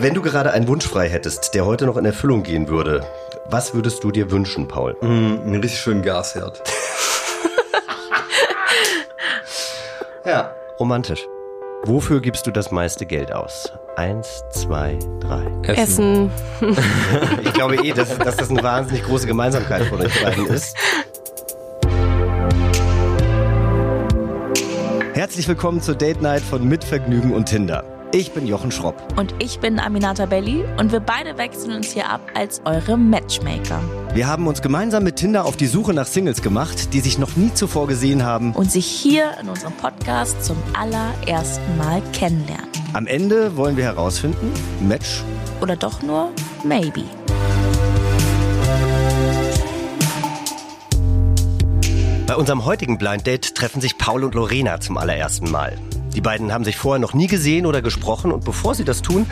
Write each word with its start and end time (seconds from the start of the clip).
Wenn 0.00 0.14
du 0.14 0.22
gerade 0.22 0.52
einen 0.52 0.68
Wunsch 0.68 0.86
frei 0.86 1.08
hättest, 1.08 1.54
der 1.54 1.66
heute 1.66 1.84
noch 1.84 1.96
in 1.96 2.04
Erfüllung 2.04 2.44
gehen 2.44 2.68
würde, 2.68 3.04
was 3.46 3.74
würdest 3.74 4.04
du 4.04 4.12
dir 4.12 4.30
wünschen, 4.30 4.68
Paul? 4.68 4.96
Mm, 5.00 5.40
einen 5.42 5.60
richtig 5.60 5.80
schönen 5.80 6.02
Gasherd. 6.02 6.62
ja, 10.24 10.54
romantisch. 10.78 11.26
Wofür 11.82 12.20
gibst 12.20 12.46
du 12.46 12.52
das 12.52 12.70
meiste 12.70 13.06
Geld 13.06 13.32
aus? 13.32 13.72
Eins, 13.96 14.44
zwei, 14.52 15.00
drei. 15.18 15.44
Essen. 15.74 16.30
Ich 17.42 17.52
glaube 17.52 17.84
eh, 17.84 17.92
dass, 17.92 18.16
dass 18.18 18.36
das 18.36 18.50
eine 18.50 18.62
wahnsinnig 18.62 19.02
große 19.02 19.26
Gemeinsamkeit 19.26 19.82
von 19.86 20.00
euch 20.00 20.22
beiden 20.22 20.46
ist. 20.46 20.76
Herzlich 25.14 25.48
willkommen 25.48 25.82
zur 25.82 25.96
Date 25.96 26.22
Night 26.22 26.42
von 26.42 26.68
Mitvergnügen 26.68 27.34
und 27.34 27.46
Tinder. 27.46 27.97
Ich 28.10 28.32
bin 28.32 28.46
Jochen 28.46 28.72
Schropp. 28.72 29.18
Und 29.18 29.34
ich 29.38 29.60
bin 29.60 29.78
Aminata 29.78 30.24
Belli 30.24 30.64
und 30.78 30.92
wir 30.92 31.00
beide 31.00 31.36
wechseln 31.36 31.72
uns 31.72 31.92
hier 31.92 32.08
ab 32.08 32.22
als 32.34 32.62
eure 32.64 32.96
Matchmaker. 32.96 33.82
Wir 34.14 34.26
haben 34.26 34.46
uns 34.46 34.62
gemeinsam 34.62 35.04
mit 35.04 35.16
Tinder 35.16 35.44
auf 35.44 35.58
die 35.58 35.66
Suche 35.66 35.92
nach 35.92 36.06
Singles 36.06 36.40
gemacht, 36.40 36.94
die 36.94 37.00
sich 37.00 37.18
noch 37.18 37.36
nie 37.36 37.52
zuvor 37.52 37.86
gesehen 37.86 38.24
haben. 38.24 38.54
Und 38.54 38.72
sich 38.72 38.86
hier 38.86 39.32
in 39.42 39.50
unserem 39.50 39.74
Podcast 39.74 40.42
zum 40.42 40.56
allerersten 40.72 41.76
Mal 41.76 42.00
kennenlernen. 42.14 42.66
Am 42.94 43.06
Ende 43.06 43.54
wollen 43.58 43.76
wir 43.76 43.84
herausfinden, 43.84 44.54
Match 44.80 45.22
Oder 45.60 45.76
doch 45.76 46.02
nur 46.02 46.30
Maybe. 46.64 47.04
Bei 52.26 52.36
unserem 52.36 52.64
heutigen 52.64 52.96
Blind 52.96 53.26
Date 53.26 53.54
treffen 53.54 53.82
sich 53.82 53.98
Paul 53.98 54.24
und 54.24 54.34
Lorena 54.34 54.80
zum 54.80 54.96
allerersten 54.96 55.50
Mal. 55.50 55.76
Die 56.18 56.22
beiden 56.22 56.52
haben 56.52 56.64
sich 56.64 56.76
vorher 56.76 56.98
noch 56.98 57.14
nie 57.14 57.28
gesehen 57.28 57.64
oder 57.64 57.80
gesprochen 57.80 58.32
und 58.32 58.44
bevor 58.44 58.74
sie 58.74 58.84
das 58.84 59.02
tun, 59.02 59.24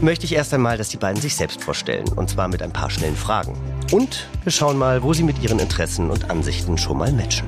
möchte 0.00 0.24
ich 0.24 0.34
erst 0.34 0.52
einmal, 0.52 0.76
dass 0.76 0.88
die 0.88 0.96
beiden 0.96 1.22
sich 1.22 1.36
selbst 1.36 1.62
vorstellen 1.62 2.08
und 2.16 2.30
zwar 2.30 2.48
mit 2.48 2.62
ein 2.62 2.72
paar 2.72 2.90
schnellen 2.90 3.14
Fragen. 3.14 3.54
Und 3.92 4.26
wir 4.42 4.50
schauen 4.50 4.76
mal, 4.76 5.04
wo 5.04 5.12
sie 5.12 5.22
mit 5.22 5.40
ihren 5.40 5.60
Interessen 5.60 6.10
und 6.10 6.30
Ansichten 6.30 6.76
schon 6.76 6.98
mal 6.98 7.12
matchen. 7.12 7.46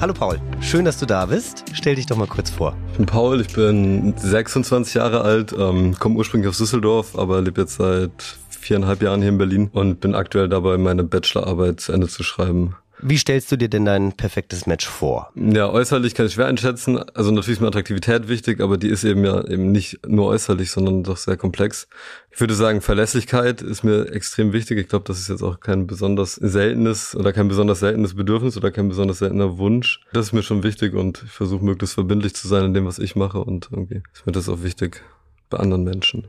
Hallo 0.00 0.12
Paul, 0.12 0.40
schön, 0.60 0.84
dass 0.84 0.98
du 0.98 1.06
da 1.06 1.26
bist. 1.26 1.66
Stell 1.72 1.94
dich 1.94 2.06
doch 2.06 2.16
mal 2.16 2.26
kurz 2.26 2.50
vor. 2.50 2.74
Ich 2.90 2.96
bin 2.96 3.06
Paul, 3.06 3.40
ich 3.40 3.52
bin 3.52 4.12
26 4.16 4.94
Jahre 4.94 5.20
alt, 5.20 5.54
ähm, 5.56 5.94
komme 6.00 6.16
ursprünglich 6.16 6.48
aus 6.48 6.58
Düsseldorf, 6.58 7.16
aber 7.16 7.40
lebe 7.40 7.60
jetzt 7.60 7.76
seit 7.76 8.10
viereinhalb 8.50 9.02
Jahren 9.02 9.20
hier 9.20 9.30
in 9.30 9.38
Berlin 9.38 9.70
und 9.72 10.00
bin 10.00 10.16
aktuell 10.16 10.48
dabei, 10.48 10.78
meine 10.78 11.04
Bachelorarbeit 11.04 11.78
zu 11.78 11.92
Ende 11.92 12.08
zu 12.08 12.24
schreiben. 12.24 12.74
Wie 13.04 13.18
stellst 13.18 13.50
du 13.50 13.56
dir 13.56 13.68
denn 13.68 13.84
dein 13.84 14.12
perfektes 14.12 14.66
Match 14.66 14.86
vor? 14.86 15.32
Ja, 15.34 15.68
äußerlich 15.68 16.14
kann 16.14 16.26
ich 16.26 16.34
schwer 16.34 16.46
einschätzen. 16.46 16.98
Also 17.14 17.32
natürlich 17.32 17.58
ist 17.58 17.60
mir 17.60 17.66
Attraktivität 17.66 18.28
wichtig, 18.28 18.60
aber 18.60 18.78
die 18.78 18.88
ist 18.88 19.02
eben 19.02 19.24
ja 19.24 19.44
eben 19.44 19.72
nicht 19.72 20.06
nur 20.06 20.28
äußerlich, 20.28 20.70
sondern 20.70 21.02
doch 21.02 21.16
sehr 21.16 21.36
komplex. 21.36 21.88
Ich 22.30 22.38
würde 22.38 22.54
sagen, 22.54 22.80
Verlässlichkeit 22.80 23.60
ist 23.60 23.82
mir 23.82 24.12
extrem 24.12 24.52
wichtig. 24.52 24.78
Ich 24.78 24.88
glaube, 24.88 25.04
das 25.06 25.18
ist 25.18 25.28
jetzt 25.28 25.42
auch 25.42 25.58
kein 25.58 25.88
besonders 25.88 26.34
seltenes 26.36 27.16
oder 27.16 27.32
kein 27.32 27.48
besonders 27.48 27.80
seltenes 27.80 28.14
Bedürfnis 28.14 28.56
oder 28.56 28.70
kein 28.70 28.88
besonders 28.88 29.18
seltener 29.18 29.58
Wunsch. 29.58 30.00
Das 30.12 30.26
ist 30.26 30.32
mir 30.32 30.44
schon 30.44 30.62
wichtig 30.62 30.94
und 30.94 31.24
ich 31.24 31.32
versuche 31.32 31.64
möglichst 31.64 31.94
verbindlich 31.94 32.34
zu 32.34 32.46
sein 32.46 32.66
in 32.66 32.74
dem, 32.74 32.86
was 32.86 33.00
ich 33.00 33.16
mache 33.16 33.40
und 33.40 33.68
irgendwie 33.72 34.02
ist 34.14 34.26
mir 34.26 34.32
das 34.32 34.48
auch 34.48 34.62
wichtig 34.62 35.02
bei 35.50 35.58
anderen 35.58 35.82
Menschen. 35.82 36.28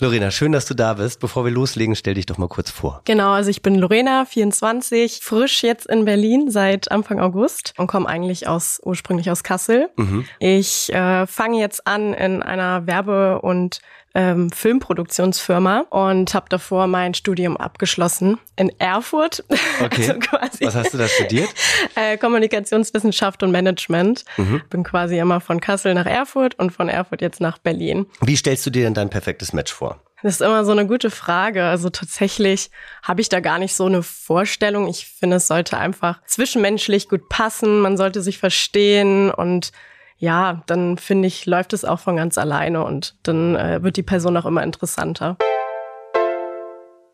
Lorena, 0.00 0.30
schön, 0.30 0.52
dass 0.52 0.64
du 0.64 0.74
da 0.74 0.94
bist. 0.94 1.18
Bevor 1.18 1.44
wir 1.44 1.50
loslegen, 1.50 1.96
stell 1.96 2.14
dich 2.14 2.26
doch 2.26 2.38
mal 2.38 2.46
kurz 2.46 2.70
vor. 2.70 3.00
Genau, 3.04 3.32
also 3.32 3.50
ich 3.50 3.62
bin 3.62 3.74
Lorena, 3.74 4.24
24, 4.26 5.20
frisch 5.22 5.64
jetzt 5.64 5.86
in 5.86 6.04
Berlin 6.04 6.52
seit 6.52 6.92
Anfang 6.92 7.18
August 7.18 7.74
und 7.78 7.88
komme 7.88 8.08
eigentlich 8.08 8.46
aus 8.46 8.80
ursprünglich 8.84 9.28
aus 9.28 9.42
Kassel. 9.42 9.88
Mhm. 9.96 10.24
Ich 10.38 10.92
äh, 10.94 11.26
fange 11.26 11.58
jetzt 11.58 11.84
an 11.88 12.14
in 12.14 12.44
einer 12.44 12.86
Werbe- 12.86 13.40
und 13.40 13.80
ähm, 14.18 14.50
Filmproduktionsfirma 14.50 15.84
und 15.90 16.34
habe 16.34 16.46
davor 16.48 16.88
mein 16.88 17.14
Studium 17.14 17.56
abgeschlossen 17.56 18.38
in 18.56 18.72
Erfurt. 18.80 19.44
Okay. 19.80 20.18
Also 20.38 20.66
Was 20.66 20.74
hast 20.74 20.94
du 20.94 20.98
da 20.98 21.08
studiert? 21.08 21.48
äh, 21.94 22.16
Kommunikationswissenschaft 22.16 23.42
und 23.42 23.50
Management. 23.50 24.24
Mhm. 24.36 24.62
Bin 24.70 24.82
quasi 24.82 25.18
immer 25.18 25.40
von 25.40 25.60
Kassel 25.60 25.94
nach 25.94 26.06
Erfurt 26.06 26.58
und 26.58 26.70
von 26.70 26.88
Erfurt 26.88 27.22
jetzt 27.22 27.40
nach 27.40 27.58
Berlin. 27.58 28.06
Wie 28.20 28.36
stellst 28.36 28.66
du 28.66 28.70
dir 28.70 28.84
denn 28.84 28.94
dein 28.94 29.10
perfektes 29.10 29.52
Match 29.52 29.72
vor? 29.72 30.00
Das 30.22 30.34
ist 30.34 30.42
immer 30.42 30.64
so 30.64 30.72
eine 30.72 30.86
gute 30.86 31.10
Frage. 31.10 31.64
Also 31.64 31.90
tatsächlich 31.90 32.70
habe 33.02 33.20
ich 33.20 33.28
da 33.28 33.40
gar 33.40 33.58
nicht 33.58 33.74
so 33.74 33.86
eine 33.86 34.02
Vorstellung. 34.02 34.88
Ich 34.88 35.06
finde, 35.06 35.36
es 35.36 35.46
sollte 35.46 35.78
einfach 35.78 36.20
zwischenmenschlich 36.26 37.08
gut 37.08 37.28
passen. 37.28 37.80
Man 37.80 37.96
sollte 37.96 38.20
sich 38.20 38.38
verstehen 38.38 39.30
und 39.30 39.70
ja, 40.18 40.62
dann 40.66 40.98
finde 40.98 41.28
ich, 41.28 41.46
läuft 41.46 41.72
es 41.72 41.84
auch 41.84 42.00
von 42.00 42.16
ganz 42.16 42.38
alleine 42.38 42.84
und 42.84 43.14
dann 43.22 43.54
äh, 43.54 43.82
wird 43.82 43.96
die 43.96 44.02
Person 44.02 44.36
auch 44.36 44.46
immer 44.46 44.62
interessanter. 44.62 45.36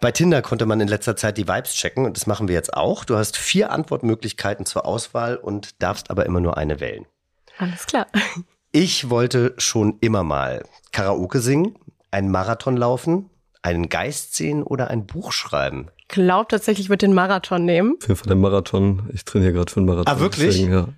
Bei 0.01 0.11
Tinder 0.11 0.43
konnte 0.43 0.67
man 0.67 0.81
in 0.81 0.89
letzter 0.89 1.17
Zeit 1.17 1.39
die 1.39 1.49
Vibes 1.49 1.75
checken 1.75 2.05
und 2.05 2.17
das 2.17 2.27
machen 2.27 2.49
wir 2.49 2.55
jetzt 2.55 2.75
auch. 2.75 3.05
Du 3.05 3.17
hast 3.17 3.37
vier 3.37 3.71
Antwortmöglichkeiten 3.71 4.67
zur 4.67 4.85
Auswahl 4.85 5.37
und 5.37 5.83
darfst 5.83 6.11
aber 6.11 6.27
immer 6.27 6.41
nur 6.41 6.59
eine 6.59 6.81
wählen. 6.81 7.07
Alles 7.59 7.87
klar. 7.87 8.07
Ich 8.77 9.09
wollte 9.09 9.55
schon 9.57 9.99
immer 10.01 10.25
mal 10.25 10.65
Karaoke 10.91 11.39
singen, 11.39 11.77
einen 12.11 12.33
Marathon 12.33 12.77
laufen, 12.77 13.31
einen 13.63 13.89
Geist 13.89 14.35
sehen 14.35 14.65
oder 14.65 14.91
ein 14.91 15.07
Buch 15.07 15.31
schreiben. 15.31 15.91
Glaub 16.09 16.49
tatsächlich, 16.49 16.87
ich 16.87 16.91
würde 16.91 17.07
den 17.07 17.15
Marathon 17.15 17.65
nehmen. 17.65 17.95
Auf 18.01 18.09
jeden 18.09 18.17
Fall 18.17 18.27
der 18.27 18.37
Marathon. 18.37 19.09
Ich 19.13 19.25
trainiere 19.25 19.53
gerade 19.53 19.71
für 19.71 19.79
einen 19.79 19.87
Marathon. 19.87 20.13
Ah, 20.13 20.19
wirklich? 20.19 20.57
Deswegen, 20.57 20.73
ja. 20.73 20.89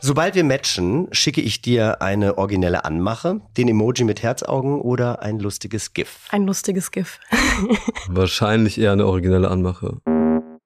Sobald 0.00 0.36
wir 0.36 0.44
matchen, 0.44 1.08
schicke 1.10 1.40
ich 1.40 1.60
dir 1.60 2.00
eine 2.00 2.38
originelle 2.38 2.84
Anmache, 2.84 3.40
den 3.56 3.66
Emoji 3.66 4.04
mit 4.04 4.22
Herzaugen 4.22 4.80
oder 4.80 5.22
ein 5.22 5.40
lustiges 5.40 5.92
GIF. 5.92 6.28
Ein 6.30 6.46
lustiges 6.46 6.92
GIF. 6.92 7.18
Wahrscheinlich 8.08 8.78
eher 8.80 8.92
eine 8.92 9.06
originelle 9.06 9.50
Anmache. 9.50 9.96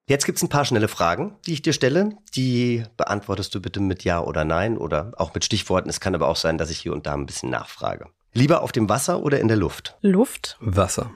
Jetzt 0.07 0.25
gibt's 0.25 0.43
ein 0.43 0.49
paar 0.49 0.65
schnelle 0.65 0.87
Fragen, 0.87 1.35
die 1.47 1.53
ich 1.53 1.63
dir 1.63 1.73
stelle. 1.73 2.11
Die 2.35 2.83
beantwortest 2.95 3.55
du 3.55 3.61
bitte 3.61 3.79
mit 3.79 4.03
Ja 4.03 4.21
oder 4.21 4.43
Nein 4.43 4.77
oder 4.77 5.13
auch 5.17 5.33
mit 5.33 5.43
Stichworten. 5.43 5.89
Es 5.89 5.99
kann 5.99 6.13
aber 6.13 6.27
auch 6.27 6.35
sein, 6.35 6.59
dass 6.59 6.69
ich 6.69 6.77
hier 6.77 6.93
und 6.93 7.07
da 7.07 7.15
ein 7.15 7.25
bisschen 7.25 7.49
nachfrage. 7.49 8.05
Lieber 8.33 8.61
auf 8.61 8.71
dem 8.71 8.87
Wasser 8.87 9.23
oder 9.23 9.39
in 9.39 9.47
der 9.47 9.57
Luft? 9.57 9.97
Luft. 10.01 10.57
Wasser. 10.59 11.09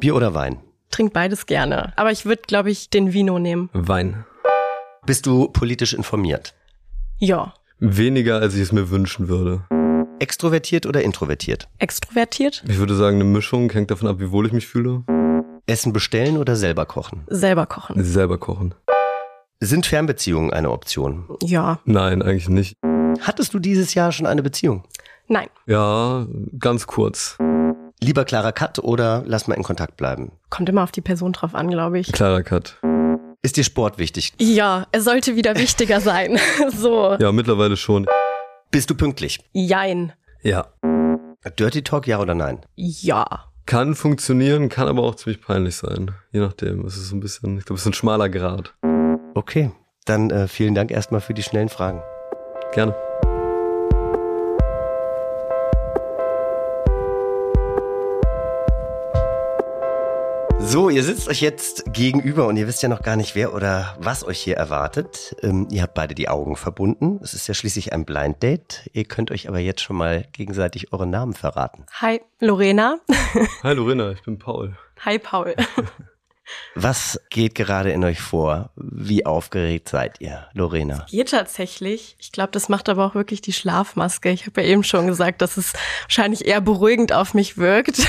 Bier 0.00 0.14
oder 0.14 0.34
Wein? 0.34 0.60
Trink 0.90 1.14
beides 1.14 1.46
gerne. 1.46 1.94
Aber 1.96 2.10
ich 2.10 2.26
würde, 2.26 2.42
glaube 2.46 2.70
ich, 2.70 2.90
den 2.90 3.14
Vino 3.14 3.38
nehmen. 3.38 3.70
Wein. 3.72 4.26
Bist 5.06 5.24
du 5.24 5.48
politisch 5.48 5.94
informiert? 5.94 6.54
Ja. 7.18 7.54
Weniger, 7.78 8.40
als 8.40 8.54
ich 8.54 8.60
es 8.60 8.72
mir 8.72 8.90
wünschen 8.90 9.28
würde. 9.28 9.62
Extrovertiert 10.18 10.86
oder 10.86 11.02
introvertiert? 11.02 11.68
Extrovertiert. 11.78 12.62
Ich 12.68 12.78
würde 12.78 12.94
sagen, 12.94 13.16
eine 13.16 13.24
Mischung 13.24 13.70
hängt 13.70 13.90
davon 13.90 14.08
ab, 14.08 14.16
wie 14.18 14.30
wohl 14.30 14.46
ich 14.46 14.52
mich 14.52 14.66
fühle. 14.66 15.02
Essen 15.66 15.92
bestellen 15.92 16.36
oder 16.36 16.56
selber 16.56 16.86
kochen? 16.86 17.24
Selber 17.28 17.66
kochen. 17.66 18.02
Selber 18.02 18.38
kochen. 18.38 18.74
Sind 19.60 19.86
Fernbeziehungen 19.86 20.52
eine 20.52 20.70
Option? 20.70 21.24
Ja. 21.42 21.80
Nein, 21.86 22.22
eigentlich 22.22 22.48
nicht. 22.48 22.76
Hattest 23.20 23.54
du 23.54 23.58
dieses 23.58 23.94
Jahr 23.94 24.12
schon 24.12 24.26
eine 24.26 24.42
Beziehung? 24.42 24.84
Nein. 25.28 25.48
Ja, 25.66 26.26
ganz 26.58 26.86
kurz. 26.86 27.38
Lieber 28.02 28.26
klarer 28.26 28.52
Cut 28.52 28.78
oder 28.78 29.22
lass 29.26 29.48
mal 29.48 29.54
in 29.54 29.62
Kontakt 29.62 29.96
bleiben? 29.96 30.32
Kommt 30.50 30.68
immer 30.68 30.82
auf 30.82 30.92
die 30.92 31.00
Person 31.00 31.32
drauf 31.32 31.54
an, 31.54 31.68
glaube 31.68 31.98
ich. 31.98 32.12
Klarer 32.12 32.42
Cut. 32.42 32.78
Ist 33.46 33.56
dir 33.56 33.62
Sport 33.62 33.98
wichtig? 33.98 34.32
Ja, 34.40 34.88
es 34.90 35.04
sollte 35.04 35.36
wieder 35.36 35.56
wichtiger 35.56 36.00
sein. 36.10 36.36
so. 36.76 37.14
Ja, 37.20 37.30
mittlerweile 37.30 37.76
schon. 37.76 38.08
Bist 38.72 38.90
du 38.90 38.96
pünktlich? 38.96 39.38
Jein. 39.52 40.14
Ja. 40.42 40.66
Dirty 41.56 41.82
Talk, 41.82 42.08
ja 42.08 42.18
oder 42.18 42.34
nein? 42.34 42.58
Ja. 42.74 43.44
Kann 43.64 43.94
funktionieren, 43.94 44.68
kann 44.68 44.88
aber 44.88 45.04
auch 45.04 45.14
ziemlich 45.14 45.40
peinlich 45.40 45.76
sein. 45.76 46.10
Je 46.32 46.40
nachdem. 46.40 46.84
Es 46.86 46.96
ist 46.96 47.12
ein 47.12 47.20
bisschen, 47.20 47.56
ich 47.58 47.64
glaube, 47.66 47.76
es 47.76 47.82
ist 47.82 47.86
ein 47.86 47.92
schmaler 47.92 48.28
Grad. 48.28 48.74
Okay, 49.34 49.70
dann 50.06 50.30
äh, 50.30 50.48
vielen 50.48 50.74
Dank 50.74 50.90
erstmal 50.90 51.20
für 51.20 51.32
die 51.32 51.44
schnellen 51.44 51.68
Fragen. 51.68 52.02
Gerne. 52.74 52.96
So, 60.68 60.90
ihr 60.90 61.04
sitzt 61.04 61.28
euch 61.28 61.42
jetzt 61.42 61.94
gegenüber 61.94 62.48
und 62.48 62.56
ihr 62.56 62.66
wisst 62.66 62.82
ja 62.82 62.88
noch 62.88 63.02
gar 63.02 63.14
nicht, 63.14 63.36
wer 63.36 63.54
oder 63.54 63.96
was 64.00 64.26
euch 64.26 64.40
hier 64.40 64.56
erwartet. 64.56 65.36
Ähm, 65.40 65.68
ihr 65.70 65.80
habt 65.82 65.94
beide 65.94 66.16
die 66.16 66.28
Augen 66.28 66.56
verbunden. 66.56 67.20
Es 67.22 67.34
ist 67.34 67.46
ja 67.46 67.54
schließlich 67.54 67.92
ein 67.92 68.04
Blind 68.04 68.42
Date. 68.42 68.90
Ihr 68.92 69.04
könnt 69.04 69.30
euch 69.30 69.48
aber 69.48 69.60
jetzt 69.60 69.80
schon 69.80 69.94
mal 69.94 70.26
gegenseitig 70.32 70.92
eure 70.92 71.06
Namen 71.06 71.34
verraten. 71.34 71.86
Hi, 72.00 72.20
Lorena. 72.40 72.98
Hi 73.62 73.74
Lorena, 73.74 74.10
ich 74.10 74.22
bin 74.22 74.40
Paul. 74.40 74.76
Hi, 75.04 75.20
Paul. 75.20 75.54
Was 76.74 77.20
geht 77.30 77.54
gerade 77.54 77.90
in 77.90 78.04
euch 78.04 78.20
vor? 78.20 78.70
Wie 78.76 79.26
aufgeregt 79.26 79.88
seid 79.88 80.20
ihr, 80.20 80.46
Lorena? 80.52 81.06
Geht 81.10 81.30
tatsächlich. 81.30 82.16
Ich 82.18 82.32
glaube, 82.32 82.50
das 82.52 82.68
macht 82.68 82.88
aber 82.88 83.06
auch 83.06 83.14
wirklich 83.14 83.40
die 83.40 83.52
Schlafmaske. 83.52 84.30
Ich 84.30 84.46
habe 84.46 84.62
ja 84.62 84.68
eben 84.68 84.84
schon 84.84 85.06
gesagt, 85.06 85.42
dass 85.42 85.56
es 85.56 85.72
wahrscheinlich 86.02 86.46
eher 86.46 86.60
beruhigend 86.60 87.12
auf 87.12 87.34
mich 87.34 87.56
wirkt. 87.58 88.06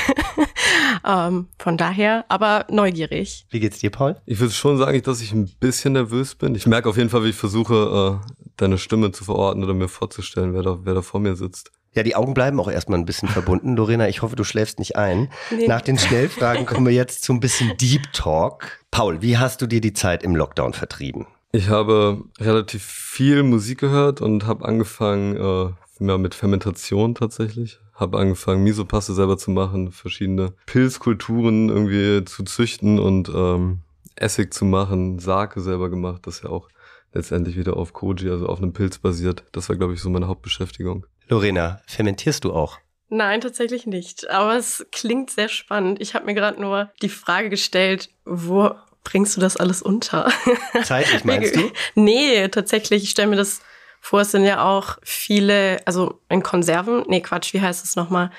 ähm, 1.07 1.48
von 1.57 1.78
daher, 1.78 2.25
aber 2.30 2.66
neugierig. 2.69 3.45
Wie 3.50 3.60
geht's 3.60 3.80
dir, 3.80 3.89
Paul? 3.89 4.18
Ich 4.25 4.39
würde 4.39 4.54
schon 4.54 4.78
sagen, 4.78 5.01
dass 5.01 5.22
ich 5.22 5.31
ein 5.31 5.50
bisschen 5.60 5.94
nervös 5.94 6.36
bin. 6.36 6.56
Ich 6.56 6.68
merke 6.68 6.89
auf 6.89 6.98
jeden 6.98 7.10
Fall, 7.10 7.24
wie 7.24 7.30
ich 7.30 7.36
versuche, 7.36 8.22
äh, 8.24 8.48
deine 8.57 8.78
Stimme 8.78 9.12
zu 9.12 9.24
verorten 9.24 9.63
oder 9.63 9.74
mir 9.74 9.88
vorzustellen, 9.88 10.54
wer 10.54 10.63
da, 10.63 10.80
wer 10.84 10.94
da 10.94 11.01
vor 11.01 11.19
mir 11.19 11.36
sitzt. 11.36 11.72
Ja, 11.94 12.04
die 12.04 12.16
Augen 12.16 12.34
bleiben 12.34 12.60
auch 12.60 12.69
erstmal 12.69 13.00
ein 13.00 13.06
bisschen 13.06 13.30
verbunden. 13.30 13.75
Lorena, 13.75 14.07
ich 14.07 14.22
hoffe, 14.22 14.36
du 14.36 14.44
schläfst 14.44 14.80
nicht 14.80 14.95
ein. 14.95 15.30
Nee. 15.51 15.68
Nach 15.68 15.81
den 15.81 15.98
Schnellfragen 15.98 16.66
kommen 16.66 16.86
wir 16.86 16.94
jetzt 16.94 17.24
zu 17.24 17.34
ein 17.34 17.39
bisschen 17.39 17.75
Deep 17.78 18.13
Talk. 18.13 18.80
Paul, 18.92 19.22
wie 19.22 19.38
hast 19.38 19.62
du 19.62 19.68
dir 19.68 19.81
die 19.81 19.94
Zeit 19.94 20.24
im 20.24 20.36
Lockdown 20.36 20.74
vertrieben? 20.74 21.25
Ich 21.51 21.69
habe 21.69 22.24
relativ 22.39 22.84
viel 22.84 23.42
Musik 23.42 23.80
gehört 23.80 24.22
und 24.22 24.45
habe 24.45 24.66
angefangen 24.66 25.36
äh, 25.38 26.06
ja, 26.06 26.18
mit 26.18 26.36
Fermentation 26.36 27.16
tatsächlich. 27.16 27.80
Habe 27.94 28.19
angefangen, 28.19 28.63
Misopaste 28.63 29.13
selber 29.13 29.38
zu 29.38 29.50
machen, 29.50 29.92
verschiedene 29.92 30.54
Pilzkulturen 30.68 31.69
irgendwie 31.69 32.24
zu 32.25 32.44
züchten 32.44 33.00
und 33.00 33.30
ähm, 33.34 33.80
Essig 34.16 34.54
zu 34.54 34.66
machen, 34.66 35.19
Sake 35.19 35.62
selber 35.62 35.89
gemacht, 35.89 36.28
das 36.28 36.44
ja 36.44 36.50
auch 36.50 36.69
letztendlich 37.13 37.57
wieder 37.57 37.78
auf 37.78 37.94
Koji, 37.94 38.30
also 38.30 38.48
auf 38.48 38.62
einem 38.62 38.74
Pilz 38.74 39.00
basiert. 39.00 39.44
Das 39.51 39.69
war, 39.69 39.75
glaube 39.75 39.94
ich, 39.94 40.01
so 40.01 40.10
meine 40.10 40.28
Hauptbeschäftigung. 40.28 41.06
Lorena, 41.27 41.81
fermentierst 41.88 42.44
du 42.44 42.53
auch? 42.53 42.79
Nein, 43.09 43.41
tatsächlich 43.41 43.85
nicht. 43.85 44.29
Aber 44.29 44.56
es 44.57 44.85
klingt 44.91 45.29
sehr 45.29 45.50
spannend. 45.50 46.01
Ich 46.01 46.13
habe 46.13 46.25
mir 46.25 46.33
gerade 46.33 46.59
nur 46.59 46.91
die 47.01 47.09
Frage 47.09 47.50
gestellt, 47.50 48.09
wo 48.25 48.71
bringst 49.03 49.38
du 49.38 49.41
das 49.41 49.56
alles 49.56 49.81
unter? 49.81 50.29
Zeitlich 50.83 51.24
meinst 51.24 51.56
du? 51.56 51.71
Nee, 51.95 52.50
tatsächlich. 52.50 53.03
Ich 53.03 53.12
stelle 53.12 53.29
mir 53.29 53.38
das 53.38 53.62
vor, 54.01 54.21
es 54.21 54.31
sind 54.31 54.44
ja 54.44 54.63
auch 54.65 54.97
viele, 55.03 55.79
also 55.85 56.21
in 56.29 56.44
Konserven, 56.44 57.06
nee, 57.07 57.21
Quatsch, 57.21 57.53
wie 57.53 57.62
heißt 57.62 57.83
es 57.85 57.95
nochmal? 57.95 58.31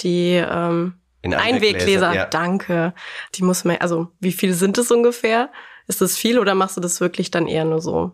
Die 0.00 0.34
ähm, 0.34 0.94
in 1.22 1.34
Einweggläser, 1.34 2.14
ja. 2.14 2.26
danke. 2.26 2.94
Die 3.34 3.42
muss 3.42 3.64
man, 3.64 3.76
also 3.78 4.08
wie 4.20 4.32
viele 4.32 4.54
sind 4.54 4.78
es 4.78 4.90
ungefähr? 4.90 5.50
Ist 5.88 6.00
das 6.00 6.16
viel 6.16 6.38
oder 6.38 6.54
machst 6.54 6.76
du 6.76 6.80
das 6.80 7.00
wirklich 7.00 7.30
dann 7.30 7.46
eher 7.46 7.64
nur 7.64 7.80
so 7.80 8.12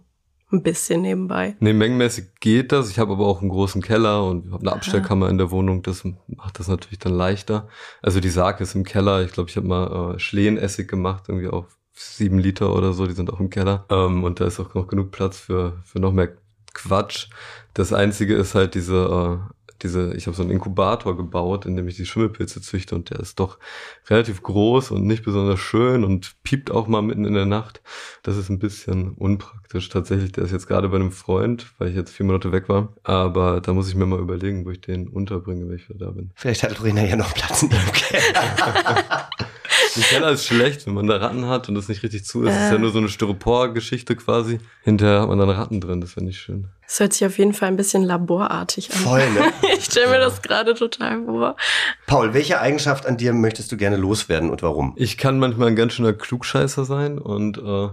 ein 0.51 0.63
bisschen 0.63 1.03
nebenbei? 1.03 1.57
Nee, 1.61 1.73
mengenmäßig 1.73 2.27
geht 2.41 2.73
das. 2.73 2.91
Ich 2.91 2.99
habe 2.99 3.13
aber 3.13 3.27
auch 3.27 3.41
einen 3.41 3.51
großen 3.51 3.83
Keller 3.83 4.25
und 4.25 4.51
habe 4.51 4.63
eine 4.63 4.73
Abstellkammer 4.73 5.27
Aha. 5.27 5.33
in 5.33 5.39
der 5.39 5.51
Wohnung. 5.51 5.83
Das 5.83 6.05
macht 6.27 6.59
das 6.59 6.69
natürlich 6.69 6.99
dann 6.99 7.13
leichter. 7.13 7.69
Also 8.03 8.21
die 8.21 8.31
Sake 8.31 8.63
ist 8.63 8.75
im 8.75 8.85
Keller. 8.85 9.23
Ich 9.23 9.33
glaube, 9.33 9.51
ich 9.51 9.57
habe 9.57 9.67
mal 9.67 10.15
äh, 10.15 10.19
Schlehenessig 10.19 10.89
gemacht, 10.89 11.25
irgendwie 11.29 11.49
auf 11.49 11.79
sieben 11.93 12.39
Liter 12.39 12.75
oder 12.75 12.93
so. 12.93 13.07
Die 13.07 13.15
sind 13.15 13.33
auch 13.33 13.41
im 13.41 13.51
Keller. 13.51 13.85
Ähm, 13.91 14.25
und 14.25 14.41
da 14.41 14.47
ist 14.47 14.59
auch 14.61 14.75
noch 14.75 14.87
genug 14.87 15.11
Platz 15.11 15.39
für, 15.39 15.83
für 15.85 16.01
noch 16.01 16.13
mehr 16.13 16.33
Quatsch. 16.73 17.29
Das 17.75 17.93
Einzige 17.93 18.35
ist 18.35 18.55
halt 18.55 18.75
diese 18.75 19.41
äh, 19.51 19.53
diese, 19.83 20.15
ich 20.15 20.27
habe 20.27 20.37
so 20.37 20.43
einen 20.43 20.51
Inkubator 20.51 21.17
gebaut, 21.17 21.67
in 21.67 21.77
dem 21.77 21.89
ich 21.89 21.97
die 21.97 22.07
Schimmelpilze 22.07 22.61
züchte 22.61 22.95
und 22.95 23.11
der 23.11 23.21
ist 23.21 23.39
doch 23.39 23.59
relativ 24.09 24.43
groß 24.43 24.91
und 24.91 25.07
nicht 25.07 25.25
besonders 25.25 25.61
schön 25.61 26.05
und 26.05 26.43
piept 26.43 26.71
auch 26.71 26.89
mal 26.89 27.03
mitten 27.03 27.25
in 27.25 27.35
der 27.35 27.47
Nacht. 27.47 27.81
Das 28.23 28.37
ist 28.37 28.49
ein 28.49 28.59
bisschen 28.59 29.13
unpraktisch. 29.13 29.89
Tatsächlich, 29.89 30.33
der 30.33 30.45
ist 30.45 30.53
jetzt 30.53 30.67
gerade 30.67 30.89
bei 30.89 30.97
einem 30.97 31.13
Freund, 31.13 31.67
weil 31.79 31.89
ich 31.89 31.97
jetzt 31.97 32.11
vier 32.11 32.27
Monate 32.27 32.53
weg 32.53 32.69
war. 32.69 32.95
Aber 33.03 33.61
da 33.61 33.73
muss 33.73 33.89
ich 33.89 33.95
mir 33.95 34.07
mal 34.07 34.21
überlegen, 34.21 34.65
wo 34.65 34.71
ich 34.71 34.81
den 34.81 35.09
unterbringe, 35.09 35.69
wenn 35.69 35.77
ich 35.77 35.89
wieder 35.89 36.07
da 36.07 36.11
bin. 36.13 36.31
Vielleicht 36.35 36.63
hat 36.63 36.77
Lorena 36.79 37.05
ja 37.05 37.17
noch 37.17 37.35
Platz 37.35 37.63
in 37.63 37.71
ihrem 37.71 37.93
Keller. 37.93 39.31
Ein 39.99 40.05
Keller 40.05 40.31
ist 40.31 40.47
schlecht, 40.47 40.87
wenn 40.87 40.95
man 40.95 41.09
da 41.09 41.17
Ratten 41.17 41.47
hat 41.47 41.69
und 41.69 41.75
das 41.75 41.89
nicht 41.89 42.05
richtig 42.05 42.25
zu 42.25 42.45
ist. 42.45 42.55
Es 42.55 42.65
ist 42.65 42.71
ja 42.71 42.77
äh. 42.77 42.79
nur 42.79 42.91
so 42.91 42.99
eine 42.99 43.09
Styropor-Geschichte 43.09 44.15
quasi. 44.15 44.61
Hinterher 44.83 45.23
hat 45.23 45.29
man 45.29 45.39
dann 45.39 45.51
Ratten 45.51 45.81
drin, 45.81 46.01
das 46.01 46.15
wäre 46.15 46.25
nicht 46.25 46.39
schön. 46.39 46.69
Das 46.87 47.01
hört 47.01 47.13
sich 47.13 47.27
auf 47.27 47.37
jeden 47.37 47.53
Fall 47.53 47.69
ein 47.69 47.77
bisschen 47.77 48.05
laborartig 48.05 48.93
an. 48.93 48.99
Voll, 48.99 49.31
ne? 49.31 49.53
ich 49.77 49.87
stelle 49.87 50.11
mir 50.11 50.19
das 50.19 50.41
gerade 50.41 50.75
total 50.75 51.25
vor. 51.25 51.57
Paul, 52.07 52.33
welche 52.33 52.61
Eigenschaft 52.61 53.07
an 53.07 53.17
dir 53.17 53.33
möchtest 53.33 53.73
du 53.73 53.77
gerne 53.77 53.97
loswerden 53.97 54.51
und 54.51 54.63
warum? 54.63 54.95
Ich 54.97 55.19
kann 55.19 55.41
manchmal 55.41 55.69
ein 55.69 55.77
ganz 55.77 55.95
schöner 55.95 56.13
Klugscheißer 56.13 56.85
sein 56.85 57.19
und 57.19 57.59
äh, 57.59 57.89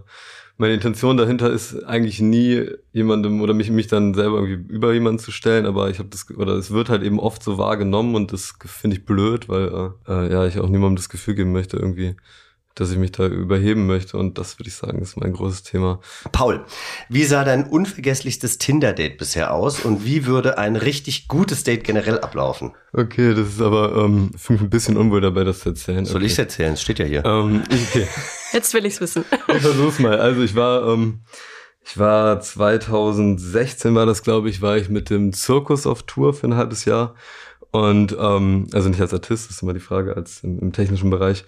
meine 0.57 0.73
Intention 0.73 1.17
dahinter 1.17 1.49
ist 1.49 1.83
eigentlich 1.83 2.21
nie 2.21 2.65
jemandem 2.93 3.41
oder 3.41 3.53
mich 3.53 3.69
mich 3.69 3.87
dann 3.87 4.13
selber 4.13 4.37
irgendwie 4.37 4.73
über 4.73 4.93
jemanden 4.93 5.19
zu 5.19 5.31
stellen, 5.31 5.65
aber 5.65 5.89
ich 5.89 5.99
habe 5.99 6.09
das 6.09 6.29
oder 6.35 6.53
es 6.53 6.71
wird 6.71 6.89
halt 6.89 7.03
eben 7.03 7.19
oft 7.19 7.43
so 7.43 7.57
wahrgenommen 7.57 8.15
und 8.15 8.31
das 8.31 8.53
finde 8.65 8.97
ich 8.97 9.05
blöd, 9.05 9.49
weil 9.49 9.93
äh, 10.07 10.11
äh, 10.11 10.31
ja 10.31 10.45
ich 10.47 10.59
auch 10.59 10.69
niemandem 10.69 10.95
das 10.95 11.09
Gefühl 11.09 11.35
geben 11.35 11.51
möchte 11.51 11.77
irgendwie 11.77 12.15
dass 12.75 12.91
ich 12.91 12.97
mich 12.97 13.13
da 13.13 13.25
überheben 13.25 13.87
möchte. 13.87 14.17
Und 14.17 14.37
das 14.37 14.59
würde 14.59 14.69
ich 14.69 14.75
sagen, 14.75 15.01
ist 15.01 15.17
mein 15.17 15.33
großes 15.33 15.63
Thema. 15.63 15.99
Paul, 16.31 16.65
wie 17.09 17.23
sah 17.23 17.43
dein 17.43 17.65
unvergesslichstes 17.65 18.57
Tinder-Date 18.57 19.17
bisher 19.17 19.53
aus 19.53 19.79
und 19.79 20.05
wie 20.05 20.25
würde 20.25 20.57
ein 20.57 20.75
richtig 20.75 21.27
gutes 21.27 21.63
Date 21.63 21.85
generell 21.85 22.19
ablaufen? 22.19 22.73
Okay, 22.91 23.33
das 23.33 23.47
ist 23.47 23.61
aber 23.61 23.95
ähm, 23.95 24.31
für 24.37 24.53
mich 24.53 24.61
ein 24.61 24.69
bisschen 24.69 24.97
unwohl 24.97 25.21
dabei, 25.21 25.45
das 25.45 25.61
zu 25.61 25.69
erzählen. 25.69 26.05
Soll 26.05 26.17
okay. 26.17 26.25
ich 26.25 26.31
es 26.33 26.39
erzählen? 26.39 26.73
Es 26.73 26.81
steht 26.81 26.99
ja 26.99 27.05
hier. 27.05 27.25
Ähm, 27.25 27.63
okay. 27.65 28.07
Jetzt 28.51 28.73
will 28.73 28.85
ich's 28.85 29.01
wissen. 29.01 29.25
Ich 29.55 29.61
versuch's 29.61 29.99
mal. 29.99 30.19
Also 30.19 30.41
ich 30.41 30.55
war, 30.55 30.87
ähm, 30.87 31.21
ich 31.85 31.97
war 31.97 32.41
2016 32.41 33.95
war 33.95 34.05
das, 34.05 34.23
glaube 34.23 34.49
ich, 34.49 34.61
war 34.61 34.75
ich 34.75 34.89
mit 34.89 35.09
dem 35.09 35.31
Zirkus 35.33 35.87
auf 35.87 36.03
Tour 36.03 36.33
für 36.33 36.47
ein 36.47 36.55
halbes 36.55 36.85
Jahr. 36.85 37.15
Und 37.71 38.15
ähm, 38.17 38.67
also 38.73 38.89
nicht 38.89 39.01
als 39.01 39.13
Artist, 39.13 39.49
das 39.49 39.57
ist 39.57 39.61
immer 39.61 39.73
die 39.73 39.79
Frage, 39.79 40.15
als 40.15 40.43
im, 40.43 40.59
im 40.59 40.71
technischen 40.71 41.09
Bereich. 41.09 41.45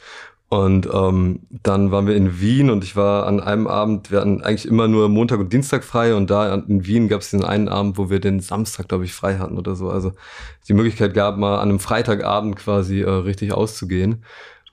Und 0.50 0.88
ähm, 0.94 1.42
dann 1.50 1.92
waren 1.92 2.08
wir 2.08 2.16
in 2.16 2.40
Wien 2.40 2.70
und 2.70 2.86
ich 2.86 2.96
war 2.96 3.28
an 3.28 3.42
einem 3.42 3.68
Abend, 3.68 4.12
wir 4.12 4.22
hatten 4.22 4.42
eigentlich 4.42 4.66
immer 4.66 4.88
nur 4.88 5.10
Montag 5.10 5.40
und 5.40 5.52
Dienstag 5.52 5.84
frei 5.84 6.16
und 6.16 6.30
da 6.30 6.56
in 6.56 6.86
Wien 6.86 7.10
gab 7.10 7.20
es 7.20 7.32
diesen 7.32 7.44
einen 7.44 7.68
Abend, 7.68 7.98
wo 7.98 8.10
wir 8.10 8.22
den 8.22 8.40
Samstag, 8.40 8.88
glaube 8.88 9.04
ich, 9.04 9.14
frei 9.14 9.40
hatten 9.40 9.58
oder 9.58 9.76
so. 9.76 9.90
Also 9.90 10.14
die 10.70 10.74
Möglichkeit 10.74 11.14
gab, 11.14 11.38
mal 11.38 11.56
an 11.56 11.70
einem 11.70 11.80
Freitagabend 11.80 12.56
quasi 12.56 13.02
äh, 13.02 13.10
richtig 13.10 13.52
auszugehen. 13.52 14.24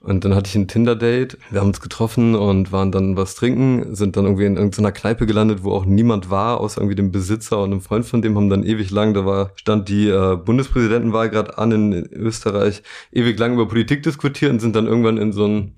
Und 0.05 0.23
dann 0.23 0.35
hatte 0.35 0.47
ich 0.47 0.55
ein 0.55 0.67
Tinder-Date. 0.67 1.39
Wir 1.49 1.61
haben 1.61 1.69
uns 1.69 1.81
getroffen 1.81 2.35
und 2.35 2.71
waren 2.71 2.91
dann 2.91 3.17
was 3.17 3.33
trinken, 3.33 3.95
sind 3.95 4.15
dann 4.15 4.25
irgendwie 4.25 4.45
in 4.45 4.55
irgendeiner 4.55 4.91
Kneipe 4.91 5.25
gelandet, 5.25 5.63
wo 5.63 5.71
auch 5.71 5.85
niemand 5.85 6.29
war, 6.29 6.59
außer 6.59 6.79
irgendwie 6.79 6.95
dem 6.95 7.11
Besitzer 7.11 7.57
und 7.63 7.71
einem 7.71 7.81
Freund 7.81 8.05
von 8.05 8.21
dem, 8.21 8.35
haben 8.35 8.51
dann 8.51 8.63
ewig 8.63 8.91
lang, 8.91 9.15
da 9.15 9.25
war, 9.25 9.49
stand 9.55 9.89
die 9.89 10.07
äh, 10.07 10.35
Bundespräsidentenwahl 10.35 11.31
gerade 11.31 11.57
an 11.57 11.71
in 11.71 11.93
Österreich, 12.13 12.83
ewig 13.11 13.39
lang 13.39 13.55
über 13.55 13.67
Politik 13.67 14.03
diskutiert 14.03 14.51
und 14.51 14.59
sind 14.59 14.75
dann 14.75 14.85
irgendwann 14.85 15.17
in 15.17 15.31
so 15.31 15.45
einen, 15.45 15.75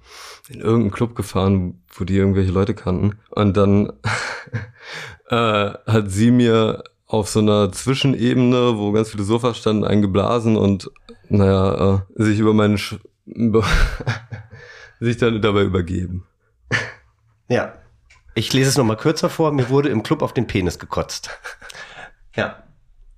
in 0.50 0.60
irgendeinen 0.60 0.92
Club 0.92 1.16
gefahren, 1.16 1.82
wo 1.96 2.04
die 2.04 2.18
irgendwelche 2.18 2.52
Leute 2.52 2.74
kannten. 2.74 3.18
Und 3.30 3.56
dann 3.56 3.94
äh, 5.30 5.36
hat 5.88 6.12
sie 6.12 6.32
mir 6.32 6.84
auf 7.06 7.30
so 7.30 7.40
einer 7.40 7.72
Zwischenebene, 7.72 8.78
wo 8.78 8.92
ganz 8.92 9.12
viele 9.12 9.24
Sofas 9.24 9.58
standen, 9.58 9.86
eingeblasen 9.86 10.58
und 10.58 10.92
naja, 11.30 12.04
äh, 12.18 12.24
sich 12.24 12.40
über 12.40 12.54
meinen 12.54 12.78
Sch 12.78 12.98
sich 15.00 15.18
dann 15.18 15.42
dabei 15.42 15.64
übergeben. 15.64 16.26
Ja. 17.50 17.74
Ich 18.36 18.54
lese 18.54 18.70
es 18.70 18.78
nochmal 18.78 18.98
kürzer 18.98 19.30
vor. 19.30 19.52
Mir 19.52 19.70
wurde 19.70 19.90
im 19.90 20.04
Club 20.04 20.22
auf 20.22 20.34
den 20.34 20.48
Penis 20.48 20.80
gekotzt. 20.80 21.30
ja. 22.36 22.64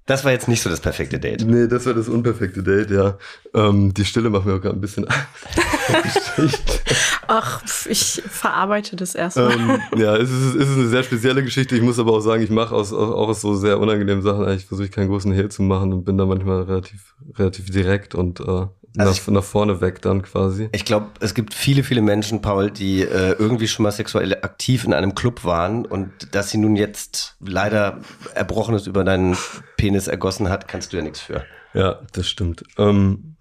Das 0.10 0.26
war 0.26 0.32
jetzt 0.32 0.48
nicht 0.48 0.64
so 0.64 0.72
das 0.72 0.80
perfekte 0.80 1.20
Date. 1.20 1.46
Nee, 1.46 1.68
das 1.68 1.86
war 1.86 1.94
das 1.94 2.10
unperfekte 2.10 2.64
Date, 2.64 2.90
ja. 2.90 3.20
Ähm, 3.54 3.94
die 3.94 4.04
Stille 4.06 4.32
macht 4.32 4.44
mir 4.44 4.56
auch 4.56 4.62
gerade 4.62 4.76
ein 4.76 4.82
bisschen 4.82 5.06
Angst. 5.94 6.82
Ach, 7.28 7.62
ich 7.88 8.24
verarbeite 8.28 8.96
das 8.96 9.14
erstmal. 9.14 9.52
Ähm, 9.52 9.80
ja, 9.98 10.16
es 10.18 10.32
ist, 10.32 10.56
es 10.56 10.68
ist 10.68 10.78
eine 10.78 10.88
sehr 10.88 11.04
spezielle 11.04 11.44
Geschichte. 11.44 11.76
Ich 11.76 11.84
muss 11.84 12.00
aber 12.00 12.14
auch 12.14 12.22
sagen, 12.22 12.42
ich 12.42 12.50
mache 12.50 12.74
aus, 12.74 12.92
auch 12.92 13.28
aus 13.28 13.42
so 13.42 13.54
sehr 13.54 13.80
unangenehmen 13.80 14.24
Sachen 14.24 14.46
eigentlich 14.46 14.66
versuche 14.66 14.88
ich 14.88 14.92
keinen 14.92 15.10
großen 15.10 15.32
Hehl 15.32 15.50
zu 15.50 15.62
machen 15.62 15.94
und 15.94 16.06
bin 16.06 16.18
da 16.18 16.26
manchmal 16.26 16.64
relativ, 16.64 17.14
relativ 17.38 17.70
direkt 17.70 18.16
und 18.16 18.40
äh, 18.40 18.66
also 18.98 19.12
nach, 19.12 19.20
ich, 19.20 19.28
nach 19.28 19.44
vorne 19.44 19.82
weg 19.82 20.02
dann 20.02 20.22
quasi. 20.22 20.70
Ich 20.72 20.86
glaube, 20.86 21.08
es 21.20 21.34
gibt 21.34 21.54
viele, 21.54 21.84
viele 21.84 22.02
Menschen, 22.02 22.42
Paul, 22.42 22.72
die 22.72 23.02
äh, 23.02 23.34
irgendwie 23.34 23.68
schon 23.68 23.84
mal 23.84 23.92
sexuell 23.92 24.34
aktiv 24.42 24.84
in 24.86 24.94
einem 24.94 25.16
Club 25.16 25.44
waren 25.44 25.86
und 25.86 26.12
dass 26.34 26.50
sie 26.50 26.58
nun 26.58 26.76
jetzt 26.76 27.36
leider 27.40 28.00
Erbrochenes 28.34 28.88
über 28.88 29.04
deinen 29.04 29.38
Penis 29.78 30.08
ergossen 30.08 30.50
hat, 30.50 30.68
kannst 30.68 30.92
du 30.92 30.98
ja 30.98 31.04
nichts 31.04 31.20
für. 31.20 31.44
Ja, 31.74 32.02
das 32.14 32.28
stimmt. 32.28 32.64
Ähm, 32.78 33.36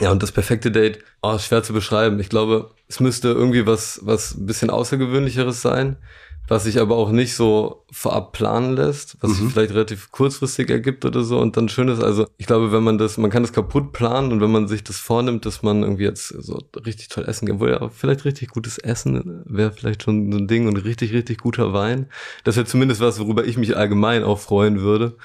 ja, 0.00 0.10
und 0.10 0.22
das 0.22 0.32
perfekte 0.32 0.70
Date, 0.70 0.98
oh, 1.22 1.38
schwer 1.38 1.62
zu 1.62 1.72
beschreiben. 1.72 2.18
Ich 2.20 2.28
glaube, 2.28 2.70
es 2.88 3.00
müsste 3.00 3.28
irgendwie 3.28 3.66
was, 3.66 4.00
was 4.02 4.34
ein 4.34 4.46
bisschen 4.46 4.70
Außergewöhnlicheres 4.70 5.62
sein 5.62 5.96
was 6.46 6.64
sich 6.64 6.80
aber 6.80 6.96
auch 6.96 7.10
nicht 7.10 7.34
so 7.34 7.84
vorab 7.90 8.32
planen 8.32 8.74
lässt, 8.76 9.16
was 9.20 9.30
mhm. 9.30 9.34
sich 9.34 9.52
vielleicht 9.52 9.72
relativ 9.72 10.10
kurzfristig 10.10 10.68
ergibt 10.68 11.04
oder 11.04 11.22
so 11.22 11.38
und 11.38 11.56
dann 11.56 11.68
schön 11.68 11.88
ist. 11.88 12.02
Also 12.02 12.26
ich 12.36 12.46
glaube, 12.46 12.70
wenn 12.70 12.82
man 12.82 12.98
das, 12.98 13.16
man 13.16 13.30
kann 13.30 13.42
das 13.42 13.52
kaputt 13.52 13.92
planen 13.92 14.32
und 14.32 14.40
wenn 14.40 14.50
man 14.50 14.68
sich 14.68 14.84
das 14.84 14.98
vornimmt, 14.98 15.46
dass 15.46 15.62
man 15.62 15.82
irgendwie 15.82 16.04
jetzt 16.04 16.28
so 16.28 16.58
richtig 16.84 17.08
toll 17.08 17.24
essen 17.26 17.48
kann, 17.48 17.60
wohl 17.60 17.70
ja 17.70 17.88
vielleicht 17.88 18.24
richtig 18.24 18.48
gutes 18.48 18.78
Essen 18.78 19.42
wäre 19.46 19.72
vielleicht 19.72 20.02
schon 20.02 20.30
so 20.30 20.38
ein 20.38 20.48
Ding 20.48 20.68
und 20.68 20.76
richtig, 20.76 21.12
richtig 21.12 21.38
guter 21.38 21.72
Wein. 21.72 22.06
Das 22.44 22.56
wäre 22.56 22.66
zumindest 22.66 23.00
was, 23.00 23.18
worüber 23.18 23.44
ich 23.44 23.56
mich 23.56 23.76
allgemein 23.76 24.22
auch 24.22 24.38
freuen 24.38 24.80
würde. 24.80 25.16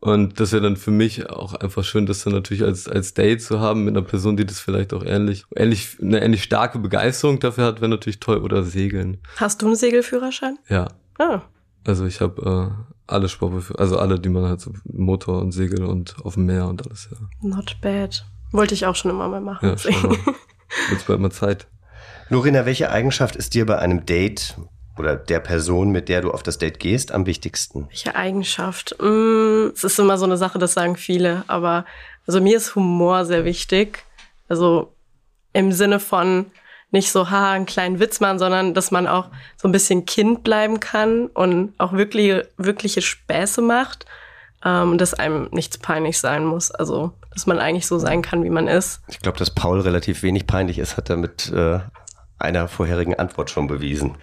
Und 0.00 0.40
das 0.40 0.52
wäre 0.52 0.62
dann 0.62 0.76
für 0.76 0.90
mich 0.90 1.28
auch 1.28 1.54
einfach 1.54 1.84
schön, 1.84 2.06
das 2.06 2.24
dann 2.24 2.32
natürlich 2.32 2.62
als, 2.62 2.88
als 2.88 3.12
Date 3.12 3.42
zu 3.42 3.60
haben 3.60 3.84
mit 3.84 3.94
einer 3.94 4.06
Person, 4.06 4.36
die 4.36 4.46
das 4.46 4.58
vielleicht 4.58 4.94
auch 4.94 5.04
ähnlich, 5.04 5.44
ähnlich, 5.54 5.98
eine 6.00 6.22
ähnlich 6.22 6.42
starke 6.42 6.78
Begeisterung 6.78 7.38
dafür 7.38 7.66
hat, 7.66 7.82
wäre 7.82 7.90
natürlich 7.90 8.18
toll. 8.18 8.38
Oder 8.38 8.62
Segeln. 8.62 9.18
Hast 9.36 9.60
du 9.60 9.66
einen 9.66 9.76
Segelführerschein? 9.76 10.58
Ja. 10.68 10.88
Ah. 11.18 11.42
Also 11.84 12.06
ich 12.06 12.22
habe 12.22 12.74
äh, 12.78 12.92
alle 13.06 13.28
Sportbeführungen, 13.28 13.80
also 13.80 13.98
alle, 13.98 14.18
die 14.18 14.30
man 14.30 14.44
halt 14.44 14.60
so 14.60 14.72
Motor 14.84 15.42
und 15.42 15.52
Segel 15.52 15.84
und 15.84 16.16
auf 16.24 16.34
dem 16.34 16.46
Meer 16.46 16.66
und 16.66 16.86
alles, 16.86 17.08
ja. 17.10 17.18
Not 17.46 17.76
bad. 17.82 18.24
Wollte 18.52 18.74
ich 18.74 18.86
auch 18.86 18.96
schon 18.96 19.10
immer 19.10 19.28
mal 19.28 19.40
machen. 19.40 19.68
Ja. 19.68 20.12
Jetzt 20.90 21.06
bald 21.06 21.20
mal 21.20 21.30
Zeit. 21.30 21.66
Lorena, 22.30 22.64
welche 22.64 22.90
Eigenschaft 22.90 23.36
ist 23.36 23.54
dir 23.54 23.66
bei 23.66 23.78
einem 23.78 24.06
Date 24.06 24.56
oder 24.98 25.16
der 25.16 25.40
Person, 25.40 25.90
mit 25.90 26.08
der 26.08 26.20
du 26.20 26.30
auf 26.30 26.42
das 26.42 26.58
Date 26.58 26.78
gehst, 26.78 27.12
am 27.12 27.26
wichtigsten? 27.26 27.86
Welche 27.88 28.14
Eigenschaft? 28.14 28.96
Mm, 29.00 29.68
es 29.74 29.84
ist 29.84 29.98
immer 29.98 30.18
so 30.18 30.24
eine 30.24 30.36
Sache, 30.36 30.58
das 30.58 30.74
sagen 30.74 30.96
viele, 30.96 31.44
aber 31.46 31.84
also 32.26 32.40
mir 32.40 32.56
ist 32.56 32.74
Humor 32.74 33.24
sehr 33.24 33.44
wichtig. 33.44 34.04
Also 34.48 34.92
im 35.52 35.72
Sinne 35.72 36.00
von 36.00 36.46
nicht 36.90 37.10
so, 37.10 37.30
ha, 37.30 37.52
einen 37.52 37.66
kleinen 37.66 38.00
Witz 38.00 38.20
machen, 38.20 38.38
sondern 38.38 38.74
dass 38.74 38.90
man 38.90 39.06
auch 39.06 39.28
so 39.56 39.68
ein 39.68 39.72
bisschen 39.72 40.06
Kind 40.06 40.42
bleiben 40.42 40.80
kann 40.80 41.26
und 41.28 41.72
auch 41.78 41.92
wirklich, 41.92 42.44
wirkliche 42.56 43.00
Späße 43.00 43.62
macht 43.62 44.06
ähm, 44.64 44.92
und 44.92 45.00
dass 45.00 45.14
einem 45.14 45.48
nichts 45.52 45.78
peinlich 45.78 46.18
sein 46.18 46.44
muss. 46.44 46.70
Also, 46.70 47.12
dass 47.32 47.46
man 47.46 47.58
eigentlich 47.58 47.86
so 47.86 47.98
sein 47.98 48.22
kann, 48.22 48.42
wie 48.42 48.50
man 48.50 48.66
ist. 48.66 49.00
Ich 49.08 49.20
glaube, 49.20 49.38
dass 49.38 49.50
Paul 49.50 49.80
relativ 49.80 50.22
wenig 50.22 50.46
peinlich 50.46 50.78
ist, 50.78 50.96
hat 50.96 51.10
er 51.10 51.16
mit 51.16 51.50
äh, 51.52 51.78
einer 52.40 52.68
vorherigen 52.68 53.14
Antwort 53.14 53.50
schon 53.50 53.66
bewiesen. 53.66 54.16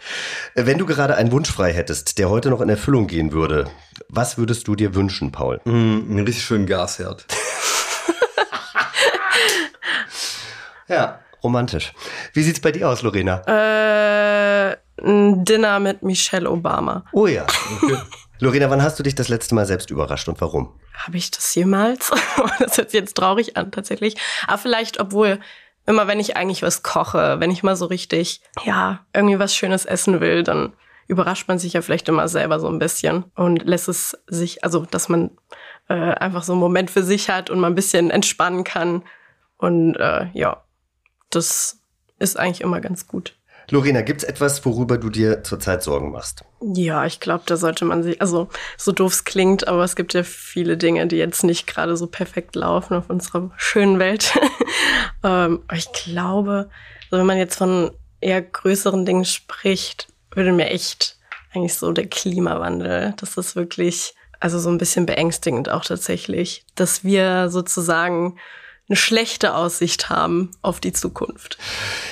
Äh, 0.56 0.66
wenn 0.66 0.78
du 0.78 0.86
gerade 0.86 1.16
einen 1.16 1.32
Wunsch 1.32 1.52
frei 1.52 1.74
hättest, 1.74 2.18
der 2.18 2.30
heute 2.30 2.50
noch 2.50 2.62
in 2.62 2.70
Erfüllung 2.70 3.08
gehen 3.08 3.32
würde, 3.32 3.70
was 4.10 4.38
würdest 4.38 4.68
du 4.68 4.76
dir 4.76 4.96
wünschen, 4.96 5.32
Paul? 5.32 5.60
Mm, 5.66 6.10
einen 6.10 6.26
richtig 6.26 6.44
schönen 6.44 6.66
Gasherd. 6.66 7.26
ja, 10.88 11.20
romantisch. 11.44 11.94
Wie 12.34 12.44
sieht's 12.44 12.60
bei 12.60 12.72
dir 12.72 12.90
aus, 12.90 13.02
Lorena? 13.02 13.42
Äh, 13.48 14.78
ein 15.04 15.46
Dinner 15.46 15.80
mit 15.80 16.04
Michelle 16.04 16.50
Obama. 16.50 17.06
Oh 17.12 17.28
ja. 17.28 17.46
Okay. 17.82 17.98
Lorena, 18.40 18.70
wann 18.70 18.84
hast 18.84 19.00
du 19.00 19.04
dich 19.04 19.16
das 19.16 19.30
letzte 19.30 19.56
Mal 19.56 19.66
selbst 19.66 19.90
überrascht 19.90 20.28
und 20.28 20.40
warum? 20.42 20.80
Habe 20.94 21.18
ich 21.18 21.32
das 21.32 21.56
jemals? 21.56 22.12
das 22.60 22.78
hört 22.78 22.92
sich 22.92 23.00
jetzt 23.00 23.16
traurig 23.16 23.58
an, 23.58 23.72
tatsächlich. 23.72 24.16
Aber 24.48 24.60
vielleicht, 24.60 25.00
obwohl 25.00 25.40
immer 25.88 26.08
wenn 26.08 26.20
ich 26.20 26.38
eigentlich 26.38 26.62
was 26.62 26.84
koche, 26.84 27.40
wenn 27.40 27.50
ich 27.50 27.64
mal 27.64 27.76
so 27.76 27.86
richtig, 27.86 28.42
ja, 28.64 29.06
irgendwie 29.14 29.40
was 29.40 29.56
Schönes 29.56 29.86
essen 29.86 30.20
will, 30.20 30.44
dann 30.44 30.74
überrascht 31.08 31.48
man 31.48 31.58
sich 31.58 31.74
ja 31.74 31.82
vielleicht 31.82 32.10
immer 32.10 32.28
selber 32.28 32.60
so 32.60 32.68
ein 32.68 32.80
bisschen 32.80 33.24
und 33.36 33.64
lässt 33.64 33.88
es 33.88 34.18
sich, 34.28 34.64
also 34.64 34.86
dass 34.86 35.08
man 35.08 35.32
äh, 35.88 35.94
einfach 35.94 36.44
so 36.44 36.52
einen 36.52 36.60
Moment 36.60 36.92
für 36.92 37.04
sich 37.04 37.30
hat 37.30 37.50
und 37.50 37.60
mal 37.60 37.68
ein 37.68 37.76
bisschen 37.76 38.12
entspannen 38.12 38.66
kann. 38.66 39.04
Und 39.58 39.96
äh, 39.96 40.28
ja, 40.34 40.64
das 41.30 41.80
ist 42.20 42.38
eigentlich 42.38 42.62
immer 42.62 42.82
ganz 42.82 43.08
gut. 43.08 43.37
Lorena, 43.70 44.02
gibt's 44.02 44.24
etwas, 44.24 44.66
worüber 44.66 44.98
du 44.98 45.10
dir 45.10 45.44
zurzeit 45.44 45.84
Sorgen 45.84 46.12
machst? 46.12 46.46
Ja, 46.62 47.06
ich 47.06 47.20
glaube, 47.20 47.44
da 47.46 47.58
sollte 47.58 47.84
man 47.84 48.02
sich, 48.02 48.22
also 48.22 48.48
so 48.78 48.94
doof 48.94 49.12
es 49.12 49.24
klingt, 49.26 49.68
aber 49.68 49.84
es 49.84 49.98
gibt 49.98 50.14
ja 50.14 50.24
viele 50.24 50.78
Dinge, 50.78 51.06
die 51.08 51.18
jetzt 51.18 51.44
nicht 51.44 51.68
gerade 51.68 51.98
so 51.98 52.08
perfekt 52.08 52.56
laufen 52.56 52.94
auf 52.96 53.10
unserer 53.10 53.52
schönen 53.58 54.00
Welt. 54.00 54.34
ähm, 55.24 55.64
ich 55.74 55.92
glaube, 55.92 56.70
also 57.06 57.20
wenn 57.20 57.26
man 57.26 57.38
jetzt 57.38 57.58
von 57.58 57.92
eher 58.22 58.42
größeren 58.42 59.06
Dingen 59.06 59.26
spricht, 59.26 60.08
würde 60.32 60.54
mir 60.54 60.70
echt 60.70 61.18
eigentlich 61.54 61.76
so 61.76 61.92
der 61.92 62.08
Klimawandel, 62.08 63.14
das 63.18 63.38
ist 63.38 63.56
wirklich, 63.56 64.14
also 64.40 64.60
so 64.60 64.70
ein 64.70 64.78
bisschen 64.78 65.06
beängstigend 65.06 65.70
auch 65.70 65.84
tatsächlich, 65.84 66.66
dass 66.76 67.04
wir 67.04 67.50
sozusagen 67.50 68.38
eine 68.90 68.96
schlechte 68.96 69.54
Aussicht 69.54 70.10
haben 70.10 70.52
auf 70.62 70.80
die 70.80 70.94
Zukunft. 70.94 71.58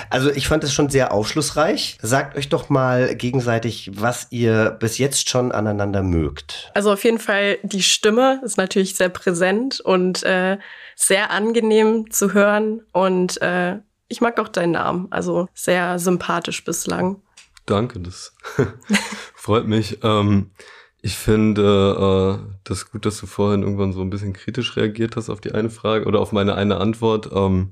Also 0.10 0.30
ich 0.30 0.48
fand 0.48 0.64
es 0.64 0.74
schon 0.74 0.90
sehr 0.90 1.14
aufschlussreich. 1.14 1.98
Sagt 2.02 2.38
euch 2.38 2.50
doch 2.50 2.70
mal 2.70 3.16
gegenseitig, 3.16 3.92
was 3.94 4.28
ihr 4.32 4.72
bis 4.72 4.98
jetzt 4.98 5.30
schon 5.30 5.52
aneinander 5.52 6.04
mögt. 6.04 6.72
Also 6.74 6.92
auf 6.92 7.04
jeden 7.04 7.20
Fall 7.20 7.58
die 7.64 7.84
Stimme 7.84 8.42
ist 8.44 8.58
natürlich 8.58 8.96
sehr 8.96 9.10
präsent 9.10 9.80
und 9.80 10.24
äh, 10.24 10.58
sehr 10.96 11.32
angenehm 11.32 12.12
zu 12.12 12.34
hören 12.34 12.82
und 12.92 13.42
äh, 13.42 13.80
ich 14.08 14.22
mag 14.22 14.40
auch 14.40 14.48
deinen 14.48 14.72
Namen, 14.72 15.08
also 15.10 15.48
sehr 15.54 15.98
sympathisch 15.98 16.64
bislang. 16.64 17.22
Danke, 17.66 18.00
das 18.00 18.34
freut 19.36 19.66
mich. 19.66 20.00
Ähm, 20.04 20.52
ich 21.06 21.18
finde 21.18 22.40
äh, 22.42 22.58
das 22.64 22.90
gut, 22.90 23.06
dass 23.06 23.20
du 23.20 23.28
vorhin 23.28 23.62
irgendwann 23.62 23.94
so 23.94 24.02
ein 24.02 24.10
bisschen 24.10 24.34
kritisch 24.34 24.76
reagiert 24.76 25.16
hast 25.16 25.30
auf 25.30 25.40
die 25.40 25.52
eine 25.52 25.70
Frage 25.70 26.06
oder 26.06 26.20
auf 26.20 26.32
meine 26.32 26.56
eine 26.56 26.78
Antwort. 26.78 27.30
Ähm, 27.32 27.70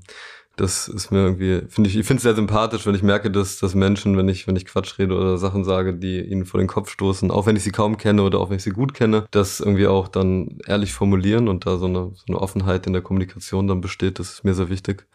das 0.54 0.86
ist 0.86 1.10
mir 1.10 1.18
irgendwie, 1.18 1.62
finde 1.68 1.90
ich, 1.90 1.96
ich 1.96 2.06
finde 2.06 2.18
es 2.18 2.22
sehr 2.22 2.36
sympathisch, 2.36 2.86
wenn 2.86 2.94
ich 2.94 3.02
merke, 3.02 3.32
dass, 3.32 3.58
dass 3.58 3.74
Menschen, 3.74 4.16
wenn 4.16 4.28
ich, 4.28 4.46
wenn 4.46 4.54
ich 4.54 4.66
Quatsch 4.66 5.00
rede 5.00 5.16
oder 5.16 5.36
Sachen 5.36 5.64
sage, 5.64 5.94
die 5.94 6.20
ihnen 6.20 6.44
vor 6.44 6.60
den 6.60 6.68
Kopf 6.68 6.90
stoßen, 6.90 7.32
auch 7.32 7.46
wenn 7.46 7.56
ich 7.56 7.64
sie 7.64 7.72
kaum 7.72 7.96
kenne 7.96 8.22
oder 8.22 8.38
auch 8.38 8.50
wenn 8.50 8.58
ich 8.58 8.62
sie 8.62 8.70
gut 8.70 8.94
kenne, 8.94 9.26
das 9.32 9.58
irgendwie 9.58 9.88
auch 9.88 10.06
dann 10.06 10.58
ehrlich 10.68 10.92
formulieren 10.92 11.48
und 11.48 11.66
da 11.66 11.76
so 11.76 11.86
eine, 11.86 12.12
so 12.14 12.24
eine 12.28 12.40
Offenheit 12.40 12.86
in 12.86 12.92
der 12.92 13.02
Kommunikation 13.02 13.66
dann 13.66 13.80
besteht, 13.80 14.20
das 14.20 14.30
ist 14.32 14.44
mir 14.44 14.54
sehr 14.54 14.68
wichtig. 14.68 15.08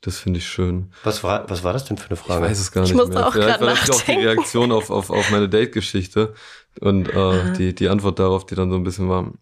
Das 0.00 0.18
finde 0.18 0.38
ich 0.38 0.46
schön. 0.46 0.92
Was 1.02 1.24
war, 1.24 1.48
was 1.50 1.64
war 1.64 1.72
das 1.72 1.84
denn 1.84 1.98
für 1.98 2.08
eine 2.08 2.16
Frage? 2.16 2.44
Ich 2.44 2.50
weiß 2.50 2.60
es 2.60 2.72
gar 2.72 2.82
nicht 2.82 2.90
ich 2.90 2.96
muss 2.96 3.08
mehr. 3.08 3.26
Auch 3.26 3.32
Vielleicht 3.32 3.60
war 3.60 3.74
das 3.74 3.90
auch 3.90 4.02
die 4.02 4.12
Reaktion 4.12 4.70
auf, 4.70 4.90
auf, 4.90 5.10
auf 5.10 5.30
meine 5.30 5.48
Date-Geschichte 5.48 6.34
und 6.80 7.08
äh, 7.08 7.52
die, 7.54 7.74
die 7.74 7.88
Antwort 7.88 8.18
darauf, 8.18 8.46
die 8.46 8.54
dann 8.54 8.70
so 8.70 8.76
ein 8.76 8.84
bisschen 8.84 9.08
war, 9.08 9.32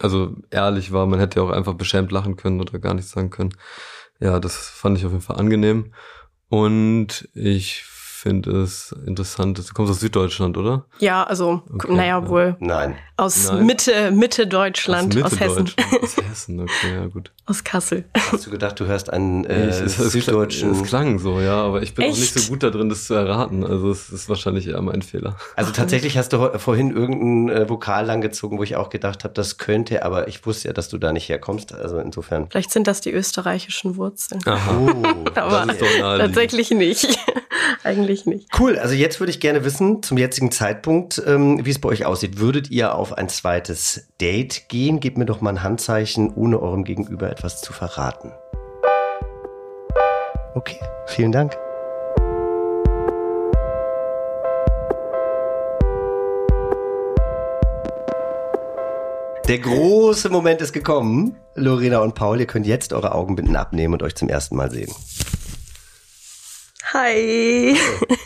also 0.00 0.34
ehrlich 0.50 0.92
war, 0.92 1.06
man 1.06 1.20
hätte 1.20 1.38
ja 1.38 1.46
auch 1.46 1.50
einfach 1.50 1.74
beschämt 1.74 2.10
lachen 2.10 2.36
können 2.36 2.60
oder 2.60 2.78
gar 2.80 2.94
nichts 2.94 3.12
sagen 3.12 3.30
können. 3.30 3.54
Ja, 4.18 4.40
das 4.40 4.56
fand 4.56 4.98
ich 4.98 5.06
auf 5.06 5.12
jeden 5.12 5.22
Fall 5.22 5.36
angenehm. 5.36 5.94
Und 6.48 7.28
ich 7.34 7.84
finde 8.20 8.62
es 8.62 8.94
interessant. 9.06 9.58
Du 9.58 9.62
kommst 9.72 9.90
aus 9.90 10.00
Süddeutschland, 10.00 10.58
oder? 10.58 10.84
Ja, 10.98 11.24
also, 11.24 11.62
okay, 11.72 11.92
naja, 11.92 12.20
ja. 12.20 12.28
wohl. 12.28 12.56
Nein. 12.60 12.96
Aus 13.16 13.50
Nein. 13.50 13.66
Mitte, 13.66 14.10
Mitte 14.10 14.46
Deutschland, 14.46 15.14
aus, 15.14 15.14
Mitte 15.14 15.26
aus 15.26 15.40
Hessen. 15.40 15.70
aus 16.02 16.16
Hessen, 16.16 16.60
okay, 16.60 16.94
ja, 16.94 17.06
gut. 17.06 17.32
Aus 17.46 17.64
Kassel. 17.64 18.04
Hast 18.14 18.46
du 18.46 18.50
gedacht, 18.50 18.78
du 18.78 18.86
hörst 18.86 19.12
einen 19.12 19.44
äh, 19.44 19.68
ich, 19.68 19.80
es, 19.80 19.96
süddeutschen... 19.96 20.70
Es 20.72 20.82
klang 20.82 21.18
so, 21.18 21.40
ja, 21.40 21.62
aber 21.62 21.82
ich 21.82 21.94
bin 21.94 22.04
Echt? 22.04 22.14
auch 22.14 22.20
nicht 22.20 22.34
so 22.34 22.50
gut 22.50 22.62
da 22.62 22.70
drin, 22.70 22.88
das 22.88 23.04
zu 23.04 23.14
erraten. 23.14 23.64
Also 23.64 23.90
es 23.90 24.10
ist 24.10 24.28
wahrscheinlich 24.28 24.68
eher 24.68 24.80
mein 24.82 25.02
Fehler. 25.02 25.36
Also 25.56 25.72
tatsächlich 25.72 26.16
hast 26.16 26.32
du 26.32 26.58
vorhin 26.58 26.94
irgendein 26.94 27.54
äh, 27.54 27.68
Vokal 27.68 28.06
langgezogen, 28.06 28.58
wo 28.58 28.62
ich 28.62 28.76
auch 28.76 28.90
gedacht 28.90 29.24
habe, 29.24 29.34
das 29.34 29.58
könnte, 29.58 30.04
aber 30.04 30.28
ich 30.28 30.44
wusste 30.46 30.68
ja, 30.68 30.74
dass 30.74 30.88
du 30.88 30.98
da 30.98 31.12
nicht 31.12 31.28
herkommst. 31.28 31.74
Also 31.74 31.98
insofern. 31.98 32.48
Vielleicht 32.50 32.70
sind 32.70 32.86
das 32.86 33.00
die 33.00 33.12
österreichischen 33.12 33.96
Wurzeln. 33.96 34.40
Aha. 34.46 34.78
Oh, 34.78 35.04
aber 35.34 35.66
tatsächlich 35.66 36.70
nicht. 36.70 37.18
Eigentlich 37.84 38.26
nicht. 38.26 38.48
Cool, 38.58 38.78
also 38.78 38.94
jetzt 38.94 39.20
würde 39.20 39.30
ich 39.30 39.40
gerne 39.40 39.64
wissen, 39.64 40.02
zum 40.02 40.18
jetzigen 40.18 40.50
Zeitpunkt, 40.50 41.22
ähm, 41.26 41.64
wie 41.64 41.70
es 41.70 41.78
bei 41.78 41.88
euch 41.88 42.04
aussieht. 42.04 42.38
Würdet 42.38 42.70
ihr 42.70 42.94
auf 42.94 43.16
ein 43.16 43.28
zweites 43.28 44.08
Date 44.20 44.68
gehen? 44.68 45.00
Gebt 45.00 45.18
mir 45.18 45.26
doch 45.26 45.40
mal 45.40 45.50
ein 45.50 45.62
Handzeichen, 45.62 46.32
ohne 46.34 46.60
eurem 46.60 46.84
Gegenüber 46.84 47.30
etwas 47.30 47.60
zu 47.60 47.72
verraten. 47.72 48.32
Okay, 50.54 50.80
vielen 51.06 51.32
Dank. 51.32 51.56
Der 59.50 59.58
große 59.58 60.28
Moment 60.28 60.60
ist 60.60 60.72
gekommen. 60.72 61.36
Lorena 61.56 61.98
und 61.98 62.14
Paul, 62.14 62.38
ihr 62.38 62.46
könnt 62.46 62.66
jetzt 62.66 62.92
eure 62.92 63.16
Augenbinden 63.16 63.56
abnehmen 63.56 63.94
und 63.94 64.02
euch 64.04 64.14
zum 64.14 64.28
ersten 64.28 64.54
Mal 64.54 64.70
sehen. 64.70 64.92
Hi. 66.92 67.76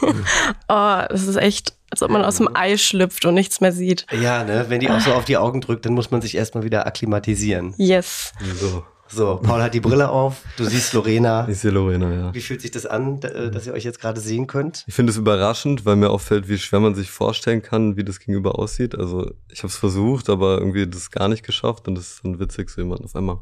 oh, 0.68 1.02
das 1.08 1.26
ist 1.26 1.36
echt, 1.36 1.74
als 1.90 2.02
ob 2.02 2.10
man 2.10 2.24
aus 2.24 2.38
dem 2.38 2.48
Ei 2.54 2.78
schlüpft 2.78 3.24
und 3.26 3.34
nichts 3.34 3.60
mehr 3.60 3.72
sieht. 3.72 4.06
Ja, 4.10 4.44
ne? 4.44 4.66
Wenn 4.68 4.80
die 4.80 4.88
auch 4.88 5.00
so 5.00 5.12
auf 5.12 5.26
die 5.26 5.36
Augen 5.36 5.60
drückt, 5.60 5.84
dann 5.84 5.92
muss 5.92 6.10
man 6.10 6.22
sich 6.22 6.34
erstmal 6.34 6.64
wieder 6.64 6.86
akklimatisieren. 6.86 7.74
Yes. 7.76 8.32
So. 8.58 8.84
So, 9.06 9.36
Paul 9.36 9.62
hat 9.62 9.74
die 9.74 9.80
Brille 9.80 10.08
auf, 10.08 10.40
du 10.56 10.64
siehst 10.64 10.94
Lorena. 10.94 11.46
Ich 11.46 11.58
sehe 11.58 11.70
Lorena, 11.70 12.12
ja. 12.12 12.34
Wie 12.34 12.40
fühlt 12.40 12.62
sich 12.62 12.70
das 12.70 12.86
an, 12.86 13.20
äh, 13.22 13.50
dass 13.50 13.66
ihr 13.66 13.74
euch 13.74 13.84
jetzt 13.84 14.00
gerade 14.00 14.18
sehen 14.18 14.46
könnt? 14.46 14.82
Ich 14.88 14.94
finde 14.94 15.10
es 15.10 15.18
überraschend, 15.18 15.84
weil 15.84 15.96
mir 15.96 16.08
auffällt, 16.08 16.48
wie 16.48 16.58
schwer 16.58 16.80
man 16.80 16.94
sich 16.94 17.10
vorstellen 17.10 17.62
kann, 17.62 17.96
wie 17.96 18.02
das 18.02 18.18
Gegenüber 18.18 18.58
aussieht. 18.58 18.98
Also 18.98 19.30
ich 19.52 19.58
habe 19.58 19.68
es 19.68 19.76
versucht, 19.76 20.30
aber 20.30 20.58
irgendwie 20.58 20.86
das 20.86 21.10
gar 21.10 21.28
nicht 21.28 21.44
geschafft 21.44 21.86
und 21.86 21.98
es 21.98 22.14
ist 22.14 22.24
dann 22.24 22.40
witzig, 22.40 22.70
so 22.70 22.80
jemanden 22.80 23.04
auf 23.04 23.14
einmal 23.14 23.38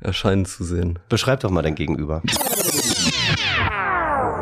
erscheinen 0.00 0.44
zu 0.44 0.62
sehen. 0.64 0.98
Beschreib 1.08 1.40
doch 1.40 1.50
mal 1.50 1.62
dein 1.62 1.74
Gegenüber. 1.74 2.22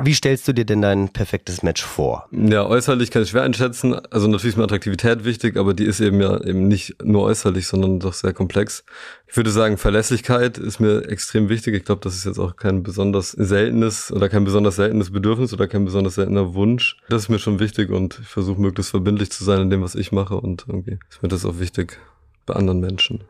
Wie 0.03 0.15
stellst 0.15 0.47
du 0.47 0.53
dir 0.53 0.65
denn 0.65 0.83
dein 0.83 1.09
perfektes 1.09 1.63
Match 1.63 1.83
vor? 1.85 2.29
Ja, 2.31 2.67
äußerlich 2.67 3.11
kann 3.11 3.23
ich 3.23 3.31
schwer 3.31 3.43
einschätzen. 3.43 3.95
Also 4.11 4.27
natürlich 4.27 4.55
ist 4.55 4.57
mir 4.57 4.65
Attraktivität 4.65 5.25
wichtig, 5.25 5.57
aber 5.57 5.75
die 5.75 5.85
ist 5.85 6.01
eben 6.01 6.21
ja 6.21 6.43
eben 6.45 6.69
nicht 6.69 7.03
nur 7.03 7.23
äußerlich, 7.23 7.67
sondern 7.67 8.01
doch 8.01 8.13
sehr 8.13 8.33
komplex. 8.33 8.85
Ich 9.27 9.37
würde 9.37 9.51
sagen, 9.51 9.79
Verlässlichkeit 9.79 10.59
ist 10.59 10.81
mir 10.81 11.09
extrem 11.09 11.49
wichtig. 11.49 11.75
Ich 11.75 11.85
glaube, 11.85 12.01
das 12.03 12.15
ist 12.15 12.25
jetzt 12.25 12.39
auch 12.39 12.57
kein 12.57 12.83
besonders 12.83 13.31
seltenes 13.31 14.13
oder 14.13 14.29
kein 14.29 14.45
besonders 14.45 14.77
seltenes 14.77 15.11
Bedürfnis 15.11 15.53
oder 15.53 15.67
kein 15.67 15.85
besonders 15.85 16.15
seltener 16.15 16.55
Wunsch. 16.55 16.99
Das 17.09 17.23
ist 17.23 17.29
mir 17.29 17.39
schon 17.39 17.59
wichtig 17.59 17.91
und 17.91 18.19
ich 18.21 18.29
versuche 18.29 18.61
möglichst 18.61 18.91
verbindlich 18.91 19.31
zu 19.33 19.45
sein 19.45 19.61
in 19.61 19.71
dem, 19.71 19.83
was 19.83 19.95
ich 19.95 20.13
mache 20.13 20.37
und 20.37 20.67
irgendwie 20.69 20.99
ist 21.11 21.23
mir 21.23 21.29
das 21.29 21.45
auch 21.45 21.59
wichtig 21.59 21.99
bei 22.45 22.55
anderen 22.55 22.81
Menschen. 22.81 23.25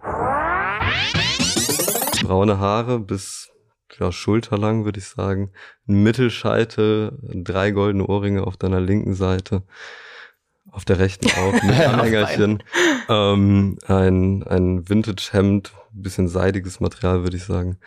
Braune 2.23 2.58
Haare 2.58 2.99
bis 2.99 3.50
ja, 3.99 4.12
schulterlang, 4.12 4.85
würde 4.85 4.99
ich 4.99 5.07
sagen. 5.07 5.52
Ein 5.88 6.02
Mittelscheitel, 6.02 7.19
drei 7.23 7.71
goldene 7.71 8.07
Ohrringe 8.07 8.47
auf 8.47 8.57
deiner 8.57 8.81
linken 8.81 9.14
Seite. 9.14 9.62
Auf 10.71 10.85
der 10.85 10.99
rechten 10.99 11.28
auch, 11.31 11.52
mit 11.62 11.81
Anhängerchen. 11.81 12.62
ähm, 13.09 13.78
ein, 13.87 14.43
ein 14.43 14.88
Vintage-Hemd, 14.88 15.73
bisschen 15.93 16.28
seidiges 16.28 16.81
Material, 16.81 17.23
würde 17.23 17.37
ich 17.37 17.45
sagen. 17.45 17.78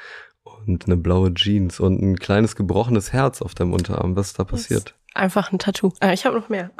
Und 0.43 0.85
eine 0.85 0.97
blaue 0.97 1.33
Jeans 1.33 1.79
und 1.79 2.01
ein 2.01 2.17
kleines 2.17 2.55
gebrochenes 2.55 3.13
Herz 3.13 3.41
auf 3.41 3.55
deinem 3.55 3.73
Unterarm. 3.73 4.15
Was 4.15 4.27
ist 4.27 4.39
da 4.39 4.43
passiert? 4.43 4.95
Einfach 5.15 5.51
ein 5.51 5.57
Tattoo. 5.59 5.91
Äh, 6.01 6.13
ich 6.13 6.25
habe 6.25 6.37
noch 6.39 6.49
mehr. 6.49 6.71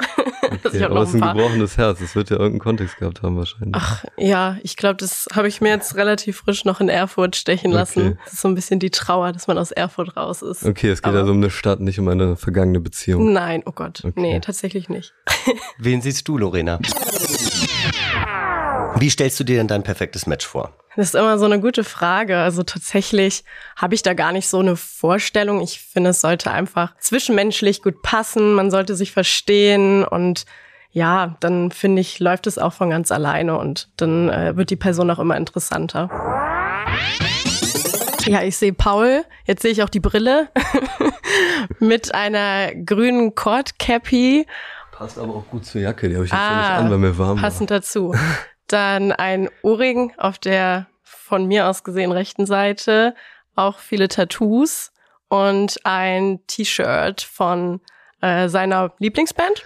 Okay, 0.64 0.82
aber 0.82 0.96
noch 0.96 1.02
es 1.02 1.10
ist 1.10 1.14
ein 1.14 1.22
ein 1.22 1.26
paar. 1.28 1.34
gebrochenes 1.36 1.78
Herz. 1.78 2.00
Das 2.00 2.16
wird 2.16 2.28
ja 2.30 2.36
irgendeinen 2.36 2.58
Kontext 2.58 2.96
gehabt 2.98 3.22
haben 3.22 3.36
wahrscheinlich. 3.36 3.72
Ach 3.76 4.04
ja, 4.16 4.56
ich 4.64 4.76
glaube, 4.76 4.96
das 4.96 5.26
habe 5.32 5.46
ich 5.46 5.60
mir 5.60 5.68
jetzt 5.68 5.94
relativ 5.94 6.38
frisch 6.38 6.64
noch 6.64 6.80
in 6.80 6.88
Erfurt 6.88 7.36
stechen 7.36 7.70
lassen. 7.70 8.00
Okay. 8.08 8.16
Das 8.24 8.32
ist 8.32 8.40
so 8.42 8.48
ein 8.48 8.56
bisschen 8.56 8.80
die 8.80 8.90
Trauer, 8.90 9.30
dass 9.30 9.46
man 9.46 9.58
aus 9.58 9.70
Erfurt 9.70 10.16
raus 10.16 10.42
ist. 10.42 10.64
Okay, 10.64 10.88
es 10.90 11.02
geht 11.02 11.10
Aber- 11.10 11.20
also 11.20 11.30
um 11.30 11.36
eine 11.38 11.50
Stadt, 11.50 11.78
nicht 11.78 12.00
um 12.00 12.08
eine 12.08 12.34
vergangene 12.36 12.80
Beziehung. 12.80 13.32
Nein, 13.32 13.62
oh 13.64 13.70
Gott. 13.72 14.00
Okay. 14.04 14.20
Nee, 14.20 14.40
tatsächlich 14.40 14.88
nicht. 14.88 15.14
Wen 15.78 16.02
siehst 16.02 16.26
du, 16.26 16.36
Lorena? 16.36 16.80
Wie 19.00 19.08
stellst 19.10 19.40
du 19.40 19.44
dir 19.44 19.56
denn 19.56 19.66
dein 19.68 19.82
perfektes 19.82 20.26
Match 20.26 20.46
vor? 20.46 20.72
Das 20.96 21.06
ist 21.06 21.14
immer 21.14 21.38
so 21.38 21.46
eine 21.46 21.58
gute 21.60 21.84
Frage. 21.84 22.36
Also 22.38 22.62
tatsächlich 22.62 23.44
habe 23.76 23.94
ich 23.94 24.02
da 24.02 24.12
gar 24.12 24.32
nicht 24.32 24.48
so 24.48 24.58
eine 24.58 24.76
Vorstellung. 24.76 25.62
Ich 25.62 25.80
finde, 25.80 26.10
es 26.10 26.20
sollte 26.20 26.50
einfach 26.50 26.94
zwischenmenschlich 26.98 27.82
gut 27.82 28.02
passen. 28.02 28.52
Man 28.54 28.70
sollte 28.70 28.94
sich 28.96 29.12
verstehen 29.12 30.04
und 30.04 30.44
ja, 30.90 31.36
dann 31.40 31.70
finde 31.70 32.00
ich, 32.02 32.18
läuft 32.18 32.46
es 32.46 32.58
auch 32.58 32.72
von 32.74 32.90
ganz 32.90 33.10
alleine 33.12 33.56
und 33.58 33.88
dann 33.96 34.28
äh, 34.28 34.56
wird 34.56 34.70
die 34.70 34.76
Person 34.76 35.10
auch 35.10 35.20
immer 35.20 35.36
interessanter. 35.36 36.10
Ja, 38.26 38.42
ich 38.42 38.56
sehe 38.56 38.72
Paul. 38.74 39.24
Jetzt 39.46 39.62
sehe 39.62 39.70
ich 39.70 39.82
auch 39.82 39.88
die 39.88 40.00
Brille 40.00 40.48
mit 41.78 42.14
einer 42.14 42.74
grünen 42.74 43.34
Cord-Cappy. 43.34 44.46
Passt 44.92 45.18
aber 45.18 45.36
auch 45.36 45.46
gut 45.48 45.64
zur 45.64 45.80
Jacke, 45.80 46.08
die 46.08 46.16
habe 46.16 46.26
ich 46.26 46.30
jetzt 46.32 46.38
Ah, 46.38 46.58
nicht 46.58 46.70
an, 46.84 46.90
weil 46.90 46.98
mir 46.98 47.16
warm 47.16 47.36
war. 47.36 47.42
Passend 47.48 47.70
dazu. 47.70 48.14
Dann 48.70 49.10
ein 49.10 49.50
Ohrring 49.62 50.12
auf 50.16 50.38
der 50.38 50.86
von 51.02 51.46
mir 51.46 51.66
aus 51.66 51.82
gesehen 51.82 52.12
rechten 52.12 52.46
Seite, 52.46 53.16
auch 53.56 53.80
viele 53.80 54.06
Tattoos 54.06 54.92
und 55.28 55.80
ein 55.82 56.38
T-Shirt 56.46 57.20
von 57.20 57.80
äh, 58.20 58.48
seiner 58.48 58.94
Lieblingsband. 58.98 59.64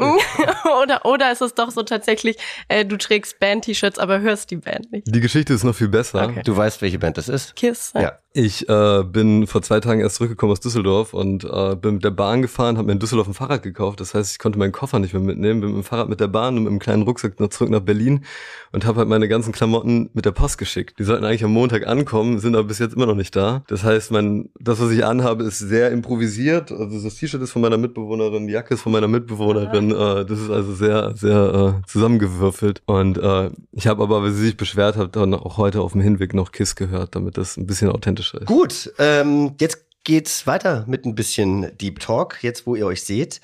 oder, 0.82 1.04
oder 1.04 1.32
ist 1.32 1.42
es 1.42 1.54
doch 1.54 1.70
so 1.70 1.82
tatsächlich, 1.82 2.36
äh, 2.68 2.84
du 2.84 2.96
trägst 2.96 3.38
Band-T-Shirts, 3.40 3.98
aber 3.98 4.20
hörst 4.20 4.50
die 4.50 4.56
Band 4.56 4.90
nicht. 4.92 5.06
Die 5.06 5.20
Geschichte 5.20 5.54
ist 5.54 5.64
noch 5.64 5.74
viel 5.74 5.88
besser. 5.88 6.28
Okay. 6.28 6.42
Du 6.44 6.56
weißt, 6.56 6.82
welche 6.82 6.98
Band 6.98 7.18
das 7.18 7.28
ist? 7.28 7.56
Kiss. 7.56 7.92
Ja. 7.94 8.18
Ich 8.32 8.68
äh, 8.68 9.02
bin 9.02 9.48
vor 9.48 9.60
zwei 9.60 9.80
Tagen 9.80 10.00
erst 10.00 10.14
zurückgekommen 10.16 10.52
aus 10.52 10.60
Düsseldorf 10.60 11.14
und 11.14 11.42
äh, 11.42 11.74
bin 11.74 11.94
mit 11.94 12.04
der 12.04 12.12
Bahn 12.12 12.42
gefahren, 12.42 12.78
habe 12.78 12.86
mir 12.86 12.92
in 12.92 13.00
Düsseldorf 13.00 13.26
ein 13.26 13.34
Fahrrad 13.34 13.64
gekauft. 13.64 13.98
Das 13.98 14.14
heißt, 14.14 14.30
ich 14.30 14.38
konnte 14.38 14.56
meinen 14.56 14.70
Koffer 14.70 15.00
nicht 15.00 15.12
mehr 15.12 15.22
mitnehmen, 15.22 15.60
bin 15.60 15.70
mit 15.70 15.78
dem 15.78 15.84
Fahrrad 15.84 16.08
mit 16.08 16.20
der 16.20 16.28
Bahn 16.28 16.56
und 16.56 16.62
mit 16.62 16.70
einem 16.70 16.78
kleinen 16.78 17.02
Rucksack 17.02 17.40
noch 17.40 17.48
zurück 17.48 17.70
nach 17.70 17.80
Berlin 17.80 18.24
und 18.70 18.86
habe 18.86 19.00
halt 19.00 19.08
meine 19.08 19.26
ganzen 19.26 19.50
Klamotten 19.50 20.10
mit 20.14 20.26
der 20.26 20.30
Post 20.30 20.58
geschickt. 20.58 21.00
Die 21.00 21.02
sollten 21.02 21.24
eigentlich 21.24 21.42
am 21.42 21.52
Montag 21.52 21.88
ankommen, 21.88 22.38
sind 22.38 22.54
aber 22.54 22.68
bis 22.68 22.78
jetzt 22.78 22.94
immer 22.94 23.06
noch 23.06 23.16
nicht 23.16 23.34
da. 23.34 23.64
Das 23.66 23.82
heißt, 23.82 24.12
mein, 24.12 24.50
das, 24.60 24.80
was 24.80 24.92
ich 24.92 25.04
anhabe, 25.04 25.42
ist 25.42 25.58
sehr 25.58 25.90
improvisiert. 25.90 26.70
Also 26.70 27.02
das 27.02 27.16
T-Shirt 27.16 27.42
ist 27.42 27.50
von 27.50 27.62
meiner 27.62 27.78
Mitbewohnerin, 27.78 28.46
die 28.46 28.52
Jacke 28.52 28.74
ist 28.74 28.82
von 28.82 28.92
meiner 28.92 29.08
Mitbewohnerin. 29.08 29.89
Äh, 29.90 30.24
das 30.24 30.40
ist 30.40 30.50
also 30.50 30.74
sehr, 30.74 31.14
sehr 31.16 31.80
äh, 31.82 31.86
zusammengewürfelt. 31.86 32.82
Und 32.86 33.18
äh, 33.18 33.50
ich 33.72 33.86
habe 33.86 34.02
aber, 34.02 34.22
weil 34.22 34.32
sie 34.32 34.44
sich 34.46 34.56
beschwert 34.56 34.96
hat, 34.96 35.16
dann 35.16 35.34
auch 35.34 35.56
heute 35.56 35.80
auf 35.80 35.92
dem 35.92 36.00
Hinweg 36.00 36.34
noch 36.34 36.52
Kiss 36.52 36.74
gehört, 36.74 37.14
damit 37.14 37.36
das 37.36 37.56
ein 37.56 37.66
bisschen 37.66 37.90
authentischer 37.90 38.40
ist. 38.40 38.46
Gut, 38.46 38.92
ähm, 38.98 39.54
jetzt 39.60 39.84
geht's 40.04 40.46
weiter 40.46 40.84
mit 40.88 41.04
ein 41.04 41.14
bisschen 41.14 41.76
Deep 41.78 42.00
Talk, 42.00 42.42
jetzt 42.42 42.66
wo 42.66 42.74
ihr 42.74 42.86
euch 42.86 43.02
seht. 43.02 43.40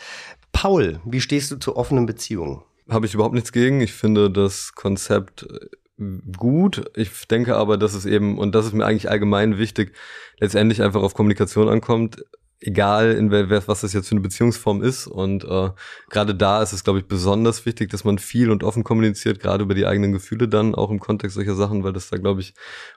Paul, 0.52 1.00
wie 1.04 1.20
stehst 1.20 1.50
du 1.50 1.56
zu 1.56 1.76
offenen 1.76 2.06
Beziehungen? 2.06 2.62
habe 2.88 3.06
ich 3.06 3.14
überhaupt 3.14 3.34
nichts 3.34 3.52
gegen. 3.52 3.80
Ich 3.80 3.92
finde 3.92 4.30
das 4.30 4.74
Konzept 4.74 5.44
äh, 5.44 6.02
gut. 6.36 6.90
Ich 6.94 7.26
denke 7.28 7.56
aber, 7.56 7.76
dass 7.76 7.94
es 7.94 8.06
eben, 8.06 8.38
und 8.38 8.54
das 8.54 8.66
ist 8.66 8.74
mir 8.74 8.84
eigentlich 8.84 9.10
allgemein 9.10 9.58
wichtig, 9.58 9.92
letztendlich 10.38 10.82
einfach 10.82 11.02
auf 11.02 11.14
Kommunikation 11.14 11.68
ankommt. 11.68 12.24
Egal, 12.58 13.12
in 13.12 13.30
was 13.30 13.82
das 13.82 13.92
jetzt 13.92 14.08
für 14.08 14.12
eine 14.12 14.22
Beziehungsform 14.22 14.82
ist. 14.82 15.06
Und 15.06 15.44
äh, 15.44 15.70
gerade 16.08 16.34
da 16.34 16.62
ist 16.62 16.72
es, 16.72 16.84
glaube 16.84 17.00
ich, 17.00 17.06
besonders 17.06 17.66
wichtig, 17.66 17.90
dass 17.90 18.04
man 18.04 18.18
viel 18.18 18.50
und 18.50 18.64
offen 18.64 18.82
kommuniziert, 18.82 19.40
gerade 19.40 19.62
über 19.62 19.74
die 19.74 19.85
eigenen 19.85 20.12
Gefühle 20.12 20.48
dann, 20.48 20.74
auch 20.74 20.90
im 20.90 20.98
Kontext 20.98 21.35
solcher 21.35 21.54
Sachen, 21.54 21.85
weil 21.85 21.92
das 21.92 22.09
da, 22.09 22.16
glaube 22.16 22.40
ich, 22.40 22.54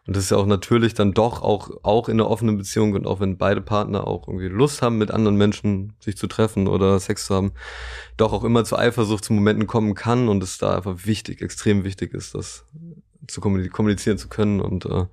und 0.07 0.15
das 0.15 0.23
ist 0.23 0.31
ja 0.31 0.37
auch 0.37 0.45
natürlich 0.45 0.93
dann 0.93 1.13
doch 1.13 1.41
auch, 1.41 1.71
auch 1.83 2.07
in 2.07 2.21
einer 2.21 2.29
offenen 2.29 2.57
Beziehung 2.57 2.93
und 2.93 3.05
auch 3.05 3.19
wenn 3.19 3.37
beide 3.37 3.59
Partner 3.59 4.07
auch 4.07 4.29
irgendwie 4.29 4.47
Lust 4.47 4.81
haben, 4.81 4.97
mit 4.97 5.11
anderen 5.11 5.35
Menschen 5.35 5.93
sich 5.99 6.15
zu 6.15 6.27
treffen 6.27 6.69
oder 6.69 6.97
Sex 6.97 7.25
zu 7.25 7.35
haben, 7.35 7.51
doch 8.15 8.31
auch 8.31 8.45
immer 8.45 8.63
zu 8.63 8.77
Eifersucht 8.77 9.25
zu 9.25 9.33
Momenten 9.33 9.67
kommen 9.67 9.93
kann 9.93 10.29
und 10.29 10.41
es 10.41 10.57
da 10.57 10.77
einfach 10.77 11.05
wichtig, 11.05 11.41
extrem 11.41 11.83
wichtig 11.83 12.13
ist, 12.13 12.33
das 12.33 12.63
zu 13.27 13.41
kommuni- 13.41 13.67
kommunizieren 13.67 14.17
zu 14.17 14.29
können 14.29 14.61
und 14.61 14.85
äh, 14.85 15.05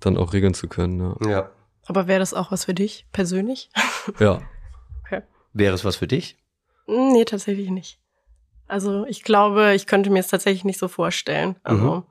dann 0.00 0.16
auch 0.16 0.32
regeln 0.32 0.54
zu 0.54 0.66
können. 0.66 1.14
Ja. 1.22 1.30
Ja. 1.30 1.50
Aber 1.90 2.06
wäre 2.06 2.20
das 2.20 2.34
auch 2.34 2.52
was 2.52 2.66
für 2.66 2.72
dich 2.74 3.04
persönlich? 3.10 3.68
ja. 4.20 4.40
Wäre 5.52 5.74
es 5.74 5.84
was 5.84 5.96
für 5.96 6.06
dich? 6.06 6.38
nee, 6.86 7.24
tatsächlich 7.24 7.68
nicht. 7.70 7.98
Also 8.68 9.04
ich 9.06 9.24
glaube, 9.24 9.74
ich 9.74 9.88
könnte 9.88 10.08
mir 10.10 10.20
es 10.20 10.28
tatsächlich 10.28 10.62
nicht 10.64 10.78
so 10.78 10.86
vorstellen. 10.86 11.56
Also 11.64 11.94
Mhm. 11.96 12.02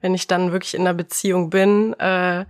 wenn 0.00 0.14
ich 0.14 0.28
dann 0.28 0.52
wirklich 0.52 0.74
in 0.74 0.82
einer 0.82 0.94
Beziehung 0.94 1.50
bin, 1.50 1.94
äh, 1.94 2.46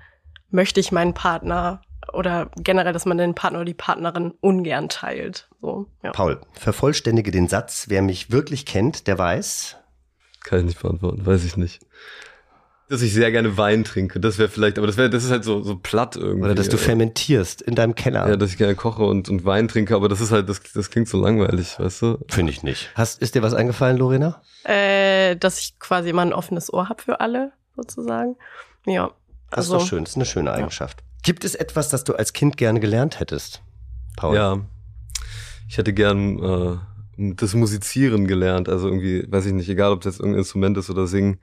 möchte 0.51 0.79
ich 0.81 0.93
meinen 0.93 1.15
Partner 1.15 1.81
oder 2.13 2.51
generell, 2.57 2.93
dass 2.93 3.07
man 3.07 3.17
den 3.17 3.35
Partner 3.35 3.61
oder 3.61 3.65
die 3.65 3.73
Partnerin 3.73 4.35
ungern 4.43 4.91
teilt. 4.91 5.49
So, 5.63 5.87
ja. 6.03 6.13
Paul, 6.13 6.43
vervollständige 6.53 7.31
den 7.31 7.49
Satz. 7.49 7.87
Wer 7.89 8.03
mich 8.03 8.31
wirklich 8.31 8.67
kennt, 8.67 9.07
der 9.07 9.19
weiß. 9.19 9.77
Kann 10.45 10.59
ich 10.61 10.65
nicht 10.67 10.83
beantworten, 10.83 11.25
weiß 11.25 11.45
ich 11.47 11.57
nicht. 11.57 11.81
Dass 12.89 13.03
ich 13.03 13.13
sehr 13.13 13.33
gerne 13.33 13.57
Wein 13.57 13.83
trinke, 13.83 14.21
das 14.21 14.39
wäre 14.39 14.49
vielleicht, 14.49 14.79
aber 14.79 14.87
das 14.87 14.97
wäre, 14.97 15.11
das 15.11 15.25
ist 15.25 15.31
halt 15.33 15.43
so, 15.43 15.61
so 15.63 15.77
platt 15.77 16.15
irgendwie. 16.15 16.45
Oder 16.45 16.55
dass 16.55 16.69
du 16.69 16.79
fermentierst 16.79 17.61
in 17.61 17.75
deinem 17.75 17.97
Keller. 17.97 18.29
Ja, 18.29 18.37
dass 18.37 18.51
ich 18.51 18.59
gerne 18.59 18.77
koche 18.77 19.03
und, 19.03 19.29
und 19.29 19.45
Wein 19.45 19.67
trinke, 19.67 19.97
aber 19.97 20.09
das 20.09 20.21
ist 20.21 20.31
halt, 20.31 20.49
das, 20.49 20.61
das 20.73 20.91
klingt 20.91 21.09
so 21.09 21.21
langweilig, 21.21 21.79
weißt 21.81 22.03
du? 22.03 22.19
Finde 22.29 22.53
ich 22.53 22.63
nicht. 22.63 22.91
Hast, 22.95 23.21
ist 23.21 23.35
dir 23.35 23.43
was 23.43 23.55
eingefallen, 23.55 23.97
Lorena? 23.97 24.41
Äh, 24.63 25.35
dass 25.37 25.59
ich 25.59 25.79
quasi 25.81 26.11
immer 26.11 26.23
ein 26.23 26.33
offenes 26.33 26.73
Ohr 26.73 26.89
habe 26.89 27.03
für 27.03 27.21
alle, 27.21 27.53
sozusagen. 27.75 28.37
Ja. 28.87 29.11
Das 29.51 29.59
Also, 29.59 29.77
ist 29.77 29.83
doch 29.83 29.89
schön. 29.89 30.05
Das 30.05 30.11
ist 30.13 30.17
eine 30.17 30.25
schöne 30.27 30.53
Eigenschaft. 30.53 31.03
Gibt 31.23 31.45
es 31.45 31.57
etwas, 31.57 31.89
das 31.89 32.05
du 32.05 32.15
als 32.15 32.33
Kind 32.33 32.57
gerne 32.57 32.79
gelernt 32.79 33.19
hättest? 33.19 33.63
Paul? 34.17 34.37
Ja. 34.37 34.59
Ich 35.69 35.77
hätte 35.79 35.93
gern 35.93 36.39
äh, 36.39 36.77
das 37.17 37.55
Musizieren 37.55 38.27
gelernt. 38.27 38.69
Also 38.69 38.89
irgendwie, 38.89 39.25
weiß 39.31 39.47
ich 39.47 39.53
nicht, 39.53 39.69
egal 39.69 39.93
ob 39.93 40.01
das 40.01 40.15
jetzt 40.15 40.21
irgendein 40.21 40.41
Instrument 40.41 40.77
ist 40.77 40.91
oder 40.91 41.07
Singen. 41.07 41.41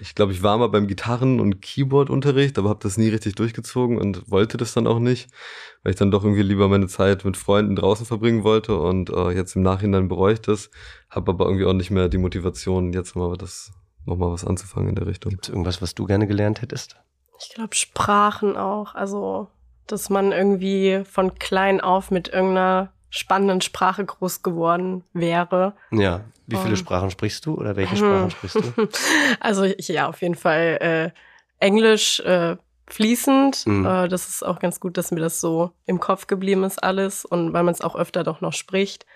Ich 0.00 0.14
glaube, 0.14 0.32
ich 0.32 0.42
war 0.42 0.58
mal 0.58 0.68
beim 0.68 0.86
Gitarren- 0.86 1.40
und 1.40 1.62
Keyboard-Unterricht, 1.62 2.58
aber 2.58 2.68
habe 2.68 2.80
das 2.82 2.98
nie 2.98 3.08
richtig 3.08 3.34
durchgezogen 3.34 3.98
und 3.98 4.30
wollte 4.30 4.56
das 4.56 4.74
dann 4.74 4.86
auch 4.86 4.98
nicht, 4.98 5.30
weil 5.82 5.92
ich 5.92 5.98
dann 5.98 6.10
doch 6.10 6.24
irgendwie 6.24 6.42
lieber 6.42 6.68
meine 6.68 6.88
Zeit 6.88 7.24
mit 7.24 7.36
Freunden 7.36 7.76
draußen 7.76 8.04
verbringen 8.04 8.44
wollte 8.44 8.78
und 8.78 9.10
äh, 9.10 9.30
jetzt 9.30 9.56
im 9.56 9.62
Nachhinein 9.62 10.08
bereue 10.08 10.34
ich 10.34 10.40
das, 10.40 10.70
habe 11.08 11.32
aber 11.32 11.46
irgendwie 11.46 11.64
auch 11.64 11.72
nicht 11.72 11.90
mehr 11.90 12.08
die 12.08 12.18
Motivation, 12.18 12.92
jetzt 12.92 13.16
mal 13.16 13.36
das 13.36 13.72
nochmal 14.04 14.32
was 14.32 14.44
anzufangen 14.44 14.90
in 14.90 14.94
der 14.96 15.06
Richtung. 15.06 15.30
Gibt 15.30 15.44
es 15.44 15.48
irgendwas, 15.48 15.80
was 15.80 15.94
du 15.94 16.04
gerne 16.06 16.26
gelernt 16.26 16.60
hättest? 16.60 16.96
Ich 17.40 17.54
glaube, 17.54 17.74
Sprachen 17.74 18.56
auch. 18.56 18.94
Also, 18.94 19.48
dass 19.86 20.10
man 20.10 20.32
irgendwie 20.32 21.02
von 21.04 21.34
klein 21.36 21.80
auf 21.80 22.10
mit 22.10 22.28
irgendeiner 22.28 22.92
spannenden 23.14 23.60
Sprache 23.60 24.04
groß 24.04 24.42
geworden 24.42 25.04
wäre. 25.12 25.74
Ja. 25.92 26.22
Wie 26.46 26.56
viele 26.56 26.70
Ähm. 26.70 26.76
Sprachen 26.76 27.10
sprichst 27.10 27.46
du 27.46 27.54
oder 27.54 27.76
welche. 27.76 27.96
Sprachen 27.96 28.30
sprichst 28.32 28.56
du? 28.56 28.88
Also, 29.40 29.62
ich, 29.62 29.88
ja, 29.88 30.08
auf 30.08 30.20
jeden 30.20 30.34
Fall 30.34 31.12
äh, 31.60 31.64
Englisch 31.64 32.18
äh, 32.20 32.56
fließend. 32.88 33.66
Mhm. 33.66 33.86
Äh, 33.86 34.08
das 34.08 34.28
ist 34.28 34.44
auch 34.44 34.58
ganz 34.58 34.80
gut, 34.80 34.98
dass 34.98 35.12
mir 35.12 35.20
das 35.20 35.40
so 35.40 35.70
im 35.86 36.00
Kopf 36.00 36.26
geblieben 36.26 36.64
ist, 36.64 36.82
alles. 36.82 37.24
Und 37.24 37.52
weil 37.52 37.62
man 37.62 37.72
es 37.72 37.80
auch 37.80 37.94
öfter 37.94 38.24
doch 38.24 38.40
noch 38.40 38.52
spricht. 38.52 39.06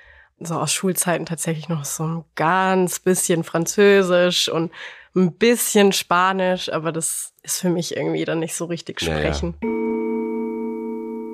So 0.40 0.54
aus 0.54 0.72
Schulzeiten 0.72 1.26
tatsächlich 1.26 1.68
noch 1.68 1.84
so 1.84 2.04
ein 2.04 2.24
ganz 2.36 3.00
bisschen 3.00 3.42
Französisch 3.42 4.48
und 4.48 4.70
ein 5.16 5.32
bisschen 5.32 5.92
Spanisch, 5.92 6.72
aber 6.72 6.92
das 6.92 7.32
ist 7.42 7.60
für 7.60 7.70
mich 7.70 7.96
irgendwie 7.96 8.24
dann 8.24 8.38
nicht 8.38 8.54
so 8.54 8.66
richtig 8.66 9.00
Ja, 9.00 9.18
ja. 9.18 9.97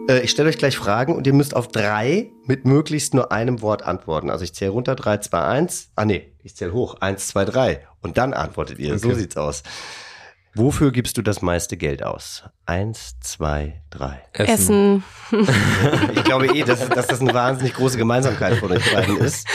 Äh, 0.08 0.20
ich 0.20 0.30
stelle 0.30 0.48
euch 0.48 0.58
gleich 0.58 0.76
Fragen 0.76 1.14
und 1.14 1.26
ihr 1.26 1.32
müsst 1.32 1.54
auf 1.56 1.68
drei 1.68 2.30
mit 2.46 2.64
möglichst 2.64 3.14
nur 3.14 3.32
einem 3.32 3.62
Wort 3.62 3.82
antworten. 3.82 4.30
Also 4.30 4.44
ich 4.44 4.54
zähle 4.54 4.70
runter, 4.72 4.94
drei, 4.94 5.18
zwei, 5.18 5.40
eins. 5.42 5.90
Ah 5.96 6.04
nee, 6.04 6.32
ich 6.42 6.56
zähle 6.56 6.72
hoch, 6.72 6.96
eins, 7.00 7.28
zwei, 7.28 7.44
drei. 7.44 7.86
Und 8.00 8.18
dann 8.18 8.34
antwortet 8.34 8.78
ihr. 8.78 8.98
So 8.98 9.08
Okay. 9.08 9.18
sieht's 9.20 9.36
aus. 9.36 9.62
Wofür 10.56 10.92
gibst 10.92 11.16
du 11.16 11.22
das 11.22 11.42
meiste 11.42 11.76
Geld 11.76 12.02
aus? 12.04 12.44
Eins, 12.64 13.16
zwei, 13.20 13.82
drei. 13.90 14.22
Essen. 14.32 15.02
Ich 16.14 16.22
glaube 16.24 16.46
eh, 16.54 16.62
dass, 16.64 16.88
dass 16.88 17.06
das 17.08 17.20
eine 17.20 17.34
wahnsinnig 17.34 17.74
große 17.74 17.98
Gemeinsamkeit 17.98 18.58
von 18.58 18.70
euch 18.70 18.92
beiden 18.94 19.16
ist. 19.18 19.48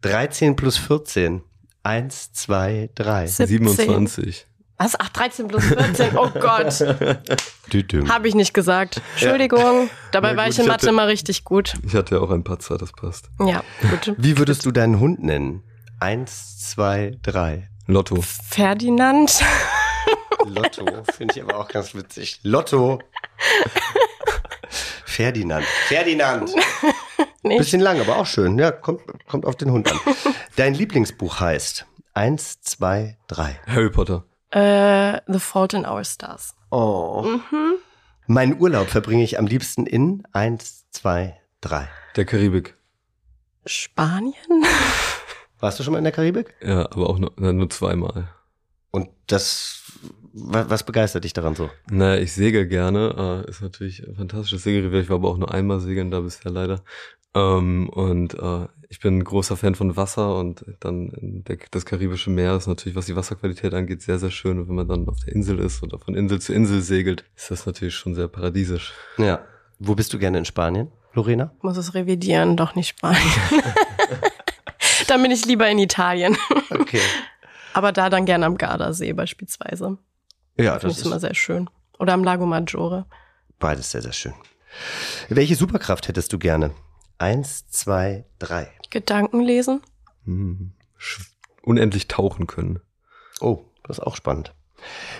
13 0.00 0.56
plus 0.56 0.76
14. 0.76 1.42
Eins, 1.82 2.32
zwei, 2.32 2.90
drei. 2.96 3.26
27. 3.26 4.46
Was? 4.78 4.94
Ach, 4.98 5.08
13 5.08 5.48
plus 5.48 5.64
14. 5.64 6.16
Oh 6.18 6.28
Gott. 6.30 6.80
Habe 8.08 8.28
ich 8.28 8.34
nicht 8.34 8.52
gesagt. 8.52 9.00
Entschuldigung. 9.14 9.88
Dabei 10.12 10.32
Na 10.32 10.36
war 10.36 10.44
gut, 10.44 10.54
ich 10.54 10.58
in 10.60 10.66
Mathe 10.66 10.88
immer 10.88 11.08
richtig 11.08 11.44
gut. 11.44 11.74
Ich 11.82 11.94
hatte 11.94 12.16
ja 12.16 12.20
auch 12.20 12.30
ein 12.30 12.44
Patzer, 12.44 12.76
das 12.76 12.92
passt. 12.92 13.30
Ja, 13.40 13.62
gut. 13.90 14.14
Wie 14.18 14.38
würdest 14.38 14.66
du 14.66 14.70
deinen 14.70 15.00
Hund 15.00 15.22
nennen? 15.22 15.62
Eins, 15.98 16.58
zwei, 16.60 17.16
drei. 17.22 17.68
Lotto. 17.86 18.20
Ferdinand. 18.22 19.40
Lotto 20.46 20.84
finde 21.16 21.34
ich 21.34 21.42
aber 21.42 21.58
auch 21.58 21.68
ganz 21.68 21.94
witzig. 21.94 22.40
Lotto. 22.42 23.00
Ferdinand. 25.04 25.64
Ferdinand. 25.88 26.50
Nee. 27.42 27.58
Bisschen 27.58 27.80
lang, 27.80 28.00
aber 28.00 28.16
auch 28.16 28.26
schön. 28.26 28.58
Ja, 28.58 28.72
kommt, 28.72 29.02
kommt 29.28 29.46
auf 29.46 29.54
den 29.54 29.70
Hund 29.70 29.88
an. 29.88 30.00
Dein 30.56 30.74
Lieblingsbuch 30.74 31.38
heißt 31.38 31.86
Eins, 32.12 32.60
zwei, 32.60 33.18
drei. 33.28 33.60
Harry 33.68 33.88
Potter. 33.88 34.24
Äh, 34.56 35.20
The 35.30 35.38
Fault 35.38 35.74
in 35.74 35.84
Our 35.84 36.02
Stars. 36.04 36.54
Oh. 36.70 37.22
Mhm. 37.26 37.74
Meinen 38.26 38.58
Urlaub 38.58 38.88
verbringe 38.88 39.22
ich 39.22 39.38
am 39.38 39.46
liebsten 39.46 39.84
in 39.86 40.22
Eins, 40.32 40.86
zwei, 40.90 41.38
drei. 41.60 41.88
Der 42.16 42.24
Karibik. 42.24 42.74
Spanien? 43.66 44.34
Warst 45.60 45.78
du 45.78 45.84
schon 45.84 45.92
mal 45.92 45.98
in 45.98 46.04
der 46.04 46.12
Karibik? 46.14 46.54
Ja, 46.62 46.86
aber 46.90 47.10
auch 47.10 47.18
nur, 47.18 47.32
nur 47.36 47.68
zweimal. 47.68 48.28
Und 48.92 49.10
das, 49.26 49.82
wa- 50.32 50.64
was 50.68 50.84
begeistert 50.84 51.24
dich 51.24 51.34
daran 51.34 51.54
so? 51.54 51.68
Naja, 51.90 52.20
ich 52.22 52.32
segel 52.32 52.66
gerne. 52.66 53.44
Äh, 53.46 53.50
ist 53.50 53.60
natürlich 53.60 54.06
ein 54.08 54.16
fantastisches 54.16 54.62
Segelrevier. 54.62 55.00
Ich 55.00 55.10
war 55.10 55.16
aber 55.16 55.28
auch 55.28 55.36
nur 55.38 55.52
einmal 55.52 55.80
segeln 55.80 56.10
da 56.10 56.20
bisher 56.20 56.50
leider. 56.50 56.82
Ähm, 57.36 57.90
und 57.90 58.32
äh, 58.34 58.66
ich 58.88 59.00
bin 59.00 59.18
ein 59.18 59.24
großer 59.24 59.58
Fan 59.58 59.74
von 59.74 59.94
Wasser 59.96 60.38
und 60.38 60.64
dann 60.80 61.10
der, 61.46 61.58
das 61.70 61.84
Karibische 61.84 62.30
Meer 62.30 62.56
ist 62.56 62.66
natürlich, 62.66 62.96
was 62.96 63.06
die 63.06 63.16
Wasserqualität 63.16 63.74
angeht, 63.74 64.00
sehr, 64.00 64.18
sehr 64.18 64.30
schön. 64.30 64.58
Und 64.58 64.68
wenn 64.68 64.74
man 64.74 64.88
dann 64.88 65.06
auf 65.06 65.18
der 65.24 65.34
Insel 65.34 65.58
ist 65.58 65.82
oder 65.82 65.98
von 65.98 66.14
Insel 66.14 66.40
zu 66.40 66.54
Insel 66.54 66.80
segelt, 66.80 67.24
ist 67.36 67.50
das 67.50 67.66
natürlich 67.66 67.94
schon 67.94 68.14
sehr 68.14 68.28
paradiesisch. 68.28 68.94
Ja. 69.18 69.40
Wo 69.78 69.94
bist 69.94 70.14
du 70.14 70.18
gerne 70.18 70.38
in 70.38 70.44
Spanien, 70.46 70.90
Lorena? 71.12 71.52
Muss 71.60 71.76
es 71.76 71.92
revidieren, 71.92 72.56
doch 72.56 72.74
nicht 72.74 72.88
Spanien. 72.88 73.20
dann 75.08 75.20
bin 75.20 75.30
ich 75.30 75.44
lieber 75.44 75.68
in 75.68 75.78
Italien. 75.78 76.38
Okay. 76.70 77.02
Aber 77.74 77.92
da 77.92 78.08
dann 78.08 78.24
gerne 78.24 78.46
am 78.46 78.56
Gardasee 78.56 79.12
beispielsweise. 79.12 79.98
Ja, 80.56 80.78
Finde 80.78 80.94
das 80.94 81.00
ich 81.00 81.04
immer 81.04 81.16
ist 81.16 81.22
sehr 81.22 81.34
schön. 81.34 81.68
Oder 81.98 82.14
am 82.14 82.24
Lago 82.24 82.46
Maggiore. 82.46 83.04
beides 83.58 83.90
sehr, 83.90 84.00
sehr 84.00 84.14
schön. 84.14 84.32
Welche 85.28 85.56
Superkraft 85.56 86.08
hättest 86.08 86.32
du 86.32 86.38
gerne? 86.38 86.70
Eins, 87.18 87.66
zwei, 87.68 88.26
drei. 88.38 88.70
Gedanken 88.90 89.40
lesen? 89.40 89.80
Hm. 90.24 90.72
Unendlich 91.62 92.08
tauchen 92.08 92.46
können. 92.46 92.80
Oh, 93.40 93.64
das 93.84 93.98
ist 93.98 94.04
auch 94.04 94.16
spannend. 94.16 94.54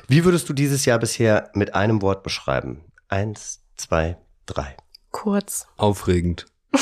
Wie 0.06 0.24
würdest 0.24 0.48
du 0.48 0.52
dieses 0.52 0.84
Jahr 0.84 0.98
bisher 0.98 1.50
mit 1.54 1.74
einem 1.74 2.02
Wort 2.02 2.22
beschreiben? 2.22 2.84
Eins, 3.08 3.62
zwei, 3.76 4.18
drei. 4.44 4.76
Kurz. 5.10 5.66
Aufregend. 5.76 6.46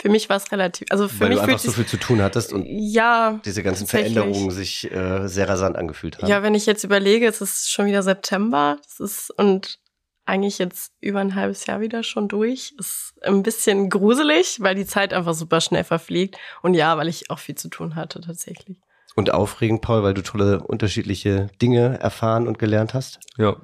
Für 0.00 0.08
mich 0.08 0.28
war 0.28 0.36
es 0.36 0.50
relativ, 0.52 0.86
also 0.90 1.08
für 1.08 1.20
Weil 1.20 1.28
mich 1.30 1.38
du 1.38 1.42
einfach 1.44 1.58
so 1.58 1.72
viel 1.72 1.86
zu 1.86 1.96
tun 1.96 2.22
hattest 2.22 2.52
und 2.52 2.64
ja, 2.66 3.40
diese 3.44 3.64
ganzen. 3.64 3.88
Veränderungen 3.88 4.52
sich 4.52 4.90
äh, 4.92 5.26
sehr 5.26 5.48
rasant 5.48 5.76
angefühlt 5.76 6.18
haben. 6.18 6.28
Ja, 6.28 6.42
wenn 6.44 6.54
ich 6.54 6.66
jetzt 6.66 6.84
überlege, 6.84 7.26
es 7.26 7.40
ist 7.40 7.70
schon 7.70 7.86
wieder 7.86 8.02
September, 8.04 8.78
es 8.86 9.00
ist 9.00 9.30
und 9.30 9.80
eigentlich 10.24 10.58
jetzt 10.58 10.92
über 11.00 11.20
ein 11.20 11.34
halbes 11.34 11.66
Jahr 11.66 11.80
wieder 11.80 12.02
schon 12.02 12.28
durch. 12.28 12.74
Ist 12.78 13.14
ein 13.22 13.42
bisschen 13.42 13.90
gruselig, 13.90 14.58
weil 14.60 14.74
die 14.74 14.86
Zeit 14.86 15.12
einfach 15.12 15.34
super 15.34 15.60
schnell 15.60 15.84
verfliegt. 15.84 16.36
Und 16.62 16.74
ja, 16.74 16.96
weil 16.96 17.08
ich 17.08 17.30
auch 17.30 17.38
viel 17.38 17.56
zu 17.56 17.68
tun 17.68 17.96
hatte 17.96 18.20
tatsächlich. 18.20 18.78
Und 19.14 19.32
aufregend, 19.32 19.82
Paul, 19.82 20.02
weil 20.02 20.14
du 20.14 20.22
tolle 20.22 20.62
unterschiedliche 20.62 21.48
Dinge 21.60 21.98
erfahren 22.00 22.46
und 22.46 22.58
gelernt 22.58 22.94
hast. 22.94 23.20
Ja. 23.36 23.56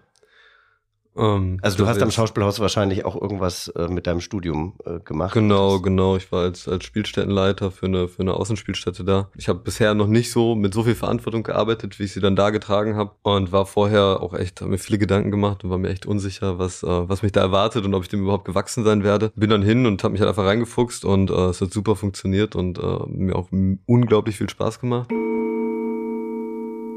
Ähm, 1.18 1.58
Also 1.62 1.78
du 1.78 1.86
hast 1.86 2.00
am 2.00 2.10
Schauspielhaus 2.10 2.60
wahrscheinlich 2.60 3.04
auch 3.04 3.20
irgendwas 3.20 3.68
äh, 3.68 3.88
mit 3.88 4.06
deinem 4.06 4.20
Studium 4.20 4.74
äh, 4.84 5.00
gemacht. 5.00 5.34
Genau, 5.34 5.80
genau. 5.80 6.16
Ich 6.16 6.30
war 6.30 6.42
als, 6.42 6.68
als 6.68 6.84
Spielstättenleiter 6.84 7.70
für 7.70 7.86
eine, 7.86 8.08
für 8.08 8.22
eine 8.22 8.34
Außenspielstätte 8.34 9.04
da. 9.04 9.28
Ich 9.36 9.48
habe 9.48 9.58
bisher 9.58 9.94
noch 9.94 10.06
nicht 10.06 10.30
so 10.30 10.54
mit 10.54 10.72
so 10.72 10.84
viel 10.84 10.94
Verantwortung 10.94 11.42
gearbeitet, 11.42 11.98
wie 11.98 12.04
ich 12.04 12.12
sie 12.12 12.20
dann 12.20 12.36
da 12.36 12.50
getragen 12.50 12.96
habe. 12.96 13.12
Und 13.22 13.52
war 13.52 13.66
vorher 13.66 14.22
auch 14.22 14.34
echt, 14.34 14.60
habe 14.60 14.70
mir 14.70 14.78
viele 14.78 14.98
Gedanken 14.98 15.30
gemacht 15.30 15.64
und 15.64 15.70
war 15.70 15.78
mir 15.78 15.88
echt 15.88 16.06
unsicher, 16.06 16.58
was, 16.58 16.82
äh, 16.82 16.86
was 17.08 17.22
mich 17.22 17.32
da 17.32 17.40
erwartet 17.40 17.84
und 17.84 17.94
ob 17.94 18.02
ich 18.02 18.08
dem 18.08 18.22
überhaupt 18.22 18.44
gewachsen 18.44 18.84
sein 18.84 19.02
werde. 19.02 19.32
Bin 19.34 19.50
dann 19.50 19.62
hin 19.62 19.86
und 19.86 20.02
habe 20.04 20.12
mich 20.12 20.20
halt 20.20 20.28
einfach 20.28 20.46
reingefuchst 20.46 21.04
und 21.04 21.30
äh, 21.30 21.48
es 21.48 21.60
hat 21.60 21.72
super 21.72 21.96
funktioniert 21.96 22.54
und 22.54 22.78
äh, 22.78 22.98
mir 23.08 23.36
auch 23.36 23.48
unglaublich 23.86 24.36
viel 24.36 24.48
Spaß 24.48 24.80
gemacht. 24.80 25.10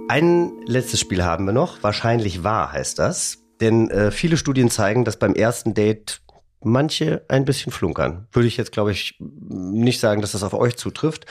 Ein 0.07 0.51
letztes 0.65 0.99
Spiel 0.99 1.23
haben 1.23 1.45
wir 1.45 1.53
noch. 1.53 1.81
Wahrscheinlich 1.83 2.43
wahr 2.43 2.73
heißt 2.73 2.99
das. 2.99 3.40
Denn 3.61 3.89
äh, 3.89 4.11
viele 4.11 4.37
Studien 4.37 4.69
zeigen, 4.69 5.05
dass 5.05 5.17
beim 5.17 5.35
ersten 5.35 5.73
Date 5.73 6.21
manche 6.63 7.23
ein 7.27 7.45
bisschen 7.45 7.71
flunkern. 7.71 8.27
Würde 8.31 8.47
ich 8.47 8.57
jetzt, 8.57 8.71
glaube 8.71 8.91
ich, 8.91 9.15
nicht 9.19 9.99
sagen, 9.99 10.21
dass 10.21 10.33
das 10.33 10.43
auf 10.43 10.53
euch 10.53 10.75
zutrifft. 10.75 11.25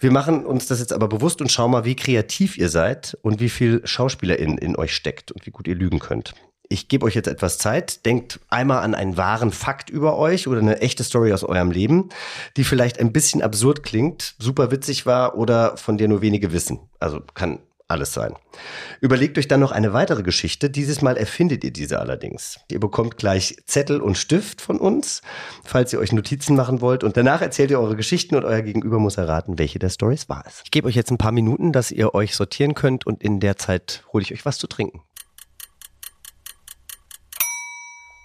Wir 0.00 0.10
machen 0.10 0.44
uns 0.44 0.66
das 0.66 0.80
jetzt 0.80 0.92
aber 0.92 1.08
bewusst 1.08 1.40
und 1.40 1.50
schauen 1.50 1.70
mal, 1.70 1.84
wie 1.84 1.96
kreativ 1.96 2.58
ihr 2.58 2.68
seid 2.68 3.16
und 3.22 3.40
wie 3.40 3.48
viel 3.48 3.82
SchauspielerInnen 3.84 4.58
in 4.58 4.76
euch 4.76 4.94
steckt 4.94 5.32
und 5.32 5.46
wie 5.46 5.50
gut 5.50 5.68
ihr 5.68 5.74
lügen 5.74 5.98
könnt. 5.98 6.34
Ich 6.68 6.88
gebe 6.88 7.06
euch 7.06 7.14
jetzt 7.14 7.28
etwas 7.28 7.58
Zeit. 7.58 8.04
Denkt 8.06 8.40
einmal 8.48 8.82
an 8.82 8.94
einen 8.94 9.16
wahren 9.16 9.52
Fakt 9.52 9.90
über 9.90 10.18
euch 10.18 10.48
oder 10.48 10.60
eine 10.60 10.80
echte 10.80 11.04
Story 11.04 11.32
aus 11.32 11.44
eurem 11.44 11.70
Leben, 11.70 12.08
die 12.56 12.64
vielleicht 12.64 12.98
ein 12.98 13.12
bisschen 13.12 13.42
absurd 13.42 13.82
klingt, 13.82 14.34
super 14.38 14.70
witzig 14.70 15.06
war 15.06 15.36
oder 15.36 15.76
von 15.76 15.98
der 15.98 16.08
nur 16.08 16.22
wenige 16.22 16.52
wissen. 16.52 16.80
Also 16.98 17.20
kann 17.34 17.60
alles 17.86 18.14
sein. 18.14 18.34
Überlegt 19.00 19.36
euch 19.36 19.46
dann 19.46 19.60
noch 19.60 19.70
eine 19.72 19.92
weitere 19.92 20.22
Geschichte. 20.22 20.70
Dieses 20.70 21.02
Mal 21.02 21.16
erfindet 21.16 21.64
ihr 21.64 21.70
diese 21.72 22.00
allerdings. 22.00 22.58
Ihr 22.70 22.80
bekommt 22.80 23.18
gleich 23.18 23.56
Zettel 23.66 24.00
und 24.00 24.16
Stift 24.16 24.60
von 24.62 24.78
uns, 24.78 25.20
falls 25.64 25.92
ihr 25.92 25.98
euch 25.98 26.12
Notizen 26.12 26.56
machen 26.56 26.80
wollt. 26.80 27.04
Und 27.04 27.16
danach 27.16 27.42
erzählt 27.42 27.70
ihr 27.70 27.78
eure 27.80 27.96
Geschichten 27.96 28.36
und 28.36 28.44
euer 28.44 28.62
Gegenüber 28.62 28.98
muss 28.98 29.18
erraten, 29.18 29.58
welche 29.58 29.78
der 29.78 29.90
Stories 29.90 30.28
wahr 30.28 30.44
ist. 30.46 30.62
Ich 30.64 30.70
gebe 30.70 30.88
euch 30.88 30.94
jetzt 30.94 31.10
ein 31.10 31.18
paar 31.18 31.32
Minuten, 31.32 31.72
dass 31.72 31.90
ihr 31.90 32.14
euch 32.14 32.34
sortieren 32.34 32.74
könnt 32.74 33.06
und 33.06 33.22
in 33.22 33.38
der 33.40 33.56
Zeit 33.56 34.02
hole 34.12 34.22
ich 34.22 34.32
euch 34.32 34.44
was 34.46 34.56
zu 34.58 34.66
trinken. 34.66 35.02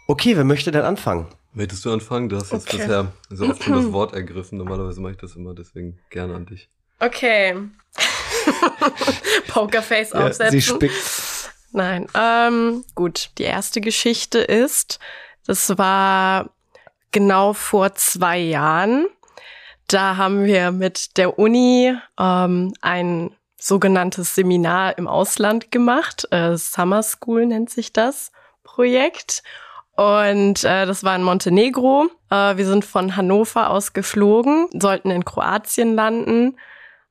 Okay, 0.07 0.35
wer 0.35 0.43
möchte 0.43 0.71
denn 0.71 0.81
anfangen? 0.83 1.27
Möchtest 1.53 1.83
du 1.85 1.91
anfangen? 1.91 2.29
Du 2.29 2.37
hast 2.37 2.51
jetzt 2.51 2.67
Okay. 2.67 2.77
bisher 2.77 3.11
so 3.29 3.45
oft 3.47 3.63
schon 3.63 3.73
das 3.73 3.85
Wort 3.91 4.13
ergriffen. 4.13 4.57
Normalerweise 4.57 5.01
mache 5.01 5.13
ich 5.13 5.17
das 5.17 5.35
immer, 5.35 5.53
deswegen 5.53 5.99
gerne 6.09 6.35
an 6.35 6.45
dich. 6.45 6.69
Okay. 6.99 7.55
Pokerface 9.47 10.13
aufsetzen. 10.13 10.51
sie 10.51 10.61
spickt. 10.61 10.95
Nein. 11.71 12.07
Ähm, 12.15 12.83
gut, 12.95 13.29
die 13.37 13.43
erste 13.43 13.81
Geschichte 13.81 14.39
ist, 14.39 14.99
das 15.45 15.77
war 15.77 16.49
genau 17.11 17.53
vor 17.53 17.95
zwei 17.95 18.37
Jahren. 18.39 19.07
Da 19.87 20.17
haben 20.17 20.45
wir 20.45 20.71
mit 20.71 21.17
der 21.17 21.39
Uni 21.39 21.95
ähm, 22.19 22.73
ein 22.81 23.31
sogenanntes 23.57 24.35
Seminar 24.35 24.97
im 24.97 25.07
Ausland 25.07 25.71
gemacht. 25.71 26.27
Äh, 26.31 26.57
Summer 26.57 27.03
School 27.03 27.45
nennt 27.45 27.69
sich 27.69 27.91
das 27.91 28.31
Projekt. 28.63 29.43
Und 29.95 30.63
äh, 30.63 30.85
das 30.85 31.03
war 31.03 31.15
in 31.15 31.23
Montenegro. 31.23 32.07
Äh, 32.29 32.55
wir 32.55 32.65
sind 32.65 32.85
von 32.85 33.15
Hannover 33.15 33.69
aus 33.69 33.93
geflogen, 33.93 34.67
sollten 34.79 35.11
in 35.11 35.25
Kroatien 35.25 35.93
landen. 35.93 36.55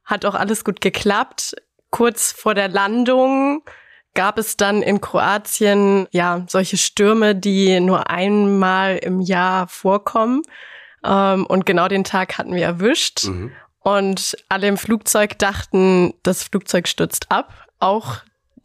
Hat 0.08 0.24
auch 0.24 0.34
alles 0.34 0.64
gut 0.64 0.80
geklappt. 0.80 1.54
Kurz 1.90 2.32
vor 2.32 2.54
der 2.54 2.68
Landung 2.68 3.62
gab 4.14 4.38
es 4.38 4.56
dann 4.56 4.80
in 4.80 5.02
Kroatien 5.02 6.08
ja 6.12 6.46
solche 6.48 6.78
Stürme, 6.78 7.34
die 7.36 7.78
nur 7.78 8.08
einmal 8.08 8.96
im 8.96 9.20
Jahr 9.20 9.68
vorkommen. 9.68 10.42
Ähm, 11.04 11.44
und 11.44 11.66
genau 11.66 11.88
den 11.88 12.04
Tag 12.04 12.38
hatten 12.38 12.54
wir 12.54 12.64
erwischt. 12.64 13.26
Mhm. 13.26 13.52
Und 13.80 14.36
alle 14.48 14.66
im 14.66 14.78
Flugzeug 14.78 15.38
dachten, 15.38 16.14
das 16.22 16.42
Flugzeug 16.42 16.88
stürzt 16.88 17.30
ab. 17.30 17.66
Auch 17.78 18.16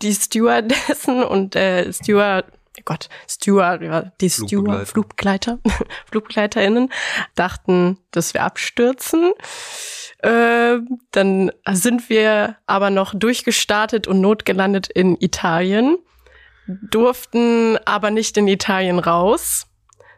die 0.02 0.14
Stewardessen 0.14 1.24
und 1.26 1.58
äh, 1.58 1.92
Steward, 1.92 2.46
Gott, 2.86 3.10
Steward, 3.28 3.82
die 4.20 4.30
Steward, 4.30 4.88
Flugbegleiter. 4.88 5.60
Flugbegleiter, 5.64 5.86
FlugbegleiterInnen 6.10 6.92
dachten, 7.36 8.00
dass 8.12 8.34
wir 8.34 8.44
abstürzen. 8.44 9.34
Äh, 10.20 10.80
dann 11.12 11.52
sind 11.70 12.10
wir 12.10 12.58
aber 12.66 12.90
noch 12.90 13.14
durchgestartet 13.14 14.08
und 14.08 14.22
notgelandet 14.22 14.88
in 14.88 15.18
Italien, 15.20 15.98
durften 16.68 17.78
aber 17.86 18.10
nicht 18.10 18.38
in 18.38 18.48
Italien 18.48 19.00
raus, 19.00 19.68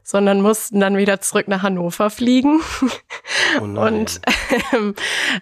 sondern 0.03 0.41
mussten 0.41 0.79
dann 0.79 0.97
wieder 0.97 1.19
zurück 1.19 1.47
nach 1.47 1.63
Hannover 1.63 2.09
fliegen. 2.09 2.61
Oh. 3.59 3.63
Und 3.63 4.21
ähm, 4.73 4.93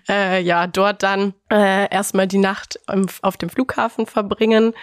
äh, 0.07 0.41
ja, 0.41 0.67
dort 0.67 1.03
dann 1.03 1.33
äh, 1.51 1.89
erstmal 1.93 2.27
die 2.27 2.37
Nacht 2.37 2.79
im, 2.87 3.07
auf 3.21 3.37
dem 3.37 3.49
Flughafen 3.49 4.05
verbringen, 4.05 4.73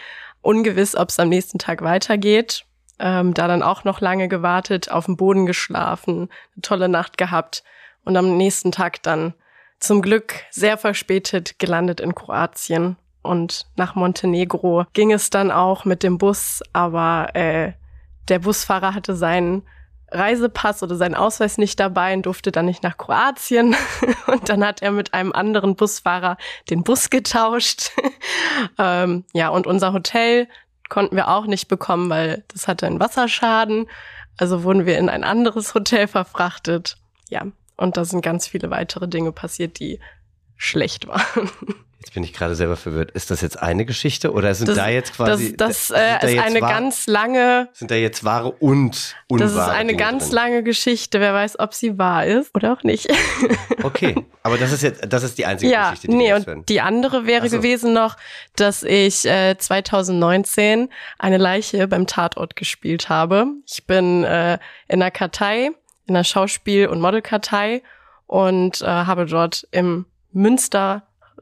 ungewiss, 0.43 0.97
ob 0.97 1.09
es 1.09 1.19
am 1.19 1.29
nächsten 1.29 1.59
Tag 1.59 1.83
weitergeht. 1.83 2.65
Ähm, 2.99 3.33
da 3.33 3.49
dann 3.49 3.63
auch 3.63 3.85
noch 3.85 4.01
lange 4.01 4.29
gewartet, 4.29 4.91
auf 4.91 5.07
dem 5.07 5.17
Boden 5.17 5.47
geschlafen, 5.47 6.29
eine 6.55 6.63
tolle 6.63 6.89
Nacht 6.89 7.17
gehabt 7.17 7.65
und 8.05 8.17
am 8.17 8.37
nächsten 8.37 8.73
Tag 8.73 9.03
dann 9.03 9.33
zum 9.79 10.03
Glück 10.03 10.35
sehr 10.51 10.77
verspätet 10.77 11.59
gelandet 11.59 12.01
in 12.01 12.15
Kroatien. 12.15 12.97
Und 13.23 13.67
nach 13.77 13.95
Montenegro 13.95 14.85
ging 14.93 15.13
es 15.13 15.31
dann 15.31 15.51
auch 15.51 15.85
mit 15.85 16.03
dem 16.03 16.19
Bus, 16.19 16.63
aber 16.73 17.35
äh, 17.35 17.73
der 18.29 18.39
Busfahrer 18.39 18.95
hatte 18.95 19.15
seinen 19.15 19.63
Reisepass 20.11 20.83
oder 20.83 20.97
seinen 20.97 21.15
Ausweis 21.15 21.59
nicht 21.59 21.79
dabei 21.79 22.15
und 22.15 22.27
durfte 22.27 22.53
dann 22.53 22.67
nicht 22.67 22.83
nach 22.83 22.97
Kroatien. 22.97 23.77
Und 24.27 24.49
dann 24.49 24.65
hat 24.65 24.83
er 24.83 24.91
mit 24.93 25.15
einem 25.15 25.33
anderen 25.33 25.77
Busfahrer 25.77 26.37
den 26.69 26.83
Bus 26.83 27.11
getauscht. 27.11 27.91
ähm, 28.79 29.25
ja, 29.33 29.49
und 29.49 29.67
unser 29.67 29.93
Hotel 29.93 30.49
konnten 30.89 31.17
wir 31.17 31.29
auch 31.29 31.47
nicht 31.47 31.69
bekommen, 31.69 32.11
weil 32.11 32.45
das 32.49 32.69
hatte 32.69 32.87
einen 32.87 33.01
Wasserschaden. 33.01 33.89
Also 34.37 34.63
wurden 34.63 34.87
wir 34.87 34.99
in 34.99 35.09
ein 35.09 35.25
anderes 35.25 35.75
Hotel 35.75 36.07
verfrachtet. 36.07 36.97
Ja, 37.29 37.47
und 37.77 37.97
da 37.97 38.05
sind 38.05 38.23
ganz 38.23 38.47
viele 38.47 38.71
weitere 38.71 39.09
Dinge 39.09 39.33
passiert, 39.33 39.79
die 39.79 40.01
schlecht 40.57 41.07
waren. 41.07 41.51
Jetzt 42.03 42.15
bin 42.15 42.25
ich 42.25 42.33
gerade 42.33 42.55
selber 42.55 42.77
verwirrt. 42.77 43.11
Ist 43.11 43.31
das 43.31 43.43
jetzt 43.43 43.59
eine 43.61 43.85
Geschichte 43.85 44.33
oder 44.33 44.55
sind 44.55 44.69
Das- 44.69 44.77
da 44.77 44.89
jetzt 44.89 45.15
quasi 45.15 45.55
das 45.55 45.89
das 45.89 45.91
äh, 45.91 46.19
da 46.21 46.27
ist 46.27 46.33
jetzt 46.35 46.45
eine 46.47 46.61
wahr- 46.63 46.71
ganz 46.73 47.07
lange 47.07 47.69
sind 47.75 47.91
da 47.91 47.95
jetzt 47.95 48.25
wahre 48.25 48.53
und 48.53 49.17
unwahre 49.29 49.51
Das 49.55 49.63
ist 49.63 49.69
eine 49.71 49.89
Dinge 49.91 50.03
ganz 50.03 50.25
drin? 50.27 50.35
lange 50.35 50.63
Geschichte. 50.63 51.21
Wer 51.21 51.35
weiß, 51.35 51.59
ob 51.61 51.75
sie 51.75 51.99
wahr 51.99 52.25
ist 52.25 52.55
oder 52.55 52.73
auch 52.73 52.83
nicht. 52.83 53.07
Okay, 53.83 54.15
aber 54.43 54.59
das 54.59 54.73
ist 54.73 54.83
jetzt 54.83 55.11
das 55.11 55.23
ist 55.23 55.39
die 55.39 55.47
einzige 55.47 55.73
ja, 55.73 55.85
Geschichte, 55.91 56.09
die 56.09 56.15
nee, 56.15 56.29
wir 56.29 56.37
und 56.37 56.47
werden. 56.47 56.65
die 56.67 56.83
andere 56.83 57.27
wäre 57.27 57.49
so. 57.49 57.57
gewesen 57.57 57.95
noch, 57.95 58.17
dass 58.57 58.83
ich 58.83 59.25
äh, 59.25 59.57
2019 59.57 60.89
eine 61.19 61.39
Leiche 61.39 61.87
beim 61.89 62.07
Tatort 62.07 62.57
gespielt 62.57 63.09
habe. 63.09 63.47
Ich 63.67 63.87
bin 63.87 64.25
äh, 64.25 64.59
in 64.89 65.01
der 65.01 65.11
Kartei, 65.11 65.71
in 66.07 66.15
der 66.15 66.25
Schauspiel- 66.25 66.89
und 66.89 67.01
Modelkartei 67.01 67.83
und 68.27 68.83
äh, 68.83 68.87
habe 68.87 69.25
dort 69.27 69.67
im 69.71 70.05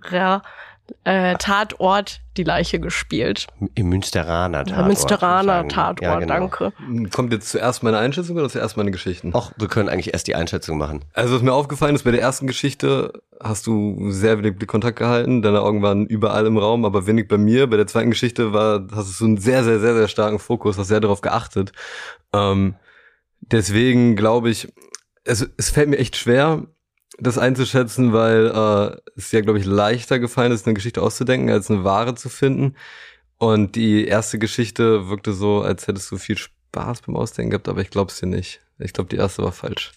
Münsterer 0.00 0.42
äh, 1.04 1.36
Tatort 1.36 2.20
die 2.36 2.44
Leiche 2.44 2.80
gespielt. 2.80 3.46
Im 3.74 3.88
Münsteraner 3.88 4.64
Tatort. 4.64 4.86
Münsteraner 4.86 5.40
ich 5.40 5.46
sagen. 5.46 5.68
Tatort, 5.68 6.02
Ja, 6.02 6.18
genau. 6.18 6.34
danke. 6.34 6.72
Kommt 7.10 7.32
jetzt 7.32 7.50
zuerst 7.50 7.82
meine 7.82 7.98
Einschätzung 7.98 8.36
oder 8.36 8.48
zuerst 8.48 8.76
meine 8.76 8.90
Geschichten? 8.90 9.34
Och, 9.34 9.52
wir 9.56 9.68
können 9.68 9.88
eigentlich 9.88 10.12
erst 10.12 10.26
die 10.28 10.34
Einschätzung 10.34 10.78
machen. 10.78 11.04
Also 11.14 11.34
was 11.34 11.42
mir 11.42 11.52
aufgefallen 11.52 11.94
ist, 11.94 12.04
bei 12.04 12.10
der 12.10 12.20
ersten 12.20 12.46
Geschichte 12.46 13.12
hast 13.42 13.66
du 13.66 14.10
sehr 14.10 14.38
wenig 14.38 14.56
Blickkontakt 14.56 14.98
gehalten, 14.98 15.42
deine 15.42 15.62
Augen 15.62 15.82
waren 15.82 16.06
überall 16.06 16.46
im 16.46 16.56
Raum, 16.56 16.84
aber 16.84 17.06
wenig 17.06 17.28
bei 17.28 17.38
mir. 17.38 17.68
Bei 17.68 17.76
der 17.76 17.86
zweiten 17.86 18.10
Geschichte 18.10 18.52
war, 18.52 18.86
hast 18.92 19.08
du 19.08 19.12
so 19.12 19.24
einen 19.24 19.38
sehr, 19.38 19.64
sehr, 19.64 19.80
sehr, 19.80 19.94
sehr 19.94 20.08
starken 20.08 20.38
Fokus, 20.38 20.78
hast 20.78 20.88
sehr 20.88 21.00
darauf 21.00 21.20
geachtet. 21.20 21.72
Ähm, 22.32 22.76
deswegen 23.40 24.16
glaube 24.16 24.50
ich, 24.50 24.72
es, 25.24 25.48
es 25.56 25.70
fällt 25.70 25.88
mir 25.88 25.98
echt 25.98 26.16
schwer, 26.16 26.66
das 27.18 27.38
einzuschätzen, 27.38 28.12
weil 28.12 28.46
äh, 28.46 28.96
es 29.16 29.32
ja, 29.32 29.40
glaube 29.40 29.58
ich, 29.58 29.64
leichter 29.64 30.18
gefallen 30.18 30.52
ist, 30.52 30.66
eine 30.66 30.74
Geschichte 30.74 31.02
auszudenken, 31.02 31.50
als 31.50 31.70
eine 31.70 31.84
wahre 31.84 32.14
zu 32.14 32.28
finden. 32.28 32.76
Und 33.38 33.76
die 33.76 34.06
erste 34.06 34.38
Geschichte 34.38 35.08
wirkte 35.08 35.32
so, 35.32 35.62
als 35.62 35.86
hättest 35.86 36.10
du 36.10 36.18
viel 36.18 36.38
Spaß 36.38 37.02
beim 37.02 37.16
Ausdenken 37.16 37.50
gehabt, 37.50 37.68
aber 37.68 37.80
ich 37.80 37.90
glaube 37.90 38.10
es 38.10 38.20
dir 38.20 38.26
nicht. 38.26 38.60
Ich 38.78 38.92
glaube, 38.92 39.10
die 39.10 39.16
erste 39.16 39.42
war 39.42 39.52
falsch. 39.52 39.92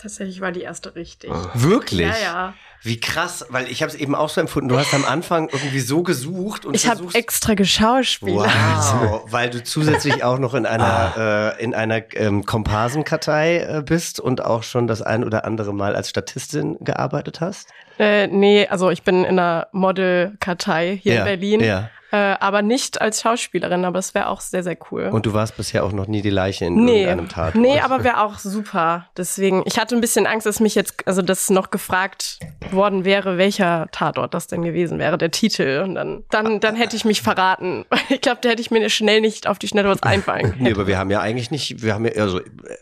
Tatsächlich 0.00 0.40
war 0.40 0.50
die 0.50 0.62
erste 0.62 0.94
richtig. 0.94 1.30
Ah. 1.30 1.50
Wirklich? 1.54 2.00
Ja, 2.00 2.14
ja. 2.22 2.54
Wie 2.82 2.98
krass, 2.98 3.44
weil 3.50 3.70
ich 3.70 3.82
habe 3.82 3.92
es 3.92 3.98
eben 3.98 4.14
auch 4.14 4.30
so 4.30 4.40
empfunden. 4.40 4.70
Du 4.70 4.78
hast 4.78 4.94
am 4.94 5.04
Anfang 5.04 5.50
irgendwie 5.50 5.80
so 5.80 6.02
gesucht 6.02 6.64
und 6.64 6.74
Ich 6.74 6.88
habe 6.88 7.02
extra 7.12 7.52
geschauspielert. 7.52 8.46
Wow, 8.46 9.26
weil 9.30 9.50
du 9.50 9.62
zusätzlich 9.62 10.24
auch 10.24 10.38
noch 10.38 10.54
in 10.54 10.64
einer 10.64 11.56
äh, 11.58 11.62
in 11.62 11.74
einer 11.74 12.02
ähm, 12.14 12.46
Komparsenkartei 12.46 13.58
äh, 13.58 13.82
bist 13.84 14.18
und 14.18 14.42
auch 14.42 14.62
schon 14.62 14.86
das 14.86 15.02
ein 15.02 15.24
oder 15.24 15.44
andere 15.44 15.74
Mal 15.74 15.94
als 15.94 16.08
Statistin 16.08 16.78
gearbeitet 16.80 17.42
hast. 17.42 17.68
Äh, 17.98 18.28
nee, 18.28 18.66
also 18.66 18.88
ich 18.88 19.02
bin 19.02 19.24
in 19.24 19.38
einer 19.38 19.68
Modelkartei 19.72 20.98
hier 21.02 21.14
Ja, 21.14 21.18
in 21.20 21.24
Berlin, 21.26 21.60
ja. 21.60 21.90
Äh, 22.12 22.16
aber 22.16 22.62
nicht 22.62 23.00
als 23.00 23.22
Schauspielerin, 23.22 23.84
aber 23.84 23.98
es 23.98 24.14
wäre 24.14 24.28
auch 24.28 24.40
sehr, 24.40 24.62
sehr 24.62 24.76
cool. 24.90 25.06
Und 25.12 25.26
du 25.26 25.32
warst 25.32 25.56
bisher 25.56 25.84
auch 25.84 25.92
noch 25.92 26.06
nie 26.06 26.22
die 26.22 26.30
Leiche 26.30 26.66
in 26.66 26.84
nee, 26.84 27.02
irgendeinem 27.02 27.28
Tatort. 27.28 27.54
nee, 27.54 27.80
aber 27.80 28.04
wäre 28.04 28.22
auch 28.22 28.38
super. 28.38 29.06
Deswegen, 29.16 29.62
ich 29.66 29.78
hatte 29.78 29.94
ein 29.94 30.00
bisschen 30.00 30.26
Angst, 30.26 30.46
dass 30.46 30.60
mich 30.60 30.74
jetzt, 30.74 31.06
also 31.06 31.22
dass 31.22 31.50
noch 31.50 31.70
gefragt 31.70 32.40
worden 32.70 33.04
wäre, 33.04 33.38
welcher 33.38 33.88
Tatort 33.92 34.34
das 34.34 34.46
denn 34.46 34.62
gewesen 34.62 34.98
wäre, 34.98 35.18
der 35.18 35.30
Titel. 35.30 35.82
Und 35.84 35.94
dann, 35.94 36.24
dann, 36.30 36.60
dann 36.60 36.76
hätte 36.76 36.96
ich 36.96 37.04
mich 37.04 37.22
verraten. 37.22 37.84
Ich 38.08 38.22
glaube, 38.22 38.38
da 38.42 38.48
hätte 38.48 38.60
ich 38.60 38.72
mir 38.72 38.90
schnell 38.90 39.20
nicht 39.20 39.46
auf 39.46 39.58
die 39.58 39.68
Schnelle 39.68 39.88
was 39.88 40.02
einfallen 40.02 40.42
können. 40.50 40.62
Nee, 40.62 40.72
aber 40.72 40.88
wir 40.88 40.98
haben 40.98 41.10
ja 41.10 41.20
eigentlich 41.20 41.50
nicht, 41.50 41.82
wir 41.82 41.94
haben 41.94 42.04
ja, 42.04 42.12
also 42.20 42.40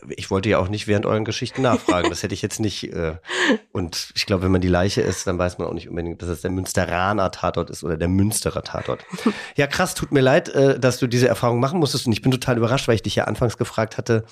ich 0.09 0.31
wollte 0.31 0.49
ja 0.49 0.57
auch 0.57 0.69
nicht 0.69 0.87
während 0.87 1.05
euren 1.05 1.23
Geschichten 1.23 1.61
nachfragen. 1.61 2.09
Das 2.09 2.23
hätte 2.23 2.33
ich 2.33 2.41
jetzt 2.41 2.59
nicht. 2.59 2.91
Äh, 2.91 3.17
und 3.71 4.09
ich 4.15 4.25
glaube, 4.25 4.43
wenn 4.43 4.51
man 4.51 4.61
die 4.61 4.67
Leiche 4.67 5.01
ist, 5.01 5.27
dann 5.27 5.37
weiß 5.37 5.59
man 5.59 5.67
auch 5.67 5.73
nicht 5.73 5.87
unbedingt, 5.87 6.21
dass 6.21 6.29
es 6.29 6.41
der 6.41 6.49
Münsteraner 6.49 7.31
Tatort 7.31 7.69
ist 7.69 7.83
oder 7.83 7.95
der 7.95 8.07
Münsterer 8.07 8.63
Tatort. 8.63 9.05
Ja, 9.55 9.67
krass, 9.67 9.93
tut 9.93 10.11
mir 10.11 10.21
leid, 10.21 10.49
äh, 10.49 10.79
dass 10.79 10.99
du 10.99 11.07
diese 11.07 11.27
Erfahrung 11.27 11.59
machen 11.59 11.79
musstest. 11.79 12.07
Und 12.07 12.13
ich 12.13 12.21
bin 12.21 12.31
total 12.31 12.57
überrascht, 12.57 12.87
weil 12.87 12.95
ich 12.95 13.03
dich 13.03 13.15
ja 13.15 13.25
anfangs 13.25 13.57
gefragt 13.57 13.97
hatte, 13.97 14.25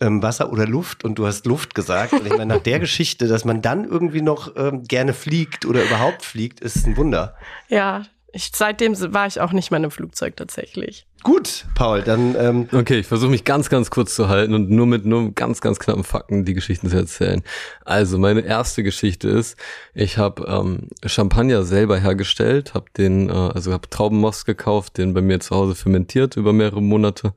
ähm, 0.00 0.22
Wasser 0.22 0.52
oder 0.52 0.66
Luft 0.66 1.04
und 1.04 1.16
du 1.16 1.26
hast 1.26 1.46
Luft 1.46 1.74
gesagt. 1.74 2.12
Und 2.12 2.26
ich 2.26 2.32
meine, 2.32 2.46
nach 2.46 2.62
der 2.62 2.78
Geschichte, 2.80 3.28
dass 3.28 3.44
man 3.44 3.62
dann 3.62 3.84
irgendwie 3.84 4.22
noch 4.22 4.56
ähm, 4.56 4.84
gerne 4.84 5.12
fliegt 5.12 5.64
oder 5.64 5.82
überhaupt 5.84 6.24
fliegt, 6.24 6.60
ist 6.60 6.86
ein 6.86 6.96
Wunder. 6.96 7.36
Ja, 7.68 8.02
ich, 8.32 8.50
seitdem 8.54 8.98
war 9.12 9.26
ich 9.26 9.40
auch 9.40 9.52
nicht 9.52 9.70
mehr 9.70 9.78
in 9.78 9.84
einem 9.84 9.90
Flugzeug 9.90 10.36
tatsächlich. 10.36 11.06
Gut, 11.22 11.66
Paul, 11.74 12.02
dann 12.02 12.34
ähm, 12.36 12.68
Okay, 12.72 12.98
ich 13.00 13.06
versuche 13.06 13.30
mich 13.30 13.44
ganz, 13.44 13.68
ganz 13.68 13.90
kurz 13.90 14.14
zu 14.14 14.28
halten 14.28 14.54
und 14.54 14.70
nur 14.70 14.86
mit 14.86 15.04
nur 15.04 15.32
ganz, 15.32 15.60
ganz 15.60 15.78
knappen 15.78 16.02
Fakten 16.02 16.44
die 16.44 16.54
Geschichten 16.54 16.88
zu 16.88 16.96
erzählen. 16.96 17.42
Also 17.84 18.18
meine 18.18 18.40
erste 18.40 18.82
Geschichte 18.82 19.28
ist, 19.28 19.56
ich 19.94 20.18
habe 20.18 20.44
ähm, 20.48 20.88
Champagner 21.04 21.62
selber 21.62 21.98
hergestellt, 21.98 22.74
habe 22.74 22.86
den, 22.96 23.28
äh, 23.28 23.32
also 23.32 23.72
habe 23.72 23.88
Traubenmost 23.88 24.46
gekauft, 24.46 24.98
den 24.98 25.14
bei 25.14 25.20
mir 25.20 25.38
zu 25.38 25.54
Hause 25.54 25.74
fermentiert 25.74 26.36
über 26.36 26.52
mehrere 26.52 26.82
Monate 26.82 27.34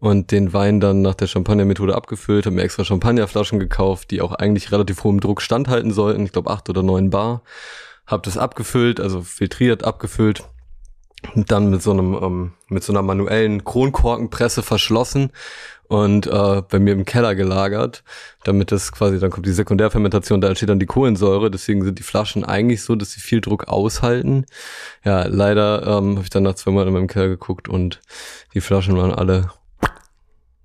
und 0.00 0.32
den 0.32 0.52
Wein 0.52 0.80
dann 0.80 1.00
nach 1.00 1.14
der 1.14 1.28
Champagner-Methode 1.28 1.94
abgefüllt, 1.94 2.44
habe 2.44 2.56
mir 2.56 2.62
extra 2.62 2.84
Champagnerflaschen 2.84 3.60
gekauft, 3.60 4.10
die 4.10 4.20
auch 4.20 4.32
eigentlich 4.32 4.72
relativ 4.72 5.04
hohem 5.04 5.20
Druck 5.20 5.40
standhalten 5.40 5.92
sollten, 5.92 6.24
ich 6.24 6.32
glaube 6.32 6.50
acht 6.50 6.68
oder 6.68 6.82
neun 6.82 7.10
Bar. 7.10 7.42
Habe 8.12 8.22
das 8.24 8.36
abgefüllt, 8.36 9.00
also 9.00 9.22
filtriert, 9.22 9.84
abgefüllt 9.84 10.44
und 11.34 11.50
dann 11.50 11.70
mit 11.70 11.82
so 11.82 11.92
einem 11.92 12.14
ähm, 12.14 12.52
mit 12.68 12.84
so 12.84 12.92
einer 12.92 13.00
manuellen 13.00 13.64
Kronkorkenpresse 13.64 14.62
verschlossen 14.62 15.30
und 15.88 16.26
äh, 16.26 16.62
bei 16.68 16.78
mir 16.78 16.92
im 16.92 17.04
Keller 17.04 17.34
gelagert, 17.34 18.02
damit 18.44 18.72
das 18.72 18.92
quasi 18.92 19.18
dann 19.18 19.30
kommt 19.30 19.46
die 19.46 19.52
Sekundärfermentation, 19.52 20.40
da 20.40 20.48
entsteht 20.48 20.68
dann 20.68 20.78
die 20.78 20.86
Kohlensäure, 20.86 21.50
deswegen 21.50 21.84
sind 21.84 21.98
die 21.98 22.02
Flaschen 22.02 22.44
eigentlich 22.44 22.82
so, 22.82 22.96
dass 22.96 23.12
sie 23.12 23.20
viel 23.20 23.40
Druck 23.40 23.68
aushalten. 23.68 24.46
Ja, 25.04 25.24
leider 25.26 25.82
ähm, 25.82 26.16
habe 26.16 26.22
ich 26.22 26.30
dann 26.30 26.42
nach 26.42 26.54
zwei 26.54 26.70
Monaten 26.70 26.88
in 26.88 26.94
meinem 26.94 27.08
Keller 27.08 27.28
geguckt 27.28 27.68
und 27.68 28.00
die 28.54 28.60
Flaschen 28.60 28.96
waren 28.96 29.12
alle 29.12 29.50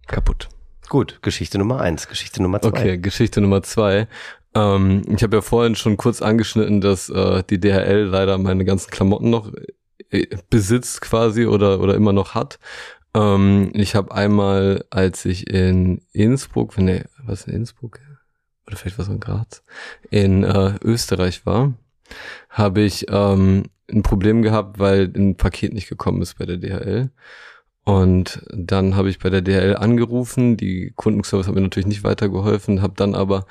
kaputt. 0.07 0.49
gut, 0.89 1.19
Geschichte 1.21 1.57
Nummer 1.57 1.81
eins, 1.81 2.07
Geschichte 2.07 2.41
Nummer 2.41 2.61
zwei. 2.61 2.67
Okay, 2.67 2.97
Geschichte 2.97 3.41
Nummer 3.41 3.63
zwei. 3.63 4.07
Ähm, 4.57 5.03
ich 5.15 5.21
habe 5.21 5.37
ja 5.37 5.41
vorhin 5.41 5.75
schon 5.75 5.97
kurz 5.97 6.21
angeschnitten, 6.21 6.81
dass 6.81 7.09
äh, 7.09 7.43
die 7.49 7.59
DHL 7.59 8.07
leider 8.09 8.37
meine 8.37 8.65
ganzen 8.65 8.89
Klamotten 8.89 9.29
noch 9.29 9.51
äh, 10.09 10.25
besitzt 10.49 11.01
quasi 11.01 11.45
oder 11.45 11.79
oder 11.79 11.93
immer 11.95 12.13
noch 12.13 12.33
hat. 12.33 12.57
Ähm, 13.13 13.71
ich 13.73 13.95
habe 13.95 14.13
einmal, 14.13 14.85
als 14.89 15.25
ich 15.25 15.49
in 15.49 16.01
Innsbruck, 16.11 16.77
nee, 16.77 17.03
was 17.23 17.45
in 17.45 17.53
Innsbruck 17.53 17.99
oder 18.65 18.77
vielleicht 18.77 18.97
was 18.97 19.07
in 19.09 19.19
Graz, 19.19 19.63
in 20.09 20.43
äh, 20.43 20.73
Österreich 20.83 21.45
war, 21.45 21.73
habe 22.49 22.81
ich 22.81 23.05
ähm, 23.09 23.63
ein 23.91 24.03
Problem 24.03 24.41
gehabt, 24.41 24.79
weil 24.79 25.11
ein 25.15 25.37
Paket 25.37 25.73
nicht 25.73 25.87
gekommen 25.87 26.21
ist 26.21 26.37
bei 26.37 26.45
der 26.45 26.57
DHL. 26.57 27.11
Und 27.85 28.43
dann 28.53 28.95
habe 28.97 29.09
ich 29.09 29.19
bei 29.19 29.29
der 29.29 29.41
DHL 29.41 29.77
angerufen, 29.77 30.57
die 30.57 30.91
Kundenservice 30.95 31.47
hat 31.47 31.55
mir 31.55 31.61
natürlich 31.61 31.87
nicht 31.87 32.03
weitergeholfen, 32.03 32.81
habe 32.81 32.95
dann 32.97 33.15
aber 33.15 33.45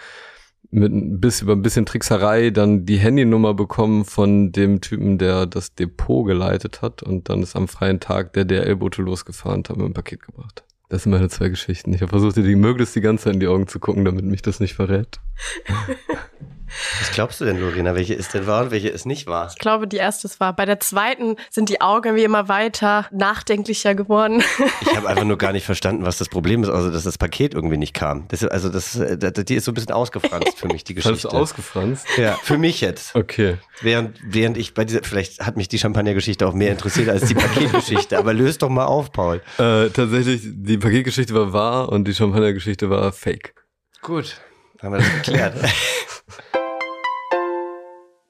mit 0.77 0.93
ein 0.93 1.21
bisschen, 1.21 1.47
über 1.47 1.55
ein 1.55 1.63
bisschen 1.63 1.87
Trickserei 1.87 2.51
dann 2.51 2.85
die 2.85 2.99
Handynummer 2.99 3.55
bekommen 3.55 4.05
von 4.05 4.53
dem 4.53 4.81
Typen, 4.81 5.17
der 5.19 5.47
das 5.47 5.75
Depot 5.75 6.27
geleitet 6.27 6.83
hat 6.83 7.03
und 7.03 7.29
dann 7.29 7.43
ist 7.43 7.57
am 7.57 7.67
freien 7.67 7.99
Tag 7.99 8.35
der 8.35 8.45
DHL-Bote 8.45 9.01
losgefahren 9.03 9.59
und 9.59 9.71
hat 9.71 9.77
mir 9.79 9.85
ein 9.85 9.95
Paket 9.95 10.23
gebracht. 10.23 10.65
Das 10.89 11.03
sind 11.03 11.13
meine 11.13 11.29
zwei 11.29 11.49
Geschichten. 11.49 11.93
Ich 11.95 12.03
habe 12.03 12.11
versucht, 12.11 12.37
dir 12.37 12.43
die 12.43 12.55
möglichst 12.55 12.95
die 12.95 13.01
ganze 13.01 13.25
Zeit 13.25 13.35
in 13.35 13.41
die 13.41 13.49
Augen 13.49 13.67
zu 13.67 13.81
gucken, 13.81 14.05
damit 14.05 14.25
mich 14.25 14.43
das 14.43 14.61
nicht 14.61 14.75
verrät. 14.75 15.19
Was 17.01 17.11
glaubst 17.13 17.41
du 17.41 17.45
denn, 17.45 17.61
Lorena? 17.61 17.95
Welche 17.95 18.15
ist 18.15 18.35
denn 18.35 18.47
wahr 18.47 18.65
und 18.65 18.71
welche 18.71 18.89
ist 18.89 19.07
nicht 19.07 19.27
wahr? 19.27 19.49
Ich 19.51 19.59
glaube, 19.59 19.87
die 19.87 19.97
erste 19.97 20.29
war. 20.39 20.55
Bei 20.55 20.65
der 20.65 20.81
zweiten 20.81 21.37
sind 21.51 21.69
die 21.69 21.81
Augen 21.81 22.17
wie 22.17 22.25
immer 22.25 22.49
weiter 22.49 23.07
nachdenklicher 23.13 23.95
geworden. 23.95 24.43
Ich 24.81 24.97
habe 24.97 25.09
einfach 25.09 25.25
nur 25.25 25.37
gar 25.37 25.53
nicht 25.53 25.65
verstanden, 25.67 26.05
was 26.05 26.19
das 26.19 26.29
Problem 26.29 26.63
ist, 26.63 26.71
also 26.71 26.91
dass 26.91 27.05
das 27.05 27.19
Paket 27.19 27.55
irgendwie 27.55 27.77
nicht 27.77 27.93
kam. 27.93 28.27
Das, 28.29 28.43
also 28.45 28.69
das, 28.69 28.97
äh, 28.97 29.19
das, 29.19 29.33
die 29.45 29.55
ist 29.55 29.65
so 29.65 29.73
ein 29.73 29.75
bisschen 29.75 29.93
ausgefranst 29.93 30.59
für 30.59 30.69
mich, 30.69 30.85
die 30.85 30.95
Hast 30.97 31.07
du 31.07 31.11
Geschichte. 31.13 31.37
ausgefranst? 31.37 32.07
ja, 32.17 32.33
für 32.43 32.57
mich 32.57 32.81
jetzt. 32.81 33.15
Okay. 33.15 33.59
Während, 33.83 34.19
während 34.25 34.57
ich 34.57 34.75
bei 34.75 34.85
dieser, 34.85 35.03
vielleicht 35.03 35.41
hat 35.45 35.57
mich 35.57 35.69
die 35.69 35.79
Champagner-Geschichte 35.79 36.47
auch 36.47 36.55
mehr 36.55 36.71
interessiert 36.73 37.09
als 37.09 37.27
die 37.27 37.35
Paketgeschichte, 37.35 38.19
aber 38.19 38.33
löst 38.33 38.63
doch 38.63 38.69
mal 38.69 38.87
auf, 38.87 39.13
Paul. 39.13 39.43
Äh, 39.59 39.89
tatsächlich, 39.91 40.43
die 40.45 40.79
Paketgeschichte 40.79 41.35
war 41.35 41.53
wahr 41.53 41.89
und 41.91 42.07
die 42.07 42.15
Champagnergeschichte 42.15 42.89
war 42.89 43.13
fake. 43.13 43.55
Gut, 44.03 44.41
haben 44.87 44.93
wir 44.95 44.99
das 45.01 45.13
geklärt. 45.13 45.55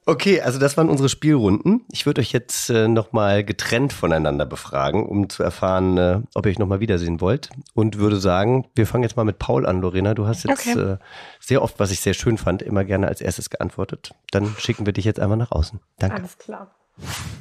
Okay, 0.09 0.39
also 0.39 0.57
das 0.57 0.77
waren 0.77 0.87
unsere 0.89 1.09
Spielrunden. 1.09 1.81
Ich 1.91 2.05
würde 2.05 2.21
euch 2.21 2.31
jetzt 2.31 2.69
äh, 2.69 2.87
nochmal 2.87 3.43
getrennt 3.43 3.91
voneinander 3.91 4.45
befragen, 4.45 5.05
um 5.05 5.27
zu 5.29 5.43
erfahren, 5.43 5.97
äh, 5.97 6.21
ob 6.33 6.45
ihr 6.45 6.51
euch 6.51 6.59
nochmal 6.59 6.79
wiedersehen 6.79 7.19
wollt. 7.19 7.49
Und 7.73 7.97
würde 7.97 8.15
sagen, 8.15 8.69
wir 8.73 8.87
fangen 8.87 9.03
jetzt 9.03 9.17
mal 9.17 9.25
mit 9.25 9.37
Paul 9.37 9.65
an, 9.65 9.81
Lorena. 9.81 10.13
Du 10.13 10.25
hast 10.25 10.45
jetzt 10.45 10.65
Okay. 10.65 10.79
äh, 10.79 10.97
sehr 11.41 11.61
oft, 11.61 11.77
was 11.81 11.91
ich 11.91 11.99
sehr 11.99 12.13
schön 12.13 12.37
fand, 12.37 12.61
immer 12.61 12.85
gerne 12.85 13.09
als 13.09 13.19
erstes 13.19 13.49
geantwortet. 13.49 14.11
Dann 14.31 14.55
schicken 14.57 14.85
wir 14.85 14.93
dich 14.93 15.03
jetzt 15.03 15.19
einmal 15.19 15.37
nach 15.37 15.51
außen. 15.51 15.81
Danke. 15.99 16.15
Alles 16.15 16.37
klar. 16.37 16.73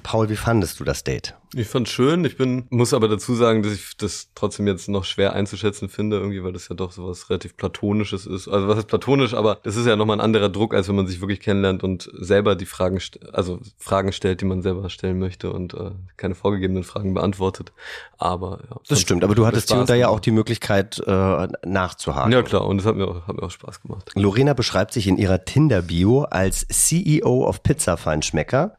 Paul, 0.03 0.29
wie 0.29 0.37
fandest 0.37 0.79
du 0.81 0.85
das 0.85 1.05
Date? 1.05 1.35
Ich 1.55 1.69
fand's 1.69 1.91
schön. 1.91 2.25
Ich 2.25 2.37
bin, 2.37 2.67
muss 2.71 2.93
aber 2.93 3.09
dazu 3.09 3.35
sagen, 3.35 3.63
dass 3.63 3.73
ich 3.73 3.97
das 3.97 4.29
trotzdem 4.35 4.67
jetzt 4.67 4.89
noch 4.89 5.05
schwer 5.05 5.33
einzuschätzen 5.33 5.89
finde, 5.89 6.17
irgendwie, 6.19 6.45
weil 6.45 6.53
das 6.53 6.69
ja 6.69 6.77
doch 6.77 6.93
sowas 6.93 7.31
relativ 7.31 7.57
Platonisches 7.57 8.27
ist. 8.27 8.47
Also 8.47 8.69
was 8.69 8.79
ist 8.79 8.89
platonisch, 8.89 9.33
aber 9.33 9.59
das 9.63 9.77
ist 9.77 9.87
ja 9.87 9.97
nochmal 9.97 10.19
ein 10.19 10.21
anderer 10.21 10.49
Druck, 10.49 10.75
als 10.75 10.89
wenn 10.89 10.97
man 10.97 11.07
sich 11.07 11.21
wirklich 11.21 11.41
kennenlernt 11.41 11.83
und 11.83 12.11
selber 12.13 12.57
die 12.57 12.67
Fragen, 12.67 13.01
also 13.33 13.61
Fragen 13.79 14.13
stellt, 14.13 14.43
die 14.43 14.45
man 14.45 14.61
selber 14.61 14.91
stellen 14.91 15.19
möchte 15.19 15.51
und 15.51 15.73
äh, 15.75 15.93
keine 16.17 16.35
vorgegebenen 16.35 16.85
Fragen 16.85 17.15
beantwortet. 17.15 17.73
Aber 18.19 18.61
ja. 18.69 18.77
Das 18.89 19.01
stimmt, 19.01 19.25
aber 19.25 19.35
du 19.35 19.47
hattest 19.47 19.71
hier 19.71 19.81
und 19.81 19.89
da 19.89 19.95
ja 19.95 20.09
auch 20.09 20.21
die 20.21 20.33
Möglichkeit 20.33 21.03
äh, 21.07 21.49
nachzuhaken. 21.65 22.33
Ja 22.33 22.43
klar, 22.43 22.67
und 22.67 22.81
es 22.81 22.87
hat 22.87 22.97
mir 22.97 23.07
auch, 23.09 23.27
hat 23.27 23.37
mir 23.37 23.43
auch 23.43 23.51
Spaß 23.51 23.83
gemacht. 23.83 24.11
Lorena 24.15 24.53
beschreibt 24.53 24.93
sich 24.93 25.07
in 25.07 25.17
ihrer 25.17 25.45
Tinder-Bio 25.45 26.25
als 26.25 26.67
CEO 26.69 27.47
of 27.47 27.63
Pizza-Feinschmecker, 27.63 28.77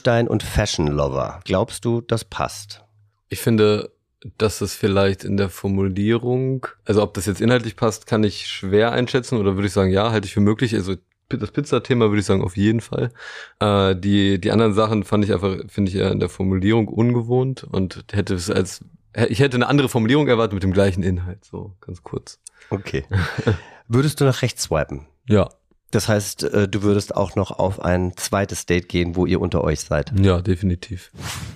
Musikeinstein 0.00 0.28
und 0.28 0.42
Fashion-Lover. 0.42 1.40
Glaubst 1.44 1.84
du, 1.84 2.00
das 2.00 2.24
passt? 2.24 2.82
Ich 3.28 3.40
finde, 3.40 3.90
dass 4.38 4.60
es 4.62 4.74
vielleicht 4.74 5.24
in 5.24 5.36
der 5.36 5.50
Formulierung, 5.50 6.66
also 6.84 7.02
ob 7.02 7.14
das 7.14 7.26
jetzt 7.26 7.40
inhaltlich 7.40 7.76
passt, 7.76 8.06
kann 8.06 8.24
ich 8.24 8.46
schwer 8.46 8.92
einschätzen 8.92 9.38
oder 9.38 9.56
würde 9.56 9.66
ich 9.66 9.72
sagen, 9.72 9.90
ja, 9.90 10.10
halte 10.10 10.26
ich 10.26 10.32
für 10.32 10.40
möglich. 10.40 10.74
Also 10.74 10.96
das 11.28 11.50
Pizza-Thema 11.50 12.08
würde 12.08 12.20
ich 12.20 12.26
sagen, 12.26 12.42
auf 12.42 12.56
jeden 12.56 12.80
Fall. 12.80 13.12
Äh, 13.60 13.94
die, 13.94 14.40
die 14.40 14.50
anderen 14.50 14.72
Sachen 14.72 15.04
fand 15.04 15.24
ich 15.24 15.32
einfach, 15.32 15.56
finde 15.68 15.90
ich 15.90 15.96
eher 15.96 16.10
in 16.10 16.20
der 16.20 16.30
Formulierung 16.30 16.88
ungewohnt 16.88 17.64
und 17.64 18.04
hätte 18.12 18.34
es 18.34 18.50
als, 18.50 18.82
ich 19.28 19.40
hätte 19.40 19.56
eine 19.56 19.68
andere 19.68 19.90
Formulierung 19.90 20.28
erwartet 20.28 20.54
mit 20.54 20.62
dem 20.62 20.72
gleichen 20.72 21.02
Inhalt, 21.02 21.44
so 21.44 21.76
ganz 21.80 22.02
kurz. 22.02 22.40
Okay. 22.70 23.04
Würdest 23.88 24.20
du 24.20 24.24
nach 24.24 24.40
rechts 24.42 24.62
swipen? 24.64 25.06
Ja, 25.28 25.50
Das 25.90 26.08
heißt, 26.08 26.44
äh, 26.44 26.68
du 26.68 26.82
würdest 26.82 27.16
auch 27.16 27.34
noch 27.34 27.50
auf 27.50 27.80
ein 27.80 28.16
zweites 28.16 28.66
Date 28.66 28.88
gehen, 28.88 29.16
wo 29.16 29.26
ihr 29.26 29.40
unter 29.40 29.64
euch 29.64 29.80
seid. 29.80 30.12
ja, 30.20 30.40
definitiv. 30.40 31.10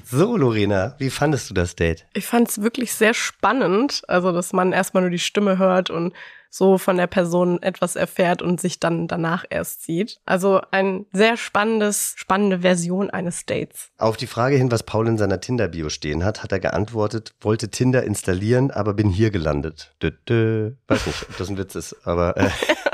So, 0.05 0.37
Lorena, 0.37 0.95
wie 0.99 1.11
fandest 1.11 1.51
du 1.51 1.55
das 1.55 1.77
Date? 1.77 2.07
Ich 2.15 2.27
fand 2.27 2.49
es 2.49 2.61
wirklich 2.61 2.95
sehr 2.95 3.15
spannend, 3.15 4.03
also 4.09 4.33
dass 4.33 4.53
man 4.53 4.73
erstmal 4.73 5.03
nur 5.03 5.11
die 5.11 5.19
Stimme 5.19 5.59
hört 5.59 5.91
und 5.91 6.13
so 6.55 6.79
von 6.79 6.97
der 6.97 7.09
Person 7.09 7.61
etwas 7.63 7.97
erfährt 7.97 8.41
und 8.41 8.61
sich 8.61 8.79
dann 8.79 9.09
danach 9.09 9.45
erst 9.51 9.83
sieht. 9.83 10.21
Also 10.25 10.61
ein 10.71 11.05
sehr 11.13 11.37
spannendes, 11.37 12.15
spannende 12.17 12.61
Version 12.61 13.11
eines 13.11 13.45
Dates. 13.45 13.91
Auf 13.99 14.17
die 14.17 14.29
Frage 14.29 14.57
hin, 14.57 14.71
was 14.71 14.85
Paul 14.85 15.09
in 15.09 15.19
seiner 15.19 15.41
Tinder-Bio 15.41 15.89
stehen 15.89 16.25
hat, 16.25 16.45
hat 16.45 16.53
er 16.53 16.61
geantwortet, 16.61 17.35
wollte 17.41 17.71
Tinder 17.71 18.05
installieren, 18.05 18.71
aber 18.71 18.95
bin 18.95 19.09
hier 19.09 19.33
gelandet. 19.33 19.97
Dö, 20.01 20.13
dö. 20.29 20.73
Weiß 20.87 21.07
nicht, 21.07 21.23
ob 21.29 21.37
das 21.39 21.49
ein 21.49 21.59
Witz 21.59 21.75
ist, 21.75 22.07
aber 22.07 22.37
äh. 22.37 22.49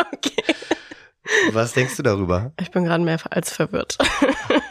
was 1.55 1.73
denkst 1.73 1.97
du 1.97 2.03
darüber? 2.03 2.53
Ich 2.61 2.71
bin 2.71 2.85
gerade 2.85 3.03
mehr 3.05 3.19
als 3.31 3.53
verwirrt. 3.53 3.99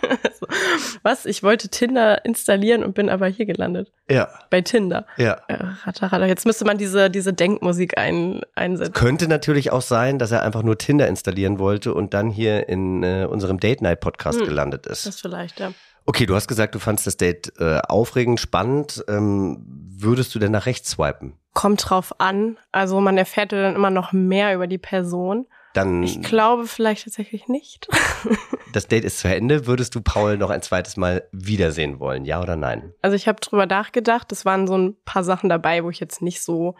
also, 0.10 0.48
was? 1.04 1.26
Ich 1.26 1.44
wollte 1.44 1.70
Tinder 1.70 2.24
installieren 2.26 2.84
und 2.84 2.94
bin 2.96 3.10
aber 3.10 3.28
hier 3.28 3.46
gelandet. 3.46 3.92
Ja, 4.10 4.28
Bei 4.50 4.62
Tinder. 4.62 5.06
ja. 5.18 5.38
Äh, 5.48 5.58
Ratter, 5.84 6.08
ratter. 6.12 6.26
Jetzt 6.26 6.46
müsste 6.46 6.66
man 6.66 6.78
diese, 6.78 7.10
diese 7.10 7.34
Denkmusik 7.34 7.98
ein, 7.98 8.42
einsetzen. 8.56 8.94
Könnte 8.94 9.28
natürlich 9.28 9.72
auch 9.72 9.82
sein, 9.82 10.20
dass 10.20 10.32
er 10.32 10.44
einfach 10.44 10.64
nur 10.64 10.78
Tinder 10.78 11.08
installieren 11.08 11.60
wollte 11.60 11.94
und 11.94 12.14
dann 12.14 12.30
hier 12.30 12.68
in 12.70 13.04
äh, 13.04 13.28
unserem 13.30 13.60
Date 13.60 13.82
Night 13.82 14.00
Podcast 14.00 14.40
Hm. 14.40 14.48
gelandet 14.48 14.86
ist. 14.88 15.06
Das 15.06 15.20
vielleicht, 15.22 15.60
ja. 15.60 15.72
Okay, 16.06 16.26
du 16.26 16.34
hast 16.36 16.48
gesagt, 16.48 16.74
du 16.74 16.80
fandst 16.80 17.06
das 17.06 17.18
Date 17.18 17.54
äh, 17.60 17.80
aufregend, 17.88 18.40
spannend. 18.40 19.04
Ähm, 19.08 19.64
würdest 19.96 20.34
du 20.34 20.40
denn 20.40 20.52
nach 20.52 20.66
rechts 20.66 20.92
swipen? 20.92 21.34
Kommt 21.54 21.88
drauf 21.90 22.20
an. 22.20 22.58
Also 22.72 23.00
man 23.00 23.18
erfährt 23.18 23.52
dann 23.52 23.76
immer 23.76 23.90
noch 23.92 24.12
mehr 24.12 24.56
über 24.56 24.66
die 24.66 24.78
Person. 24.80 25.46
Dann 25.80 26.04
Ich 26.04 26.22
glaube 26.22 26.68
vielleicht 26.68 27.06
tatsächlich 27.06 27.48
nicht. 27.48 27.88
das 28.74 28.88
Date 28.88 29.06
ist 29.06 29.20
zu 29.20 29.34
Ende. 29.34 29.66
Würdest 29.66 29.96
du 29.96 30.02
Paul 30.02 30.38
noch 30.38 30.50
ein 30.50 30.62
zweites 30.62 30.98
Mal 30.98 31.28
wiedersehen 31.32 32.00
wollen? 32.00 32.26
Ja 32.26 32.42
oder 32.42 32.56
nein? 32.56 32.94
Also 33.02 33.16
ich 33.16 33.28
habe 33.28 33.40
drüber 33.40 33.66
nachgedacht. 33.66 34.32
Es 34.32 34.46
waren 34.46 34.68
so 34.68 34.78
ein 34.78 34.96
paar 35.06 35.24
Sachen 35.24 35.50
dabei, 35.50 35.84
wo 35.84 35.90
ich 35.90 36.00
jetzt 36.00 36.22
nicht 36.22 36.42
so 36.42 36.76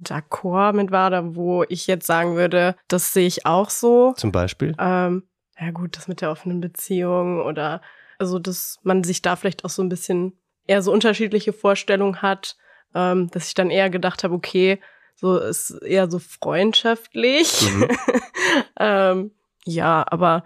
d'accord 0.00 0.74
mit 0.74 0.90
war 0.90 1.08
oder 1.08 1.34
wo 1.34 1.64
ich 1.68 1.86
jetzt 1.86 2.06
sagen 2.06 2.36
würde, 2.36 2.76
das 2.88 3.12
sehe 3.12 3.26
ich 3.26 3.46
auch 3.46 3.70
so. 3.70 4.12
Zum 4.16 4.30
Beispiel? 4.30 4.74
Ähm, 4.78 5.24
ja 5.58 5.70
gut, 5.70 5.96
das 5.96 6.06
mit 6.06 6.20
der 6.20 6.30
offenen 6.30 6.60
Beziehung 6.60 7.40
oder 7.40 7.80
also, 8.18 8.38
dass 8.38 8.78
man 8.82 9.04
sich 9.04 9.22
da 9.22 9.36
vielleicht 9.36 9.64
auch 9.64 9.70
so 9.70 9.82
ein 9.82 9.88
bisschen 9.88 10.38
eher 10.66 10.82
so 10.82 10.92
unterschiedliche 10.92 11.52
Vorstellungen 11.52 12.22
hat, 12.22 12.56
ähm, 12.94 13.28
dass 13.30 13.48
ich 13.48 13.54
dann 13.54 13.70
eher 13.70 13.90
gedacht 13.90 14.24
habe, 14.24 14.34
okay, 14.34 14.80
so 15.16 15.38
ist 15.38 15.70
eher 15.82 16.10
so 16.10 16.18
freundschaftlich. 16.18 17.62
Mhm. 17.62 17.88
ähm, 18.78 19.30
ja, 19.64 20.04
aber 20.08 20.44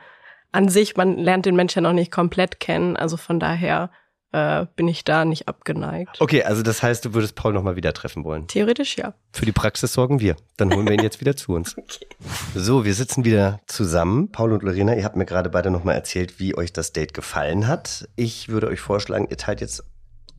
an 0.53 0.69
sich, 0.69 0.97
man 0.97 1.19
lernt 1.19 1.47
den 1.47 1.57
Menschen 1.57 1.85
ja 1.85 1.89
noch 1.89 1.95
nicht 1.95 2.11
komplett 2.11 2.61
kennen, 2.61 2.97
also 2.97 3.17
von 3.17 3.39
daher 3.39 3.91
äh, 4.33 4.67
bin 4.77 4.87
ich 4.87 5.05
da 5.05 5.25
nicht 5.25 5.49
abgeneigt. 5.49 6.21
Okay, 6.21 6.45
also 6.45 6.63
das 6.63 6.83
heißt, 6.83 7.05
du 7.05 7.15
würdest 7.15 7.35
Paul 7.35 7.53
nochmal 7.53 7.77
wieder 7.77 7.93
treffen 7.93 8.25
wollen. 8.25 8.47
Theoretisch 8.47 8.97
ja. 8.97 9.15
Für 9.33 9.45
die 9.45 9.53
Praxis 9.53 9.93
sorgen 9.93 10.21
wir. 10.21 10.37
Dann 10.57 10.73
holen 10.73 10.87
wir 10.87 10.95
ihn 10.95 11.03
jetzt 11.03 11.21
wieder 11.21 11.37
zu 11.37 11.53
uns. 11.55 11.77
Okay. 11.77 12.07
So, 12.55 12.85
wir 12.85 12.95
sitzen 12.95 13.25
wieder 13.25 13.61
zusammen. 13.67 14.31
Paul 14.31 14.53
und 14.53 14.63
Lorena, 14.63 14.95
ihr 14.95 15.05
habt 15.05 15.17
mir 15.17 15.27
gerade 15.27 15.51
beide 15.51 15.71
nochmal 15.71 15.97
erzählt, 15.97 16.39
wie 16.39 16.57
euch 16.57 16.73
das 16.73 16.93
Date 16.93 17.13
gefallen 17.13 17.67
hat. 17.67 18.09
Ich 18.15 18.49
würde 18.49 18.69
euch 18.69 18.81
vorschlagen, 18.81 19.27
ihr 19.29 19.37
teilt 19.37 19.61
jetzt 19.61 19.85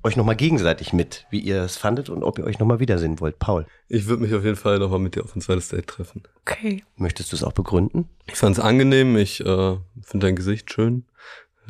euch 0.03 0.15
nochmal 0.15 0.35
gegenseitig 0.35 0.93
mit, 0.93 1.25
wie 1.29 1.39
ihr 1.39 1.61
es 1.61 1.77
fandet 1.77 2.09
und 2.09 2.23
ob 2.23 2.39
ihr 2.39 2.45
euch 2.45 2.59
nochmal 2.59 2.79
wiedersehen 2.79 3.19
wollt. 3.19 3.39
Paul, 3.39 3.65
Ich 3.87 4.07
würde 4.07 4.23
mich 4.23 4.33
auf 4.33 4.43
jeden 4.43 4.55
Fall 4.55 4.79
nochmal 4.79 4.99
mit 4.99 5.15
dir 5.15 5.23
auf 5.23 5.35
ein 5.35 5.41
zweites 5.41 5.69
Date 5.69 5.87
treffen. 5.87 6.23
Okay. 6.41 6.83
möchtest 6.95 7.31
du 7.31 7.35
es 7.35 7.43
auch 7.43 7.53
begründen? 7.53 8.09
Ich 8.27 8.35
fand 8.35 8.57
es 8.57 8.63
angenehm, 8.63 9.15
ich 9.17 9.41
äh, 9.41 9.77
finde 10.01 10.27
dein 10.27 10.35
Gesicht 10.35 10.71
schön. 10.71 11.05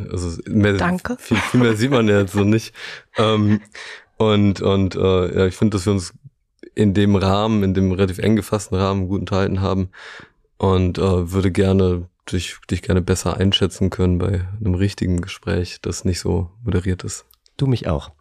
Also 0.10 0.42
mehr, 0.48 0.74
Danke. 0.74 1.18
Viel, 1.20 1.38
viel 1.38 1.60
mehr 1.60 1.76
sieht 1.76 1.92
man 1.92 2.08
ja 2.08 2.22
jetzt 2.22 2.34
so 2.34 2.44
nicht. 2.44 2.74
Ähm, 3.18 3.62
und 4.18 4.62
und 4.62 4.96
äh, 4.96 5.38
ja, 5.38 5.46
ich 5.48 5.56
finde, 5.56 5.76
dass 5.76 5.86
wir 5.86 5.94
uns 5.94 6.14
in 6.76 6.94
dem 6.94 7.16
Rahmen, 7.16 7.64
in 7.64 7.74
dem 7.74 7.92
relativ 7.92 8.20
eng 8.20 8.36
gefassten 8.36 8.78
Rahmen 8.78 9.08
gut 9.10 9.20
unterhalten 9.20 9.62
haben 9.62 9.90
und 10.58 10.98
äh, 10.98 11.32
würde 11.32 11.52
gerne 11.52 12.08
dich, 12.32 12.58
dich 12.70 12.82
gerne 12.82 13.02
besser 13.02 13.38
einschätzen 13.38 13.90
können 13.90 14.20
bei 14.20 14.48
einem 14.60 14.76
richtigen 14.76 15.22
Gespräch, 15.22 15.80
das 15.82 16.06
nicht 16.06 16.20
so 16.20 16.50
moderiert 16.64 17.04
ist. 17.04 17.26
Du 17.58 17.68
mich 17.68 17.88
auch. 17.88 18.12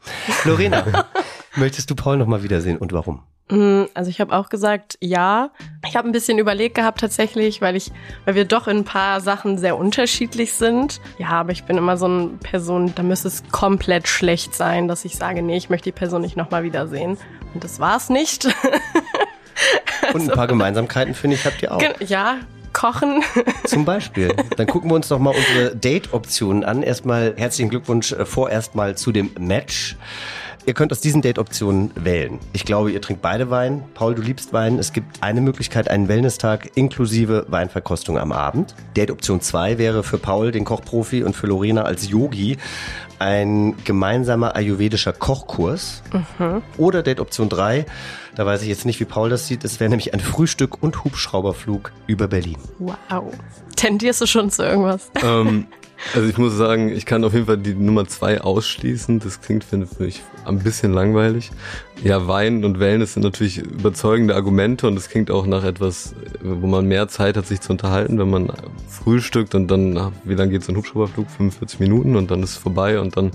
Lorena, 0.45 1.07
möchtest 1.57 1.91
du 1.91 1.95
Paul 1.95 2.17
nochmal 2.17 2.43
wiedersehen 2.43 2.77
und 2.79 2.93
warum? 2.93 3.23
Mm, 3.51 3.85
Also 3.95 4.11
ich 4.11 4.21
habe 4.21 4.35
auch 4.37 4.49
gesagt, 4.49 4.97
ja. 5.01 5.51
Ich 5.89 5.97
habe 5.97 6.09
ein 6.09 6.13
bisschen 6.13 6.39
überlegt 6.39 6.75
gehabt 6.75 7.01
tatsächlich, 7.01 7.61
weil 7.61 7.75
ich, 7.77 7.91
weil 8.25 8.35
wir 8.35 8.45
doch 8.45 8.69
in 8.69 8.79
ein 8.79 8.85
paar 8.85 9.21
Sachen 9.21 9.59
sehr 9.59 9.77
unterschiedlich 9.77 10.53
sind. 10.53 11.01
Ja, 11.19 11.29
aber 11.31 11.53
ich 11.53 11.65
bin 11.65 11.77
immer 11.79 11.97
so 11.97 12.07
eine 12.07 12.27
Person, 12.43 12.93
da 12.95 13.03
müsste 13.03 13.29
es 13.29 13.43
komplett 13.51 14.07
schlecht 14.09 14.55
sein, 14.55 14.89
dass 14.89 15.05
ich 15.05 15.17
sage, 15.17 15.43
nee, 15.43 15.57
ich 15.57 15.71
möchte 15.71 15.85
die 15.85 15.93
Person 15.99 16.21
nicht 16.23 16.37
nochmal 16.37 16.63
wiedersehen. 16.63 17.17
Und 17.55 17.65
das 17.65 17.81
war 17.81 17.97
es 17.97 18.09
nicht. 18.11 18.47
Und 20.15 20.23
ein 20.23 20.31
paar 20.31 20.47
Gemeinsamkeiten, 20.47 21.15
finde 21.15 21.37
ich, 21.37 21.45
habt 21.45 21.63
ihr 21.63 21.75
auch. 21.75 21.83
Ja, 22.01 22.39
kochen. 22.81 23.23
Zum 23.65 23.85
Beispiel. 23.85 24.35
Dann 24.57 24.67
gucken 24.67 24.91
wir 24.91 24.95
uns 24.95 25.09
doch 25.09 25.19
mal 25.19 25.35
unsere 25.37 25.77
Date-Optionen 25.77 26.65
an. 26.65 26.83
Erstmal 26.83 27.35
herzlichen 27.37 27.69
Glückwunsch 27.69 28.13
äh, 28.13 28.25
vorerst 28.25 28.75
mal 28.75 28.97
zu 28.97 29.13
dem 29.13 29.31
Match. 29.39 29.97
Ihr 30.67 30.75
könnt 30.75 30.93
aus 30.93 31.01
diesen 31.01 31.23
Date-Optionen 31.23 31.91
wählen. 31.95 32.39
Ich 32.53 32.65
glaube, 32.65 32.93
ihr 32.93 33.01
trinkt 33.01 33.23
beide 33.23 33.51
Wein. 33.51 33.83
Paul, 33.95 34.15
du 34.15 34.23
liebst 34.23 34.53
Wein. 34.53 34.79
Es 34.79 34.93
gibt 34.93 35.23
eine 35.23 35.41
Möglichkeit, 35.41 35.89
einen 35.89 36.07
Wellness-Tag 36.07 36.73
inklusive 36.77 37.47
Weinverkostung 37.49 38.19
am 38.19 38.31
Abend. 38.31 38.75
Date-Option 38.97 39.41
2 39.41 39.79
wäre 39.79 40.03
für 40.03 40.19
Paul, 40.19 40.53
den 40.53 40.65
Kochprofi, 40.65 41.23
und 41.25 41.35
für 41.35 41.47
Lorena 41.47 41.83
als 41.83 42.09
Yogi 42.09 42.59
ein 43.19 43.75
gemeinsamer 43.85 44.57
ayurvedischer 44.57 45.13
Kochkurs. 45.13 46.03
Oder 46.77 47.03
Date-Option 47.03 47.49
3, 47.49 47.87
da 48.35 48.47
weiß 48.47 48.63
ich 48.63 48.69
jetzt 48.69 48.87
nicht, 48.87 49.01
wie 49.01 49.05
Paul 49.05 49.29
das 49.31 49.47
sieht. 49.47 49.65
Es 49.65 49.81
wäre 49.81 49.91
nämlich 49.91 50.15
ein 50.15 50.21
Frühstück 50.21 50.83
und 50.83 51.05
Hubschrauberflug 51.05 51.93
über 52.07 52.29
Berlin. 52.29 52.59
Wow. 52.79 53.35
Tendierst 53.77 54.21
du 54.21 54.27
schon 54.27 54.51
zu 54.51 54.63
irgendwas? 54.63 55.11
ähm, 55.23 55.67
also 56.15 56.29
ich 56.29 56.39
muss 56.39 56.57
sagen, 56.57 56.89
ich 56.89 57.07
kann 57.07 57.25
auf 57.25 57.35
jeden 57.35 57.47
Fall 57.47 57.59
die 57.59 57.75
Nummer 57.75 58.07
zwei 58.07 58.41
ausschließen. 58.41 59.21
Das 59.21 59.41
klingt 59.41 59.65
für 59.65 59.77
mich 59.77 60.23
ein 60.45 60.59
bisschen 60.59 60.93
langweilig. 60.93 61.51
Ja, 62.03 62.27
Wein 62.27 62.65
und 62.65 62.81
Wellness 62.81 63.15
sind 63.15 63.23
natürlich 63.23 63.59
überzeugende 63.59 64.35
Argumente 64.35 64.87
und 64.87 64.97
es 64.97 65.09
klingt 65.09 65.31
auch 65.31 65.47
nach 65.47 65.65
etwas, 65.65 66.15
wo 66.43 66.67
man 66.67 66.87
mehr 66.87 67.09
Zeit 67.09 67.37
hat, 67.37 67.47
sich 67.47 67.61
zu 67.61 67.73
unterhalten, 67.73 68.19
wenn 68.19 68.31
man 68.31 68.51
frühstückt 68.89 69.55
und 69.55 69.69
dann, 69.69 70.13
wie 70.25 70.35
lange 70.35 70.53
geht 70.53 70.65
so 70.65 70.73
ein 70.73 70.77
Hubschrauberflug? 70.77 71.31
45 71.31 71.81
Minuten 71.81 72.17
und 72.17 72.31
dann 72.31 72.43
ist 72.43 72.51
es 72.51 72.57
vorbei 72.57 72.99
und 72.99 73.17
dann 73.17 73.33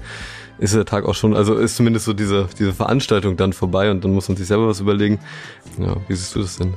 ist 0.57 0.74
der 0.74 0.86
Tag 0.86 1.05
auch 1.05 1.16
schon, 1.16 1.36
also 1.36 1.55
ist 1.55 1.76
zumindest 1.76 2.05
so 2.05 2.13
diese, 2.13 2.47
diese 2.57 2.74
Veranstaltung 2.74 3.38
dann 3.38 3.53
vorbei 3.53 3.91
und 3.91 4.03
dann 4.03 4.13
muss 4.13 4.28
man 4.28 4.38
sich 4.38 4.47
selber 4.47 4.68
was 4.68 4.80
überlegen. 4.80 5.20
Ja, 5.78 5.97
wie 6.07 6.16
siehst 6.16 6.36
du 6.36 6.41
das 6.41 6.57
denn? 6.57 6.74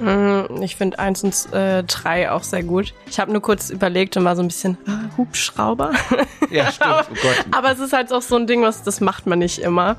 Mm, 0.00 0.62
ich 0.62 0.76
finde 0.76 0.98
eins 0.98 1.22
und 1.24 1.52
äh, 1.52 1.82
drei 1.84 2.30
auch 2.30 2.42
sehr 2.42 2.62
gut. 2.62 2.94
Ich 3.06 3.18
habe 3.18 3.32
nur 3.32 3.42
kurz 3.42 3.70
überlegt 3.70 4.16
und 4.16 4.24
war 4.24 4.36
so 4.36 4.42
ein 4.42 4.48
bisschen 4.48 4.76
ah, 4.86 5.16
Hubschrauber. 5.16 5.92
Ja, 6.50 6.72
stimmt. 6.72 7.08
Oh 7.10 7.14
Gott. 7.22 7.44
aber 7.50 7.72
es 7.72 7.78
ist 7.78 7.92
halt 7.92 8.10
auch 8.10 8.22
so 8.22 8.36
ein 8.36 8.46
Ding, 8.46 8.62
was 8.62 8.82
das 8.82 9.02
macht 9.02 9.26
man 9.26 9.38
nicht 9.38 9.58
immer. 9.58 9.96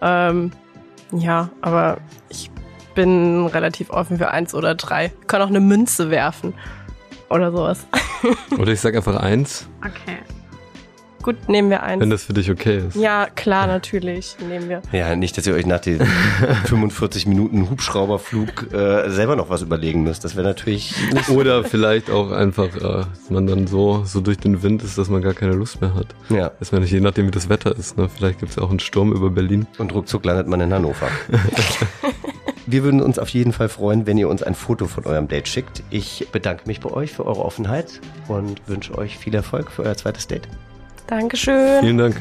Ähm, 0.00 0.52
ja, 1.10 1.48
aber 1.60 1.98
ich 2.28 2.52
bin 2.94 3.46
relativ 3.46 3.90
offen 3.90 4.16
für 4.18 4.30
eins 4.30 4.54
oder 4.54 4.76
drei. 4.76 5.12
Ich 5.20 5.26
kann 5.26 5.42
auch 5.42 5.48
eine 5.48 5.58
Münze 5.58 6.10
werfen 6.10 6.54
oder 7.30 7.50
sowas. 7.50 7.86
Oder 8.58 8.72
ich 8.72 8.80
sag 8.80 8.96
einfach 8.96 9.16
eins, 9.16 9.68
Okay. 9.80 10.18
Gut, 11.22 11.48
nehmen 11.48 11.68
wir 11.70 11.82
eins. 11.82 12.00
wenn 12.00 12.10
das 12.10 12.24
für 12.24 12.32
dich 12.32 12.50
okay 12.50 12.82
ist. 12.88 12.96
Ja, 12.96 13.26
klar, 13.34 13.66
natürlich. 13.66 14.36
Nehmen 14.48 14.68
wir. 14.68 14.82
Ja, 14.92 15.16
nicht, 15.16 15.36
dass 15.36 15.46
ihr 15.46 15.54
euch 15.54 15.66
nach 15.66 15.80
den 15.80 16.00
45 16.66 17.26
Minuten 17.26 17.68
Hubschrauberflug 17.70 18.72
äh, 18.72 19.10
selber 19.10 19.34
noch 19.36 19.50
was 19.50 19.62
überlegen 19.62 20.02
müsst. 20.04 20.24
Das 20.24 20.36
wäre 20.36 20.46
natürlich 20.46 20.94
nicht 21.12 21.28
Oder 21.30 21.64
vielleicht 21.64 22.10
auch 22.10 22.30
einfach, 22.30 22.74
äh, 22.76 22.80
dass 22.80 23.30
man 23.30 23.46
dann 23.46 23.66
so, 23.66 24.02
so 24.04 24.20
durch 24.20 24.38
den 24.38 24.62
Wind 24.62 24.82
ist, 24.82 24.96
dass 24.96 25.08
man 25.08 25.22
gar 25.22 25.34
keine 25.34 25.52
Lust 25.52 25.80
mehr 25.80 25.94
hat. 25.94 26.06
Ja. 26.28 26.52
Ist 26.60 26.72
man 26.72 26.82
nicht, 26.82 26.92
je 26.92 27.00
nachdem 27.00 27.26
wie 27.26 27.30
das 27.32 27.48
Wetter 27.48 27.76
ist. 27.76 27.96
Ne? 27.98 28.08
Vielleicht 28.08 28.38
gibt 28.40 28.50
es 28.50 28.56
ja 28.56 28.62
auch 28.62 28.70
einen 28.70 28.80
Sturm 28.80 29.12
über 29.12 29.30
Berlin. 29.30 29.66
Und 29.78 29.92
ruckzuck 29.94 30.24
landet 30.24 30.46
man 30.46 30.60
in 30.60 30.72
Hannover. 30.72 31.08
Wir 32.66 32.84
würden 32.84 33.00
uns 33.00 33.18
auf 33.18 33.30
jeden 33.30 33.54
Fall 33.54 33.70
freuen, 33.70 34.06
wenn 34.06 34.18
ihr 34.18 34.28
uns 34.28 34.42
ein 34.42 34.54
Foto 34.54 34.86
von 34.86 35.06
eurem 35.06 35.26
Date 35.26 35.48
schickt. 35.48 35.82
Ich 35.88 36.28
bedanke 36.32 36.64
mich 36.66 36.80
bei 36.80 36.90
euch 36.90 37.12
für 37.12 37.24
eure 37.26 37.42
Offenheit 37.42 38.00
und 38.28 38.60
wünsche 38.68 38.96
euch 38.98 39.16
viel 39.16 39.34
Erfolg 39.34 39.70
für 39.70 39.84
euer 39.84 39.96
zweites 39.96 40.26
Date. 40.26 40.46
Dankeschön. 41.08 41.80
Vielen 41.80 41.98
Dank. 41.98 42.16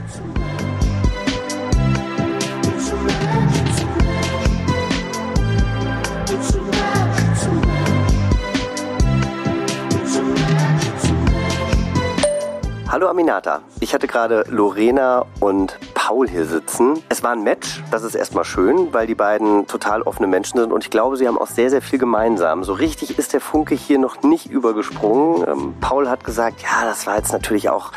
Hallo 12.97 13.09
Aminata. 13.09 13.61
Ich 13.79 13.93
hatte 13.93 14.07
gerade 14.07 14.43
Lorena 14.49 15.23
und 15.39 15.77
Paul 15.93 16.27
hier 16.27 16.45
sitzen. 16.45 17.03
Es 17.09 17.21
war 17.21 17.33
ein 17.33 17.43
Match. 17.43 17.83
Das 17.91 18.01
ist 18.01 18.15
erstmal 18.15 18.43
schön, 18.43 18.91
weil 18.91 19.05
die 19.05 19.13
beiden 19.13 19.67
total 19.67 20.01
offene 20.01 20.25
Menschen 20.25 20.57
sind 20.57 20.73
und 20.73 20.83
ich 20.83 20.89
glaube, 20.89 21.15
sie 21.15 21.27
haben 21.27 21.37
auch 21.37 21.45
sehr, 21.45 21.69
sehr 21.69 21.83
viel 21.83 21.99
gemeinsam. 21.99 22.63
So 22.63 22.73
richtig 22.73 23.19
ist 23.19 23.33
der 23.33 23.39
Funke 23.39 23.75
hier 23.75 23.99
noch 23.99 24.23
nicht 24.23 24.47
übergesprungen. 24.47 25.47
Ähm, 25.47 25.75
Paul 25.79 26.09
hat 26.09 26.23
gesagt, 26.23 26.63
ja, 26.63 26.85
das 26.85 27.05
war 27.05 27.17
jetzt 27.17 27.31
natürlich 27.31 27.69
auch 27.69 27.91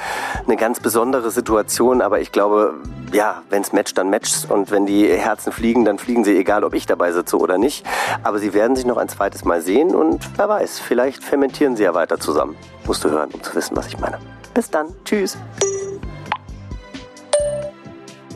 eine 0.47 0.59
ganz 0.59 0.81
besondere 0.81 1.31
Situation, 1.31 2.03
aber 2.03 2.21
ich 2.21 2.31
glaube, 2.31 2.75
ja, 3.13 3.43
wenn's 3.51 3.73
matcht, 3.73 3.99
dann 3.99 4.11
matcht's 4.11 4.45
und 4.45 4.71
wenn 4.71 4.87
die 4.87 5.07
Herzen 5.07 5.53
fliegen, 5.53 5.85
dann 5.85 5.99
fliegen 5.99 6.25
sie, 6.25 6.37
egal 6.37 6.65
ob 6.65 6.75
ich 6.75 6.87
dabei 6.87 7.13
sitze 7.13 7.37
oder 7.39 7.59
nicht. 7.59 7.85
Aber 8.23 8.39
sie 8.39 8.55
werden 8.55 8.77
sich 8.77 8.87
noch 8.87 8.97
ein 8.97 9.09
zweites 9.09 9.45
Mal 9.45 9.61
sehen 9.61 9.95
und 9.95 10.21
wer 10.37 10.49
weiß, 10.49 10.79
vielleicht 10.79 11.25
fermentieren 11.25 11.77
sie 11.77 11.85
ja 11.85 11.95
weiter 11.95 12.19
zusammen. 12.19 12.57
Musst 12.87 13.05
du 13.05 13.11
hören, 13.11 13.31
um 13.33 13.43
zu 13.43 13.55
wissen, 13.55 13.77
was 13.77 13.89
ich 13.89 13.99
meine. 13.99 14.19
Bis 14.55 14.71
dann. 14.71 14.89
Tschüss. 15.05 15.37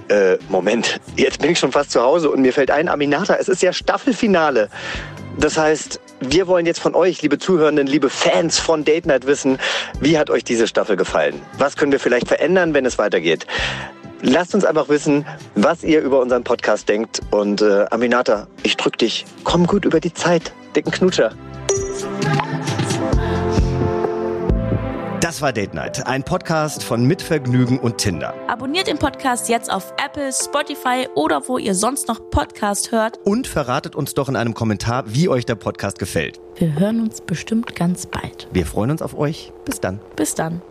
Äh, 0.08 0.36
Moment, 0.48 1.00
jetzt 1.16 1.40
bin 1.40 1.50
ich 1.50 1.58
schon 1.58 1.72
fast 1.72 1.90
zu 1.90 2.02
Hause 2.02 2.30
und 2.30 2.42
mir 2.42 2.52
fällt 2.52 2.70
ein, 2.70 2.88
Aminata, 2.88 3.36
es 3.36 3.48
ist 3.48 3.62
ja 3.62 3.72
Staffelfinale. 3.72 4.68
Das 5.38 5.58
heißt, 5.58 6.00
wir 6.20 6.46
wollen 6.46 6.66
jetzt 6.66 6.80
von 6.80 6.94
euch, 6.94 7.22
liebe 7.22 7.38
Zuhörenden, 7.38 7.86
liebe 7.86 8.10
Fans 8.10 8.58
von 8.58 8.84
Date 8.84 9.06
Night 9.06 9.26
wissen, 9.26 9.58
wie 10.00 10.18
hat 10.18 10.30
euch 10.30 10.44
diese 10.44 10.68
Staffel 10.68 10.96
gefallen? 10.96 11.40
Was 11.58 11.76
können 11.76 11.90
wir 11.90 11.98
vielleicht 11.98 12.28
verändern, 12.28 12.74
wenn 12.74 12.86
es 12.86 12.98
weitergeht? 12.98 13.46
Lasst 14.26 14.54
uns 14.54 14.64
einfach 14.64 14.88
wissen, 14.88 15.26
was 15.54 15.84
ihr 15.84 16.00
über 16.00 16.18
unseren 16.18 16.44
Podcast 16.44 16.88
denkt. 16.88 17.20
Und 17.30 17.60
äh, 17.60 17.84
Aminata, 17.90 18.46
ich 18.62 18.74
drück 18.78 18.96
dich. 18.96 19.26
Komm 19.44 19.66
gut 19.66 19.84
über 19.84 20.00
die 20.00 20.14
Zeit. 20.14 20.50
Dicken 20.74 20.90
Knutscher. 20.90 21.32
Das 25.20 25.42
war 25.42 25.52
Date 25.52 25.74
Night, 25.74 26.06
ein 26.06 26.22
Podcast 26.22 26.82
von 26.82 27.04
Mitvergnügen 27.04 27.78
und 27.78 27.98
Tinder. 27.98 28.32
Abonniert 28.48 28.86
den 28.86 28.98
Podcast 28.98 29.50
jetzt 29.50 29.70
auf 29.70 29.92
Apple, 30.02 30.32
Spotify 30.32 31.06
oder 31.14 31.46
wo 31.46 31.58
ihr 31.58 31.74
sonst 31.74 32.08
noch 32.08 32.30
Podcast 32.30 32.92
hört. 32.92 33.18
Und 33.24 33.46
verratet 33.46 33.94
uns 33.94 34.14
doch 34.14 34.30
in 34.30 34.36
einem 34.36 34.54
Kommentar, 34.54 35.04
wie 35.06 35.28
euch 35.28 35.44
der 35.44 35.56
Podcast 35.56 35.98
gefällt. 35.98 36.40
Wir 36.56 36.78
hören 36.78 37.00
uns 37.00 37.20
bestimmt 37.20 37.76
ganz 37.76 38.06
bald. 38.06 38.48
Wir 38.52 38.64
freuen 38.64 38.90
uns 38.90 39.02
auf 39.02 39.18
euch. 39.18 39.52
Bis 39.66 39.80
dann. 39.80 40.00
Bis 40.16 40.34
dann. 40.34 40.62